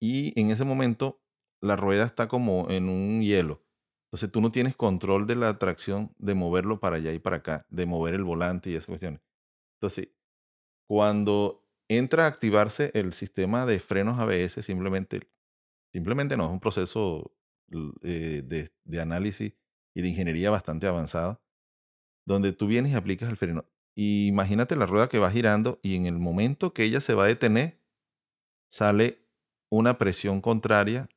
y 0.00 0.38
en 0.40 0.52
ese 0.52 0.64
momento 0.64 1.24
la 1.60 1.74
rueda 1.74 2.04
está 2.04 2.28
como 2.28 2.70
en 2.70 2.88
un 2.88 3.20
hielo. 3.22 3.64
Entonces 4.12 4.30
tú 4.30 4.42
no 4.42 4.52
tienes 4.52 4.76
control 4.76 5.26
de 5.26 5.36
la 5.36 5.58
tracción 5.58 6.14
de 6.18 6.34
moverlo 6.34 6.80
para 6.80 6.96
allá 6.96 7.14
y 7.14 7.18
para 7.18 7.36
acá, 7.36 7.66
de 7.70 7.86
mover 7.86 8.12
el 8.12 8.24
volante 8.24 8.68
y 8.68 8.74
esas 8.74 8.86
cuestiones. 8.86 9.22
Entonces, 9.76 10.10
cuando 10.86 11.66
entra 11.88 12.24
a 12.24 12.28
activarse 12.28 12.90
el 12.92 13.14
sistema 13.14 13.64
de 13.64 13.80
frenos 13.80 14.18
ABS, 14.18 14.62
simplemente, 14.62 15.22
simplemente 15.94 16.36
no, 16.36 16.44
es 16.44 16.50
un 16.50 16.60
proceso 16.60 17.34
eh, 18.02 18.42
de, 18.44 18.70
de 18.84 19.00
análisis 19.00 19.54
y 19.94 20.02
de 20.02 20.08
ingeniería 20.08 20.50
bastante 20.50 20.86
avanzado, 20.86 21.40
donde 22.26 22.52
tú 22.52 22.66
vienes 22.66 22.92
y 22.92 22.96
aplicas 22.96 23.30
el 23.30 23.38
freno. 23.38 23.64
Y 23.94 24.26
imagínate 24.26 24.76
la 24.76 24.84
rueda 24.84 25.08
que 25.08 25.18
va 25.18 25.30
girando 25.30 25.80
y 25.82 25.96
en 25.96 26.04
el 26.04 26.18
momento 26.18 26.74
que 26.74 26.84
ella 26.84 27.00
se 27.00 27.14
va 27.14 27.24
a 27.24 27.28
detener, 27.28 27.80
sale 28.70 29.26
una 29.70 29.96
presión 29.96 30.42
contraria, 30.42 31.08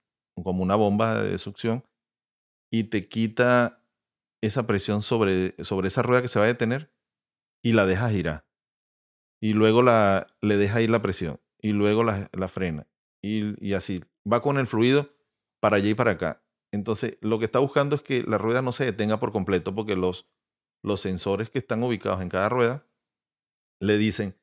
como 0.41 0.63
una 0.63 0.77
bomba 0.77 1.21
de 1.21 1.37
succión, 1.37 1.83
y 2.71 2.85
te 2.85 3.07
quita 3.07 3.83
esa 4.41 4.67
presión 4.67 5.01
sobre, 5.01 5.55
sobre 5.63 5.87
esa 5.87 6.01
rueda 6.01 6.21
que 6.21 6.27
se 6.27 6.39
va 6.39 6.45
a 6.45 6.49
detener 6.49 6.91
y 7.63 7.73
la 7.73 7.85
deja 7.85 8.09
girar. 8.09 8.45
Y 9.41 9.53
luego 9.53 9.81
la, 9.81 10.27
le 10.41 10.57
deja 10.57 10.81
ir 10.81 10.89
la 10.89 11.01
presión 11.01 11.39
y 11.61 11.71
luego 11.71 12.03
la, 12.03 12.29
la 12.33 12.47
frena. 12.47 12.87
Y, 13.23 13.55
y, 13.65 13.73
así 13.73 14.03
va 14.31 14.41
con 14.41 14.57
el 14.57 14.67
fluido 14.67 15.15
para 15.59 15.77
allá 15.77 15.89
y 15.89 15.93
para 15.95 16.11
acá. 16.11 16.43
Entonces, 16.71 17.17
lo 17.21 17.39
que 17.39 17.45
está 17.45 17.59
buscando 17.59 17.95
es 17.95 18.01
que 18.01 18.23
la 18.23 18.37
rueda 18.37 18.61
no 18.61 18.71
se 18.71 18.85
detenga 18.85 19.19
por 19.19 19.31
completo 19.31 19.73
porque 19.73 19.95
los, 19.95 20.29
los 20.83 21.01
sensores 21.01 21.49
que 21.49 21.59
están 21.59 21.81
ubicados 21.83 22.21
en 22.21 22.29
cada 22.29 22.49
rueda 22.49 22.85
le 23.79 23.97
dicen, 23.97 24.37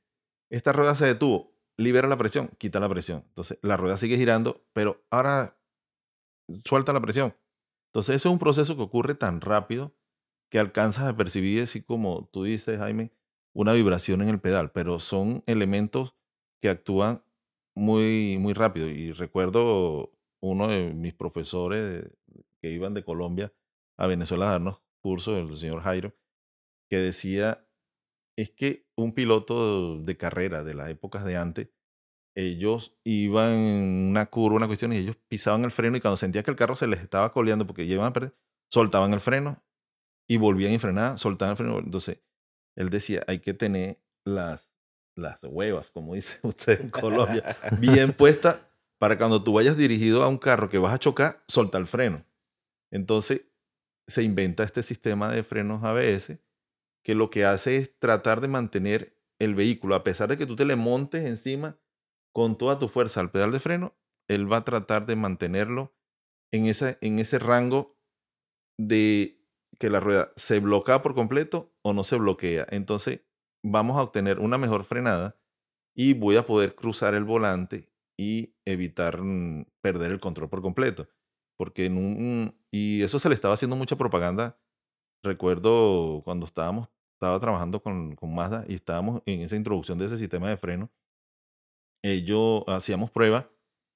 esta 0.51 0.73
rueda 0.73 0.95
se 0.95 1.07
detuvo, 1.07 1.55
libera 1.77 2.09
la 2.09 2.19
presión, 2.19 2.49
quita 2.59 2.81
la 2.81 2.89
presión. 2.89 3.25
Entonces, 3.29 3.59
la 3.63 3.77
rueda 3.77 3.97
sigue 3.97 4.17
girando, 4.17 4.65
pero 4.73 5.05
ahora 5.11 5.57
suelta 6.65 6.93
la 6.93 7.01
presión. 7.01 7.35
Entonces, 7.93 8.17
ese 8.17 8.29
es 8.29 8.33
un 8.33 8.39
proceso 8.39 8.75
que 8.75 8.83
ocurre 8.83 9.15
tan 9.15 9.43
rápido 9.43 9.95
que 10.51 10.59
alcanzas 10.59 11.05
a 11.05 11.17
percibir, 11.17 11.63
así 11.63 11.83
como 11.83 12.29
tú 12.33 12.45
dices, 12.45 12.79
Jaime, 12.79 13.13
una 13.55 13.75
vibración 13.75 14.23
en 14.23 14.31
el 14.31 14.41
pedal, 14.41 14.73
pero 14.73 14.99
son 14.99 15.45
elementos 15.47 16.15
que 16.63 16.71
actúan 16.71 17.23
muy, 17.75 18.39
muy 18.39 18.55
rápido. 18.55 18.89
Y 18.89 19.13
recuerdo 19.13 20.11
uno 20.41 20.69
de 20.69 20.95
mis 20.95 21.13
profesores 21.13 22.11
que 22.63 22.71
iban 22.71 22.95
de 22.95 23.05
Colombia 23.05 23.53
a 23.99 24.07
Venezuela 24.07 24.49
a 24.49 24.53
darnos 24.53 24.81
cursos, 25.03 25.37
el 25.37 25.55
señor 25.59 25.83
Jairo, 25.83 26.15
que 26.89 26.97
decía, 26.97 27.67
es 28.37 28.51
que 28.51 28.87
un 28.97 29.13
piloto 29.13 29.99
de 30.01 30.17
carrera 30.17 30.65
de 30.65 30.73
las 30.75 30.89
épocas 30.89 31.27
de 31.27 31.37
antes 31.37 31.69
ellos 32.35 32.97
iban 33.05 33.53
en 33.53 34.09
una 34.11 34.27
curva, 34.27 34.57
una 34.57 34.67
cuestión, 34.67 34.93
y 34.93 34.97
ellos 34.97 35.17
pisaban 35.29 35.65
el 35.65 35.71
freno 35.71 35.97
y 35.97 36.01
cuando 36.01 36.17
sentía 36.17 36.43
que 36.43 36.51
el 36.51 36.57
carro 36.57 36.77
se 36.77 36.87
les 36.87 37.01
estaba 37.01 37.33
coleando 37.33 37.67
porque 37.67 37.85
iban 37.85 38.07
a 38.07 38.13
perder, 38.13 38.35
soltaban 38.71 39.13
el 39.13 39.21
freno 39.21 39.63
y 40.29 40.39
volvían 40.39 40.75
a 40.75 40.79
frenar, 40.79 41.19
soltaban 41.19 41.53
el 41.53 41.57
freno. 41.57 41.79
Entonces, 41.79 42.21
él 42.77 42.91
decía, 42.91 43.23
hay 43.27 43.41
que 43.41 43.55
tener 43.55 44.01
las, 44.25 44.73
las 45.15 45.43
huevas, 45.45 45.91
como 45.91 46.15
dice 46.15 46.39
usted 46.47 46.81
en 46.81 46.91
Colombia, 46.91 47.45
bien 47.79 48.13
puestas 48.17 48.61
para 48.99 49.19
cuando 49.19 49.43
tú 49.43 49.55
vayas 49.55 49.77
dirigido 49.77 50.23
a 50.23 50.29
un 50.29 50.39
carro 50.39 50.71
que 50.71 50.79
vas 50.79 50.95
a 50.95 50.99
chocar, 50.99 51.43
solta 51.49 51.77
el 51.79 51.87
freno. 51.87 52.25
Entonces, 52.91 53.47
se 54.07 54.23
inventa 54.23 54.63
este 54.63 54.83
sistema 54.83 55.31
de 55.31 55.43
frenos 55.43 55.83
ABS 55.83 56.39
que 57.05 57.15
lo 57.15 57.31
que 57.31 57.45
hace 57.45 57.79
es 57.79 57.99
tratar 57.99 58.41
de 58.41 58.49
mantener 58.49 59.19
el 59.39 59.55
vehículo, 59.55 59.95
a 59.95 60.05
pesar 60.05 60.29
de 60.29 60.39
que 60.39 60.47
tú 60.47 60.55
te 60.55 60.65
le 60.65 60.77
montes 60.77 61.25
encima 61.25 61.77
con 62.33 62.57
toda 62.57 62.79
tu 62.79 62.89
fuerza 62.89 63.21
al 63.21 63.31
pedal 63.31 63.53
de 63.53 63.61
freno, 63.61 63.95
él 64.29 64.51
va 64.51 64.59
a 64.59 64.65
tratar 64.65 65.07
de 65.07 65.17
mantenerlo 65.17 65.95
en 66.53 66.67
ese, 66.67 66.99
en 67.01 67.19
ese 67.19 67.39
rango 67.39 67.99
de 68.79 69.39
que 69.79 69.91
la 69.91 70.01
rueda 70.01 70.33
se 70.37 70.61
bloquea 70.61 71.03
por 71.03 71.15
completo 71.15 71.75
o 71.83 71.93
no 71.93 72.05
se 72.05 72.17
bloquea. 72.17 72.67
Entonces 72.71 73.23
vamos 73.65 73.97
a 73.97 74.03
obtener 74.03 74.39
una 74.39 74.59
mejor 74.59 74.85
frenada 74.85 75.37
y 75.95 76.15
voy 76.15 76.37
a 76.37 76.47
poder 76.47 76.75
cruzar 76.75 77.15
el 77.15 77.25
volante 77.25 77.91
y 78.19 78.55
evitar 78.65 79.21
mm, 79.23 79.67
perder 79.81 80.13
el 80.13 80.21
control 80.21 80.49
por 80.49 80.63
completo. 80.63 81.09
Porque 81.59 81.87
en 81.87 81.97
un, 81.99 82.59
y 82.71 83.03
eso 83.03 83.19
se 83.19 83.29
le 83.29 83.35
estaba 83.35 83.55
haciendo 83.55 83.77
mucha 83.77 83.97
propaganda. 83.97 84.59
Recuerdo 85.23 86.23
cuando 86.25 86.47
estábamos, 86.47 86.89
estaba 87.15 87.39
trabajando 87.41 87.83
con, 87.83 88.17
con 88.17 88.35
Mazda 88.35 88.65
y 88.69 88.75
estábamos 88.75 89.23
en 89.27 89.41
esa 89.43 89.57
introducción 89.57 89.99
de 89.99 90.07
ese 90.07 90.19
sistema 90.19 90.49
de 90.49 90.57
freno 90.57 90.91
yo 92.03 92.65
hacíamos 92.69 93.11
pruebas 93.11 93.47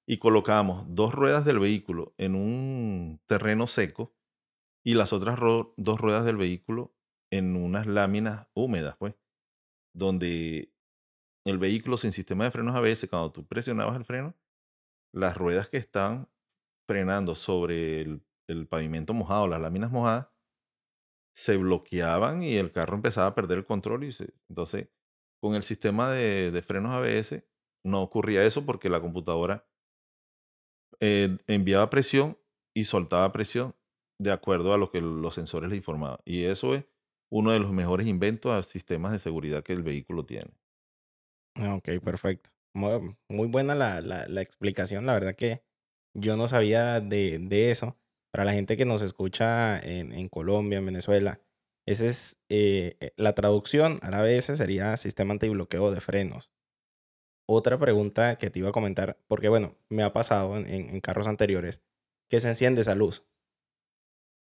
y 0.07 0.19
colocábamos 0.19 0.85
dos 0.89 1.13
ruedas 1.13 1.45
del 1.45 1.59
vehículo 1.59 2.15
en 2.19 2.35
un 2.35 3.21
terreno 3.27 3.67
seco 3.67 4.15
y 4.85 4.95
las 4.95 5.13
otras 5.13 5.39
dos 5.77 6.01
ruedas 6.01 6.25
del 6.25 6.37
vehículo 6.37 6.95
en 7.33 7.57
unas 7.57 7.87
láminas 7.87 8.47
húmedas, 8.55 8.97
pues, 8.97 9.15
donde 9.93 10.73
el 11.45 11.59
vehículo 11.59 11.99
sin 11.99 12.13
sistema 12.13 12.45
de 12.45 12.53
frenos 12.53 12.77
ABS, 12.77 13.09
cuando 13.09 13.33
tú 13.33 13.47
presionabas 13.47 13.97
el 13.97 14.05
freno, 14.05 14.37
las 15.13 15.37
ruedas 15.37 15.69
que 15.69 15.79
estaban 15.79 16.29
frenando 16.89 17.35
sobre 17.35 18.01
el, 18.01 18.23
el 18.49 18.69
pavimento 18.69 19.13
mojado, 19.13 19.49
las 19.49 19.61
láminas 19.61 19.91
mojadas, 19.91 20.29
se 21.35 21.57
bloqueaban 21.57 22.43
y 22.43 22.55
el 22.57 22.73
carro 22.73 22.95
empezaba 22.95 23.27
a 23.27 23.35
perder 23.35 23.59
el 23.59 23.67
control. 23.67 24.05
Y 24.05 24.13
se, 24.13 24.35
entonces, 24.49 24.89
con 25.41 25.55
el 25.55 25.63
sistema 25.63 26.11
de, 26.11 26.51
de 26.51 26.63
frenos 26.63 26.93
ABS, 26.93 27.45
no 27.87 28.03
ocurría 28.03 28.45
eso 28.45 28.67
porque 28.67 28.91
la 28.91 29.01
computadora 29.01 29.67
eh, 31.01 31.39
enviaba 31.47 31.91
presión 31.91 32.39
y 32.75 32.85
soltaba 32.85 33.33
presión 33.33 33.75
de 34.19 34.33
acuerdo 34.33 34.73
a 34.73 34.79
lo 34.79 34.91
que 34.91 35.01
los 35.01 35.35
sensores 35.35 35.71
le 35.71 35.77
informaban. 35.77 36.19
Y 36.25 36.45
eso 36.45 36.75
es 36.75 36.85
uno 37.31 37.53
de 37.53 37.61
los 37.61 37.73
mejores 37.73 38.07
inventos 38.07 38.53
a 38.53 38.63
sistemas 38.63 39.13
de 39.13 39.19
seguridad 39.19 39.63
que 39.63 39.73
el 39.73 39.83
vehículo 39.83 40.25
tiene. 40.25 40.53
Ah, 41.55 41.75
ok, 41.77 41.89
perfecto. 42.03 42.51
Muy, 42.75 43.49
buena 43.49 43.75
la, 43.75 44.01
la- 44.01 44.27
la 44.29 44.43
explicación. 44.43 45.07
La 45.07 45.15
verdad 45.15 45.35
que 45.35 45.63
yo 46.15 46.37
no 46.37 46.49
sabía 46.49 47.01
de, 47.01 47.39
de 47.39 47.71
eso. 47.71 47.99
Para 48.33 48.45
la 48.45 48.53
gente 48.53 48.77
que 48.77 48.85
nos 48.85 49.01
escucha 49.03 49.79
en, 49.81 50.13
en 50.13 50.29
Colombia, 50.29 50.79
en 50.79 50.87
Venezuela, 50.87 51.41
esa 51.87 52.07
es 52.07 52.39
eh, 52.51 52.97
eh, 53.01 53.13
la 53.17 53.35
traducción 53.35 53.99
a 54.03 54.11
la 54.11 54.21
vez 54.23 54.45
sería 54.47 54.97
sistema 54.99 55.33
antibloqueo 55.33 55.91
de 55.91 56.01
frenos. 56.03 56.51
Otra 57.49 57.77
pregunta 57.79 58.39
que 58.39 58.51
te 58.51 58.61
iba 58.61 58.69
a 58.69 58.73
comentar, 58.73 59.19
porque 59.27 59.49
bueno, 59.49 59.77
me 59.89 60.03
ha 60.05 60.13
pasado 60.13 60.57
en, 60.57 60.67
en- 60.67 61.01
carros 61.01 61.27
anteriores, 61.27 61.83
que 62.29 62.41
se 62.41 62.49
enciende 62.49 62.83
esa 62.83 62.95
luz. 62.95 63.27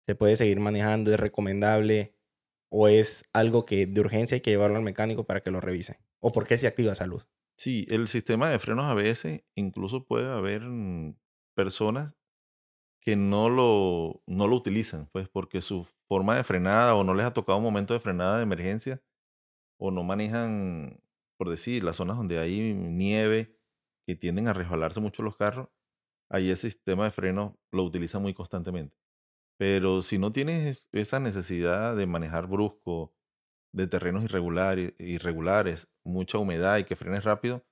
¿Se 0.06 0.14
puede 0.16 0.34
seguir 0.36 0.58
manejando? 0.58 1.12
¿Es 1.12 1.20
recomendable? 1.20 2.16
¿O 2.70 2.88
es 2.88 3.24
algo 3.32 3.64
que 3.64 3.86
de 3.86 4.00
urgencia 4.00 4.34
hay 4.36 4.40
que 4.40 4.50
llevarlo 4.50 4.76
al 4.76 4.82
mecánico 4.82 5.24
para 5.24 5.40
que 5.42 5.50
lo 5.50 5.60
revise? 5.60 6.00
¿O 6.20 6.30
por 6.32 6.46
qué 6.46 6.58
se 6.58 6.66
activa 6.66 6.92
esa 6.92 7.06
luz? 7.06 7.28
Sí, 7.56 7.86
el 7.90 8.06
sistema 8.08 8.50
de 8.50 8.58
frenos 8.58 8.84
ABS, 8.86 9.44
incluso 9.56 10.06
puede 10.06 10.30
haber 10.30 10.62
mm, 10.62 11.16
personas 11.54 12.14
que 13.00 13.16
no 13.16 13.50
lo, 13.50 14.22
no 14.26 14.48
lo 14.48 14.56
utilizan, 14.56 15.08
pues 15.12 15.28
porque 15.28 15.62
su 15.62 15.86
forma 16.08 16.36
de 16.36 16.44
frenada 16.44 16.94
o 16.94 17.04
no 17.04 17.14
les 17.14 17.26
ha 17.26 17.34
tocado 17.34 17.58
un 17.58 17.64
momento 17.64 17.94
de 17.94 18.00
frenada 18.00 18.38
de 18.38 18.44
emergencia 18.44 19.02
o 19.78 19.90
no 19.90 20.04
manejan, 20.04 21.00
por 21.38 21.50
decir, 21.50 21.84
las 21.84 21.96
zonas 21.96 22.16
donde 22.16 22.38
hay 22.38 22.74
nieve 22.74 23.56
que 24.06 24.16
tienden 24.16 24.48
a 24.48 24.54
resbalarse 24.54 25.00
mucho 25.00 25.22
los 25.22 25.36
carros, 25.36 25.68
ahí 26.30 26.50
ese 26.50 26.70
sistema 26.70 27.04
de 27.04 27.10
freno 27.10 27.58
lo 27.72 27.84
utiliza 27.84 28.18
muy 28.18 28.34
constantemente. 28.34 28.96
Pero 29.58 30.02
si 30.02 30.18
no 30.18 30.32
tienes 30.32 30.88
esa 30.92 31.20
necesidad 31.20 31.96
de 31.96 32.06
manejar 32.06 32.46
brusco, 32.46 33.14
de 33.74 33.86
terrenos 33.86 34.24
irregulares, 34.24 34.94
irregulares, 34.98 35.88
mucha 36.04 36.38
humedad 36.38 36.78
y 36.78 36.84
que 36.84 36.96
frenes 36.96 37.24
rápido, 37.24 37.66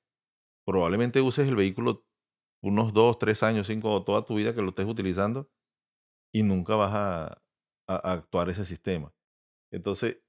probablemente 0.67 1.21
uses 1.21 1.49
el 1.49 1.57
vehículo 1.57 2.07
unos 2.62 2.93
dos, 2.93 3.19
tres 3.19 3.43
años, 3.43 3.67
cinco, 3.69 3.93
o 3.93 4.05
toda 4.05 4.25
tu 4.25 4.35
vida 4.35 4.55
que 4.55 4.62
lo 4.62 4.71
estés 4.71 4.87
utilizando 4.87 5.51
y 6.35 6.43
nunca 6.43 6.77
vas 6.77 6.93
a, 6.95 7.43
actuar 7.89 8.51
ese 8.51 8.67
sistema. 8.67 9.14
Entonces, 9.73 10.21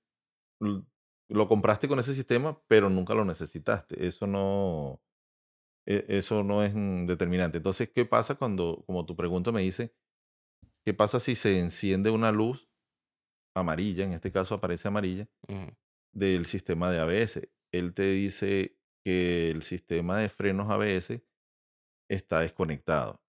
lo 1.29 1.47
compraste 1.47 1.87
con 1.87 1.99
ese 1.99 2.13
sistema, 2.13 2.61
pero 2.67 2.89
nunca 2.89 3.13
lo 3.13 3.25
necesitaste. 3.25 4.07
Eso 4.07 4.27
no, 4.27 5.01
e- 5.85 6.05
eso 6.09 6.43
no 6.43 6.63
es 6.63 6.73
mm, 6.73 7.05
determinante. 7.05 7.57
Entonces, 7.57 7.89
¿qué 7.93 8.05
pasa 8.05 8.35
cuando, 8.35 8.83
como 8.85 9.05
tu 9.05 9.15
pregunta 9.15 9.51
me 9.51 9.61
dice, 9.61 9.93
qué 10.85 10.93
pasa 10.93 11.19
si 11.19 11.35
se 11.35 11.59
enciende 11.59 12.09
una 12.09 12.31
luz 12.31 12.69
amarilla, 13.55 14.05
en 14.05 14.13
este 14.13 14.31
caso 14.31 14.55
aparece 14.55 14.87
amarilla, 14.87 15.27
del 16.13 16.45
sistema 16.45 16.91
de 16.91 16.99
ABS? 16.99 17.49
Él 17.71 17.93
te 17.93 18.09
dice 18.11 18.77
que 19.03 19.51
el 19.51 19.63
sistema 19.63 20.19
de 20.19 20.29
frenos 20.29 20.69
ABS 20.69 21.21
está 22.09 22.39
desconectado. 22.41 23.21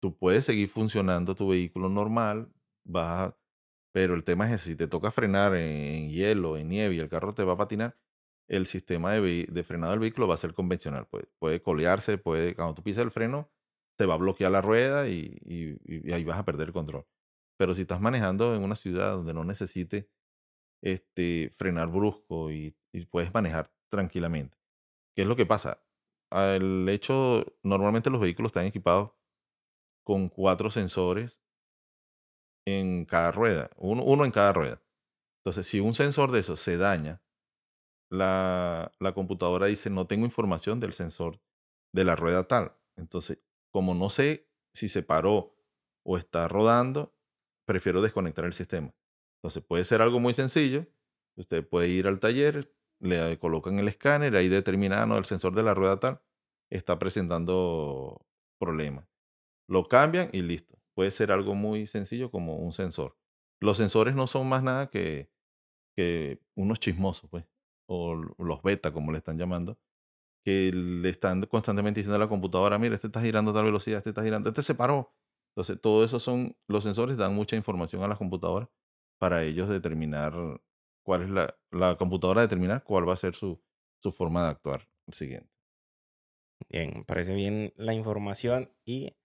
Tú 0.00 0.16
puedes 0.16 0.44
seguir 0.44 0.68
funcionando 0.68 1.34
tu 1.34 1.48
vehículo 1.48 1.88
normal, 1.88 2.52
vas 2.84 3.30
a- 3.30 3.38
pero 3.94 4.14
el 4.16 4.24
tema 4.24 4.48
es 4.48 4.54
ese, 4.62 4.72
si 4.72 4.76
te 4.76 4.88
toca 4.88 5.12
frenar 5.12 5.56
en 5.56 6.10
hielo, 6.10 6.58
en 6.58 6.68
nieve 6.70 6.96
y 6.96 7.00
el 7.00 7.10
carro 7.10 7.34
te 7.34 7.44
va 7.44 7.54
a 7.54 7.58
patinar, 7.58 7.96
el 8.48 8.66
sistema 8.66 9.14
de, 9.14 9.46
de 9.50 9.64
frenado 9.64 9.92
del 9.92 10.00
vehículo 10.00 10.28
va 10.28 10.34
a 10.34 10.38
ser 10.38 10.54
convencional. 10.54 11.06
Puede, 11.08 11.26
puede 11.40 11.62
colearse, 11.62 12.18
puede, 12.18 12.56
cuando 12.56 12.74
tú 12.74 12.84
pisas 12.84 13.04
el 13.04 13.12
freno, 13.12 13.50
te 13.98 14.06
va 14.06 14.14
a 14.14 14.18
bloquear 14.18 14.52
la 14.52 14.62
rueda 14.62 15.08
y, 15.08 15.38
y- 15.46 15.78
y 16.10 16.12
ahí 16.12 16.24
vas 16.24 16.38
a 16.40 16.44
perder 16.46 16.68
el 16.68 16.74
control. 16.74 17.06
Pero 17.58 17.74
si 17.74 17.82
estás 17.82 18.00
manejando 18.02 18.56
en 18.56 18.62
una 18.64 18.76
ciudad 18.76 19.12
donde 19.14 19.34
no 19.34 19.44
necesite 19.44 20.10
este, 20.82 21.50
frenar 21.56 21.88
brusco 21.90 22.50
y, 22.52 22.76
y 22.92 23.06
puedes 23.06 23.32
manejar 23.34 23.72
tranquilamente. 23.90 24.58
¿Qué 25.16 25.22
es 25.22 25.28
lo 25.28 25.36
que 25.36 25.46
pasa? 25.46 25.82
El 26.32 26.88
hecho, 26.90 27.46
normalmente 27.62 28.10
los 28.10 28.20
vehículos 28.20 28.50
están 28.50 28.66
equipados 28.66 29.12
con 30.04 30.28
cuatro 30.28 30.70
sensores 30.70 31.40
en 32.66 33.04
cada 33.04 33.32
rueda, 33.32 33.70
uno, 33.76 34.02
uno 34.02 34.24
en 34.24 34.30
cada 34.30 34.52
rueda. 34.52 34.82
Entonces, 35.40 35.66
si 35.66 35.80
un 35.80 35.94
sensor 35.94 36.32
de 36.32 36.40
esos 36.40 36.60
se 36.60 36.76
daña, 36.76 37.22
la, 38.10 38.92
la 39.00 39.12
computadora 39.12 39.66
dice, 39.66 39.90
no 39.90 40.06
tengo 40.06 40.24
información 40.24 40.80
del 40.80 40.92
sensor 40.92 41.40
de 41.92 42.04
la 42.04 42.16
rueda 42.16 42.46
tal. 42.48 42.76
Entonces, 42.96 43.38
como 43.70 43.94
no 43.94 44.10
sé 44.10 44.48
si 44.72 44.88
se 44.88 45.02
paró 45.02 45.54
o 46.04 46.18
está 46.18 46.48
rodando, 46.48 47.14
prefiero 47.66 48.02
desconectar 48.02 48.44
el 48.44 48.54
sistema. 48.54 48.94
Entonces, 49.38 49.62
puede 49.64 49.84
ser 49.84 50.00
algo 50.02 50.20
muy 50.20 50.34
sencillo. 50.34 50.86
Usted 51.36 51.66
puede 51.66 51.88
ir 51.88 52.06
al 52.06 52.20
taller, 52.20 52.72
le 53.00 53.38
colocan 53.38 53.78
el 53.78 53.88
escáner, 53.88 54.36
ahí 54.36 54.48
determina, 54.48 55.04
no, 55.06 55.18
el 55.18 55.24
sensor 55.24 55.54
de 55.54 55.62
la 55.62 55.74
rueda 55.74 56.00
tal 56.00 56.20
está 56.70 56.98
presentando 56.98 58.26
problemas. 58.58 59.06
Lo 59.68 59.88
cambian 59.88 60.28
y 60.32 60.42
listo. 60.42 60.78
Puede 60.94 61.10
ser 61.10 61.32
algo 61.32 61.54
muy 61.54 61.86
sencillo 61.86 62.30
como 62.30 62.56
un 62.56 62.72
sensor. 62.72 63.16
Los 63.60 63.78
sensores 63.78 64.14
no 64.14 64.26
son 64.26 64.48
más 64.48 64.62
nada 64.62 64.90
que, 64.90 65.30
unos 66.54 66.80
chismosos, 66.80 67.28
pues, 67.30 67.44
o 67.86 68.14
los 68.14 68.62
beta, 68.62 68.92
como 68.92 69.12
le 69.12 69.18
están 69.18 69.38
llamando, 69.38 69.78
que 70.44 70.72
le 70.72 71.08
están 71.08 71.42
constantemente 71.46 72.00
diciendo 72.00 72.16
a 72.16 72.18
la 72.18 72.28
computadora, 72.28 72.78
mira, 72.78 72.94
este 72.94 73.08
está 73.08 73.20
girando 73.22 73.50
a 73.50 73.54
tal 73.54 73.64
velocidad, 73.64 73.98
este 73.98 74.10
está 74.10 74.22
girando, 74.22 74.50
este 74.50 74.62
se 74.62 74.74
paró. 74.74 75.14
Entonces, 75.56 75.80
todo 75.80 76.04
eso 76.04 76.20
son, 76.20 76.56
los 76.68 76.84
sensores 76.84 77.16
dan 77.16 77.34
mucha 77.34 77.56
información 77.56 78.02
a 78.02 78.08
las 78.08 78.18
computadoras 78.18 78.68
para 79.18 79.44
ellos 79.44 79.68
determinar 79.68 80.34
cuál 81.04 81.22
es 81.22 81.30
la, 81.30 81.56
la 81.70 81.96
computadora 81.96 82.42
determinar 82.42 82.82
cuál 82.82 83.08
va 83.08 83.14
a 83.14 83.16
ser 83.16 83.34
su, 83.34 83.62
su 84.02 84.12
forma 84.12 84.44
de 84.44 84.50
actuar 84.50 84.88
siguiente. 85.12 85.50
Bien, 86.68 87.04
parece 87.04 87.34
bien 87.34 87.72
la 87.76 87.94
información 87.94 88.72
y 88.84 89.16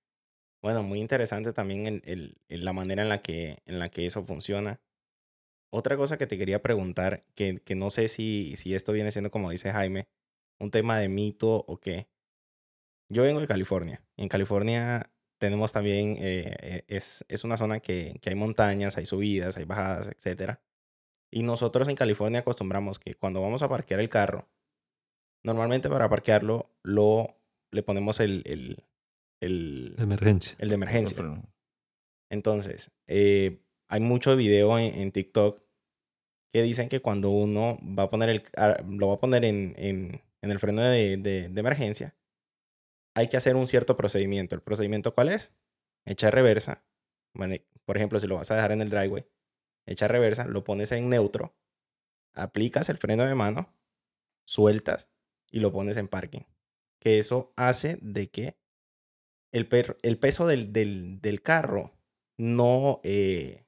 bueno, 0.61 0.83
muy 0.83 0.99
interesante 0.99 1.53
también 1.53 1.87
el, 1.87 2.01
el- 2.05 2.37
el- 2.49 2.65
la 2.65 2.73
manera 2.73 3.03
en 3.03 3.09
la 3.09 3.21
que, 3.21 3.61
en 3.65 3.79
la 3.79 3.89
que 3.89 4.05
eso 4.05 4.23
funciona. 4.25 4.81
Otra 5.71 5.97
cosa 5.97 6.17
que 6.17 6.27
te 6.27 6.37
quería 6.37 6.61
preguntar, 6.61 7.25
que, 7.35 7.59
que 7.63 7.75
no 7.75 7.89
sé 7.91 8.09
si, 8.09 8.55
si 8.57 8.75
esto 8.75 8.91
viene 8.93 9.11
siendo, 9.11 9.31
como 9.31 9.51
dice 9.51 9.71
Jaime, 9.71 10.07
un 10.59 10.71
tema 10.71 10.99
de 10.99 11.09
mito 11.09 11.65
o 11.67 11.79
qué. 11.79 12.09
Yo 13.09 13.23
vengo 13.23 13.41
de 13.41 13.47
California. 13.47 14.03
En 14.17 14.29
California 14.29 15.11
tenemos 15.39 15.71
también, 15.73 16.17
eh, 16.19 16.55
eh, 16.61 16.83
es, 16.87 17.25
es 17.27 17.43
una 17.43 17.57
zona 17.57 17.79
que, 17.79 18.19
que 18.21 18.29
hay 18.29 18.35
montañas, 18.35 18.97
hay 18.97 19.05
subidas, 19.05 19.57
hay 19.57 19.65
bajadas, 19.65 20.07
etcétera. 20.07 20.61
Y 21.31 21.43
nosotros 21.43 21.89
en 21.89 21.95
California 21.95 22.41
acostumbramos 22.41 22.99
que 22.99 23.15
cuando 23.15 23.41
vamos 23.41 23.63
a 23.63 23.69
parquear 23.69 23.99
el 24.01 24.09
carro, 24.09 24.49
normalmente 25.43 25.89
para 25.89 26.09
parquearlo, 26.09 26.69
lo, 26.83 27.37
le 27.71 27.83
ponemos 27.83 28.19
el, 28.19 28.43
el, 28.45 28.83
el, 29.41 29.95
Emergencia. 29.97 30.55
el 30.59 30.69
de 30.69 30.75
emergencia. 30.75 31.17
Entonces, 32.31 32.91
eh, 33.07 33.61
hay 33.89 34.01
mucho 34.01 34.35
video 34.35 34.77
en, 34.77 34.93
en 34.99 35.11
TikTok 35.11 35.61
que 36.51 36.61
dicen 36.63 36.89
que 36.89 37.01
cuando 37.01 37.29
uno 37.29 37.77
va 37.81 38.03
a 38.03 38.09
poner 38.09 38.29
el, 38.29 38.43
lo 38.87 39.07
va 39.07 39.13
a 39.15 39.19
poner 39.19 39.45
en, 39.45 39.73
en- 39.77 40.21
en 40.41 40.51
el 40.51 40.59
freno 40.59 40.81
de, 40.81 41.17
de- 41.17 41.49
de 41.49 41.59
emergencia, 41.59 42.15
hay 43.15 43.27
que 43.27 43.37
hacer 43.37 43.55
un 43.55 43.67
cierto 43.67 43.97
procedimiento. 43.97 44.55
¿El 44.55 44.61
procedimiento 44.61 45.13
cuál 45.13 45.29
es? 45.29 45.51
Echar 46.05 46.33
reversa. 46.33 46.85
Bueno, 47.35 47.55
por 47.85 47.97
ejemplo, 47.97 48.19
si 48.19 48.27
lo 48.27 48.35
vas 48.35 48.49
a 48.51 48.55
dejar 48.55 48.71
en 48.71 48.81
el 48.81 48.89
driveway, 48.89 49.25
echar 49.85 50.11
reversa, 50.11 50.45
lo 50.45 50.63
pones 50.63 50.91
en 50.91 51.09
neutro, 51.09 51.55
aplicas 52.33 52.89
el 52.89 52.97
freno 52.97 53.25
de 53.25 53.35
mano, 53.35 53.75
sueltas 54.47 55.09
y 55.51 55.59
lo 55.59 55.71
pones 55.71 55.97
en 55.97 56.07
parking. 56.07 56.41
Que 56.99 57.19
eso 57.19 57.53
hace 57.55 57.97
de 58.01 58.29
que 58.29 58.58
el, 59.51 59.67
per- 59.67 59.97
el 60.01 60.17
peso 60.19 60.47
del, 60.47 60.71
del- 60.73 61.21
del 61.21 61.41
carro 61.41 61.93
no, 62.37 62.99
eh, 63.03 63.65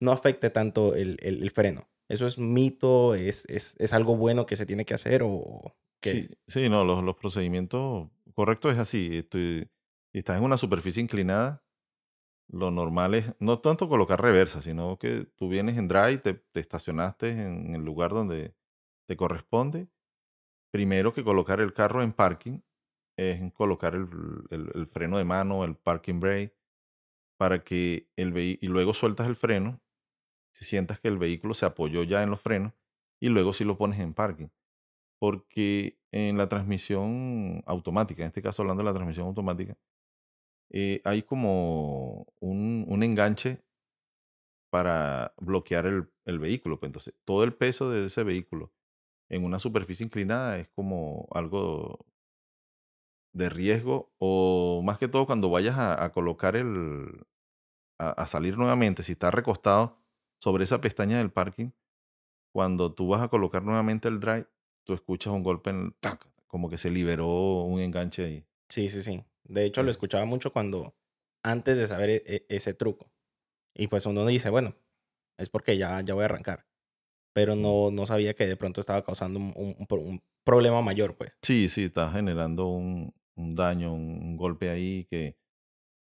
no 0.00 0.12
afecte 0.12 0.50
tanto 0.50 0.94
el, 0.94 1.18
el- 1.20 1.42
el 1.42 1.50
freno. 1.50 1.88
¿Eso 2.08 2.26
es 2.26 2.38
mito? 2.38 3.14
¿Es, 3.14 3.44
es, 3.46 3.74
es 3.78 3.92
algo 3.92 4.16
bueno 4.16 4.46
que 4.46 4.56
se 4.56 4.66
tiene 4.66 4.84
que 4.84 4.94
hacer 4.94 5.22
o 5.24 5.74
qué? 6.00 6.12
Sí, 6.12 6.28
sí, 6.46 6.68
no, 6.68 6.84
los, 6.84 7.02
los 7.02 7.16
procedimientos 7.16 8.08
correctos 8.34 8.72
es 8.72 8.78
así. 8.78 9.24
si 9.32 9.68
estás 10.12 10.38
en 10.38 10.44
una 10.44 10.56
superficie 10.56 11.02
inclinada, 11.02 11.64
lo 12.48 12.70
normal 12.70 13.14
es 13.14 13.34
no 13.40 13.60
tanto 13.60 13.88
colocar 13.88 14.20
reversa, 14.22 14.62
sino 14.62 14.98
que 14.98 15.26
tú 15.36 15.48
vienes 15.48 15.78
en 15.78 15.88
drive, 15.88 16.18
te 16.18 16.60
estacionaste 16.60 17.30
en 17.30 17.74
el 17.74 17.84
lugar 17.84 18.12
donde 18.12 18.54
te 19.06 19.16
corresponde. 19.16 19.88
Primero 20.72 21.14
que 21.14 21.24
colocar 21.24 21.60
el 21.60 21.72
carro 21.74 22.02
en 22.02 22.12
parking 22.12 22.60
es 23.16 23.40
colocar 23.52 23.94
el, 23.94 24.08
el- 24.50 24.86
freno 24.88 25.18
de 25.18 25.24
mano, 25.24 25.64
el 25.64 25.76
parking 25.76 26.20
brake, 26.20 26.54
para 27.38 27.64
que 27.64 28.08
el 28.16 28.32
vehi- 28.34 28.58
y 28.60 28.68
luego 28.68 28.94
sueltas 28.94 29.28
el 29.28 29.36
freno, 29.36 29.80
si 30.52 30.64
sientas 30.64 31.00
que 31.00 31.08
el 31.08 31.18
vehículo 31.18 31.54
se 31.54 31.66
apoyó 31.66 32.04
ya 32.04 32.22
en 32.22 32.30
los 32.30 32.40
frenos, 32.42 32.74
y 33.20 33.28
luego 33.30 33.52
sí 33.52 33.64
lo 33.64 33.78
pones 33.78 34.00
en 34.00 34.14
parking 34.14 34.48
porque 35.20 35.98
en 36.12 36.38
la 36.38 36.48
transmisión 36.48 37.62
automática, 37.66 38.22
en 38.22 38.28
este 38.28 38.42
caso 38.42 38.62
hablando 38.62 38.82
de 38.82 38.88
la 38.90 38.94
transmisión 38.94 39.26
automática, 39.28 39.76
eh, 40.70 41.00
hay 41.04 41.22
como 41.22 42.26
un, 42.40 42.84
un 42.88 43.02
enganche 43.02 43.62
para 44.70 45.34
bloquear 45.38 45.86
el, 45.86 46.08
el 46.24 46.38
vehículo. 46.38 46.78
pues, 46.78 46.88
entonces, 46.88 47.14
todo 47.24 47.44
el 47.44 47.54
peso 47.54 47.90
de 47.90 48.06
ese 48.06 48.24
vehículo 48.24 48.72
en 49.30 49.44
una 49.44 49.58
superficie 49.60 50.04
inclinada 50.04 50.58
es 50.58 50.68
como 50.70 51.28
algo 51.32 52.06
de 53.36 53.50
riesgo 53.50 54.14
o 54.18 54.82
más 54.82 54.98
que 54.98 55.08
todo 55.08 55.26
cuando 55.26 55.50
vayas 55.50 55.76
a, 55.78 56.10
colocar 56.12 56.56
el, 56.56 57.26
a, 57.98 58.26
salir 58.26 58.56
nuevamente, 58.56 59.02
si 59.02 59.12
estás 59.12 59.34
recostado 59.34 59.98
sobre 60.40 60.64
esa 60.64 60.80
pestaña 60.80 61.18
del 61.18 61.30
parking, 61.30 61.70
cuando 62.52 62.94
tú 62.94 63.08
vas 63.08 63.22
a 63.22 63.28
colocar 63.28 63.62
nuevamente 63.62 64.08
el 64.08 64.20
drive, 64.20 64.46
tú 64.84 64.94
escuchas 64.94 65.32
un 65.32 65.42
golpe 65.42 65.70
en 65.70 65.84
el 65.86 65.94
tac, 65.94 66.26
como 66.46 66.70
que 66.70 66.78
se 66.78 66.90
liberó 66.90 67.62
un 67.62 67.80
enganche 67.80 68.24
ahí. 68.24 68.46
Sí, 68.68 68.88
sí, 68.88 69.02
sí. 69.02 69.24
De 69.44 69.64
hecho, 69.64 69.82
lo 69.82 69.90
escuchaba 69.90 70.24
mucho 70.24 70.52
cuando, 70.52 70.96
antes 71.42 71.76
de 71.76 71.86
saber 71.86 72.10
e, 72.10 72.22
e, 72.26 72.46
ese 72.48 72.72
truco. 72.72 73.12
Y 73.74 73.88
pues 73.88 74.06
uno 74.06 74.24
dice, 74.24 74.48
bueno, 74.48 74.74
es 75.36 75.50
porque 75.50 75.76
ya, 75.76 76.00
ya 76.00 76.14
voy 76.14 76.22
a 76.22 76.26
arrancar. 76.26 76.66
Pero 77.34 77.54
no, 77.54 77.90
no 77.90 78.06
sabía 78.06 78.32
que 78.32 78.46
de 78.46 78.56
pronto 78.56 78.80
estaba 78.80 79.04
causando 79.04 79.38
un, 79.38 79.52
un, 79.54 80.22
problema 80.42 80.80
mayor, 80.80 81.16
pues. 81.16 81.36
Sí, 81.42 81.68
sí, 81.68 81.84
está 81.84 82.10
generando 82.10 82.68
un, 82.68 83.14
un 83.36 83.54
daño, 83.54 83.92
un, 83.94 84.36
golpe 84.36 84.70
ahí 84.70 85.04
que 85.10 85.36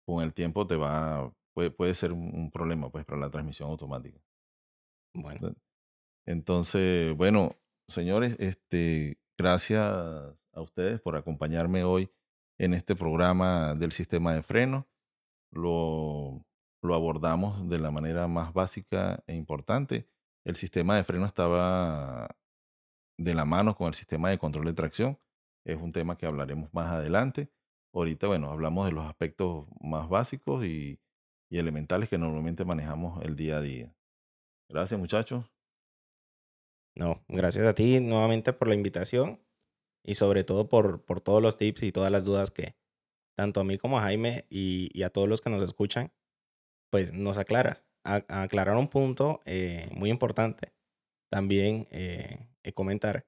con 0.07 0.23
el 0.23 0.33
tiempo 0.33 0.67
te 0.67 0.77
va, 0.77 1.33
puede, 1.55 1.71
puede 1.71 1.95
ser 1.95 2.13
un, 2.13 2.51
problema, 2.51 2.91
pues, 2.91 3.05
para 3.05 3.21
la 3.21 3.31
transmisión 3.31 3.71
automática. 3.71 4.21
Bueno. 5.15 5.55
Entonces, 6.27 7.17
bueno, 7.17 7.57
señores, 7.89 8.37
este, 8.39 9.19
gracias 9.39 9.83
a 9.83 10.61
ustedes 10.61 11.01
por 11.01 11.17
acompañarme 11.17 11.85
hoy 11.85 12.11
en 12.59 12.75
este 12.75 12.97
programa 12.97 13.75
del 13.75 13.93
sistema 13.93 14.35
de 14.35 14.43
freno. 14.43 14.89
Lo, 15.53 16.45
lo 16.83 16.95
abordamos 16.95 17.69
de 17.69 17.79
la 17.79 17.91
manera 17.91 18.27
más 18.29 18.53
básica 18.53 19.23
e 19.27 19.35
importante. 19.35 20.09
El 20.45 20.57
sistema 20.57 20.97
de 20.97 21.05
freno 21.05 21.27
estaba 21.27 22.37
de 23.19 23.35
la 23.35 23.45
mano 23.45 23.77
con 23.77 23.89
el 23.89 23.95
sistema 23.95 24.31
de 24.31 24.39
control 24.39 24.67
de 24.67 24.75
tracción. 24.75 25.19
Es 25.67 25.77
un 25.77 25.91
tema 25.91 26.17
que 26.17 26.27
hablaremos 26.27 26.73
más 26.73 26.93
adelante. 26.93 27.51
Ahorita, 27.93 28.29
bueno, 28.29 28.53
hablamos 28.53 28.87
de 28.87 28.93
los 28.93 29.05
aspectos 29.05 29.67
más 29.81 30.09
básicos 30.09 30.65
y, 30.65 31.01
elementales 31.51 32.09
que 32.09 32.19
normalmente 32.19 32.65
manejamos 32.65 33.25
el 33.25 33.35
día 33.35 33.57
a 33.57 33.61
día. 33.61 33.95
Gracias, 34.69 34.99
muchachos. 35.01 35.45
No, 36.95 37.25
gracias 37.29 37.67
a 37.67 37.73
ti 37.73 37.99
nuevamente 38.01 38.53
por 38.53 38.69
la 38.69 38.75
invitación 38.75 39.41
y 40.05 40.15
sobre 40.15 40.45
todo 40.45 40.69
por, 40.69 41.05
por 41.05 41.21
todos 41.21 41.43
los 41.43 41.57
tips 41.57 41.83
y 41.83 41.93
todas 41.93 42.13
las 42.13 42.25
dudas 42.25 42.51
que 42.51 42.77
tanto 43.37 43.61
a 43.61 43.65
mí 43.65 43.77
como 43.77 43.99
a 43.99 44.03
Jaime 44.03 44.47
y, 44.51 45.03
a 45.03 45.11
todos 45.11 45.29
los 45.29 45.41
que 45.41 45.51
nos 45.51 45.63
escuchan, 45.63 46.13
pues 46.91 47.13
nos 47.13 47.39
aclaras. 47.39 47.85
Aclarar 48.05 48.77
un 48.77 48.89
punto 48.89 49.41
eh, 49.47 49.89
muy 49.93 50.11
importante. 50.11 50.73
También 51.29 51.89
eh, 51.91 52.47
comentar 52.75 53.27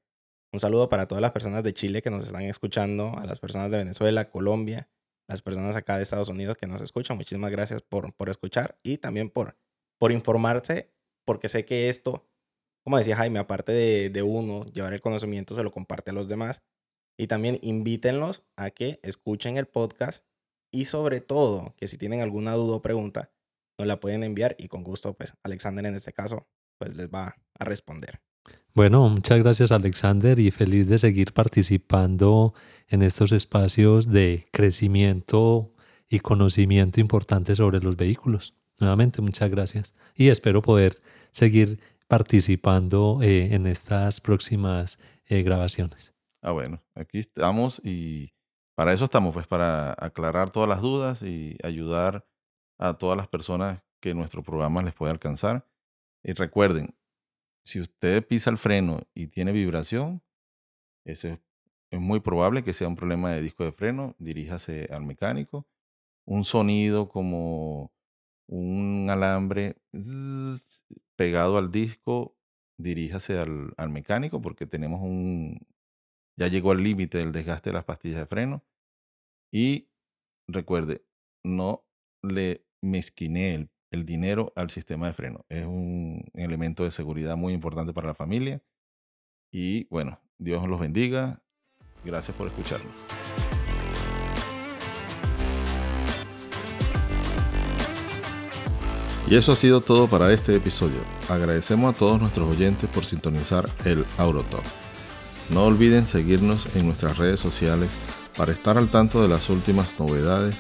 un 0.53 0.61
saludo 0.61 0.89
para 0.89 1.07
todas 1.07 1.23
las 1.23 1.33
personas 1.33 1.63
de 1.63 1.75
Chile 1.75 2.03
que 2.03 2.11
nos 2.11 2.25
están 2.25 2.43
escuchando, 2.43 3.17
a 3.19 3.25
las 3.25 3.41
personas 3.41 3.71
de 3.71 3.79
Venezuela, 3.79 4.31
Colombia, 4.31 4.89
las 5.29 5.43
personas 5.43 5.77
acá 5.77 5.97
de 5.97 6.03
Estados 6.03 6.29
Unidos 6.29 6.57
que 6.57 6.67
nos 6.67 6.81
escuchan. 6.81 7.17
Muchísimas 7.17 7.51
gracias 7.51 7.83
por, 7.83 8.15
por 8.15 8.31
escuchar 8.31 8.79
y 8.83 8.99
también 8.99 9.31
por, 9.31 9.57
por 9.99 10.13
informarse, 10.13 10.91
porque 11.27 11.49
sé 11.49 11.65
que 11.65 11.89
esto 11.89 12.29
como 12.89 12.97
decía 12.97 13.17
Jaime, 13.17 13.39
aparte 13.39 13.73
de, 13.73 14.23
uno 14.23 14.65
llevar 14.65 14.95
el 14.95 15.03
conocimiento, 15.03 15.55
se 15.55 15.63
lo 15.63 15.71
comparte 15.73 16.11
a 16.11 16.15
los 16.15 16.27
demás. 16.27 16.63
Y 17.19 17.27
también 17.27 17.59
invítenlos 17.61 18.45
a 18.57 18.71
que 18.71 18.99
escuchen 19.03 19.59
el 19.59 19.67
podcast 19.67 20.25
y 20.73 20.87
sobre 20.87 21.21
todo 21.21 21.75
que 21.77 21.87
si 21.87 21.99
tienen 21.99 22.23
alguna 22.23 22.55
duda 22.55 22.77
o 22.77 22.81
pregunta, 22.81 23.31
nos 23.79 23.87
la 23.87 24.01
pueden 24.01 24.23
enviar 24.23 24.57
y 24.59 24.69
con 24.69 24.85
gusto, 24.85 25.13
pues 25.13 25.35
Alexander 25.43 25.85
en 25.85 25.97
este 25.97 26.15
caso, 26.15 26.49
pues 26.79 26.97
les 26.97 27.09
va 27.09 27.37
a 27.59 27.65
responder. 27.67 28.23
Bueno, 28.79 29.09
muchas 29.09 29.41
gracias 29.41 29.73
Alexander 29.73 30.39
y 30.39 30.53
feliz 30.53 30.89
de 30.89 30.99
seguir 30.99 31.33
participando 31.33 32.55
en 32.87 33.03
estos 33.03 33.33
espacios 33.33 34.07
de 34.07 34.47
crecimiento 34.53 35.73
y 36.09 36.21
conocimiento 36.21 37.01
importante 37.01 37.57
sobre 37.57 37.81
los 37.81 37.97
vehículos. 37.97 38.55
Nuevamente, 38.79 39.21
muchas 39.21 39.51
gracias 39.51 39.95
y 40.15 40.29
espero 40.29 40.63
poder 40.63 40.93
seguir 41.33 41.81
participando 42.07 43.19
eh, 43.21 43.53
en 43.53 43.67
estas 43.67 44.21
próximas 44.21 45.01
eh, 45.27 45.43
grabaciones. 45.43 46.15
Ah, 46.41 46.53
bueno, 46.53 46.81
aquí 46.95 47.19
estamos 47.19 47.85
y 47.85 48.33
para 48.77 48.93
eso 48.93 49.07
estamos, 49.07 49.35
pues 49.35 49.49
para 49.49 49.97
aclarar 49.99 50.51
todas 50.51 50.69
las 50.69 50.83
dudas 50.83 51.21
y 51.23 51.57
ayudar 51.65 52.29
a 52.79 52.95
todas 52.95 53.17
las 53.17 53.27
personas 53.27 53.83
que 53.99 54.15
nuestro 54.15 54.45
programa 54.45 54.85
les 54.85 54.95
puede 54.95 55.11
alcanzar. 55.11 55.67
Y 56.23 56.33
recuerden, 56.35 56.95
si 57.69 57.81
usted 57.81 58.27
pisa 58.27 58.49
el 58.49 58.57
freno 58.57 59.03
y 59.15 59.27
tiene 59.27 59.53
vibración, 59.53 60.23
es 61.05 61.29
muy 61.93 62.21
probable 62.21 62.65
que 62.65 62.73
sea 62.73 62.89
un 62.89 62.97
problema 62.97 63.31
de 63.33 63.43
disco 63.43 63.63
de 63.63 63.73
freno, 63.73 64.17
diríjase 64.19 64.89
al 64.91 65.05
mecánico. 65.05 65.67
Un 66.25 66.45
sonido 66.45 67.11
como 67.11 67.93
un 68.47 69.09
alambre 69.11 69.77
pegado 71.17 71.59
al 71.59 71.71
disco, 71.71 72.39
diríjase 72.79 73.39
al, 73.39 73.91
mecánico 73.91 74.41
porque 74.41 74.65
tenemos 74.67 75.03
un, 75.03 75.67
ya 76.39 76.49
llegó 76.49 76.71
al 76.71 76.83
límite 76.83 77.19
del 77.19 77.33
desgaste 77.33 77.69
de 77.69 77.75
las 77.75 77.85
pastillas 77.85 78.21
de 78.21 78.27
freno. 78.27 78.65
Y 79.53 79.91
recuerde, 80.47 81.05
no 81.45 81.85
le 82.23 82.65
mezquine 82.81 83.55
el, 83.55 83.71
el, 83.91 84.05
dinero 84.05 84.53
al 84.57 84.71
sistema 84.71 85.07
de 85.07 85.15
freno. 85.15 85.45
Es 85.49 85.65
un 85.65 86.25
elemento 86.35 86.85
de 86.85 86.91
seguridad 86.91 87.37
muy 87.37 87.53
importante 87.53 87.93
para 87.93 88.09
la 88.09 88.15
familia. 88.15 88.63
Y 89.51 89.87
bueno, 89.89 90.21
Dios 90.39 90.67
los 90.69 90.81
bendiga. 90.81 91.43
Gracias 92.05 92.37
por 92.37 92.47
escucharnos. 92.47 92.93
Y 99.31 99.37
eso 99.37 99.53
ha 99.53 99.57
sido 99.57 99.83
todo 99.83 100.09
para 100.09 100.33
este 100.33 100.57
episodio. 100.57 101.01
Agradecemos 101.29 101.95
a 101.95 101.99
todos 101.99 102.19
nuestros 102.19 102.49
oyentes 102.49 102.89
por 102.89 103.05
sintonizar 103.05 103.69
el 103.85 104.07
Aurotalk. 104.17 104.65
No 105.51 105.67
olviden 105.67 106.07
seguirnos 106.07 106.75
en 106.77 106.87
nuestras 106.87 107.19
redes 107.19 107.39
sociales 107.39 107.91
para 108.39 108.53
estar 108.53 108.79
al 108.79 108.89
tanto 108.89 109.21
de 109.21 109.29
las 109.29 109.51
últimas 109.51 109.99
novedades. 109.99 110.57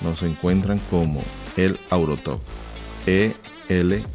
Nos 0.00 0.22
encuentran 0.22 0.80
como 0.90 1.22
el 1.56 1.78
Aurotalk. 1.90 2.40
E 3.06 3.34
L-A-U-T-O-T-A-L-K 3.68 4.12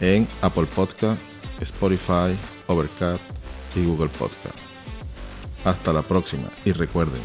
en 0.00 0.26
Apple 0.40 0.66
Podcast, 0.74 1.20
Spotify, 1.60 2.34
Overcast 2.66 3.22
y 3.76 3.84
Google 3.84 4.08
Podcast. 4.08 4.56
Hasta 5.64 5.92
la 5.92 6.02
próxima 6.02 6.48
y 6.64 6.72
recuerden, 6.72 7.20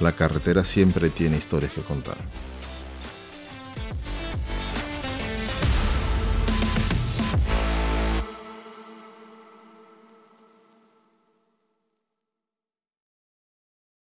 la 0.00 0.12
carretera 0.12 0.64
siempre 0.64 1.08
tiene 1.08 1.38
historias 1.38 1.72
que 1.72 1.80
contar. 1.80 2.16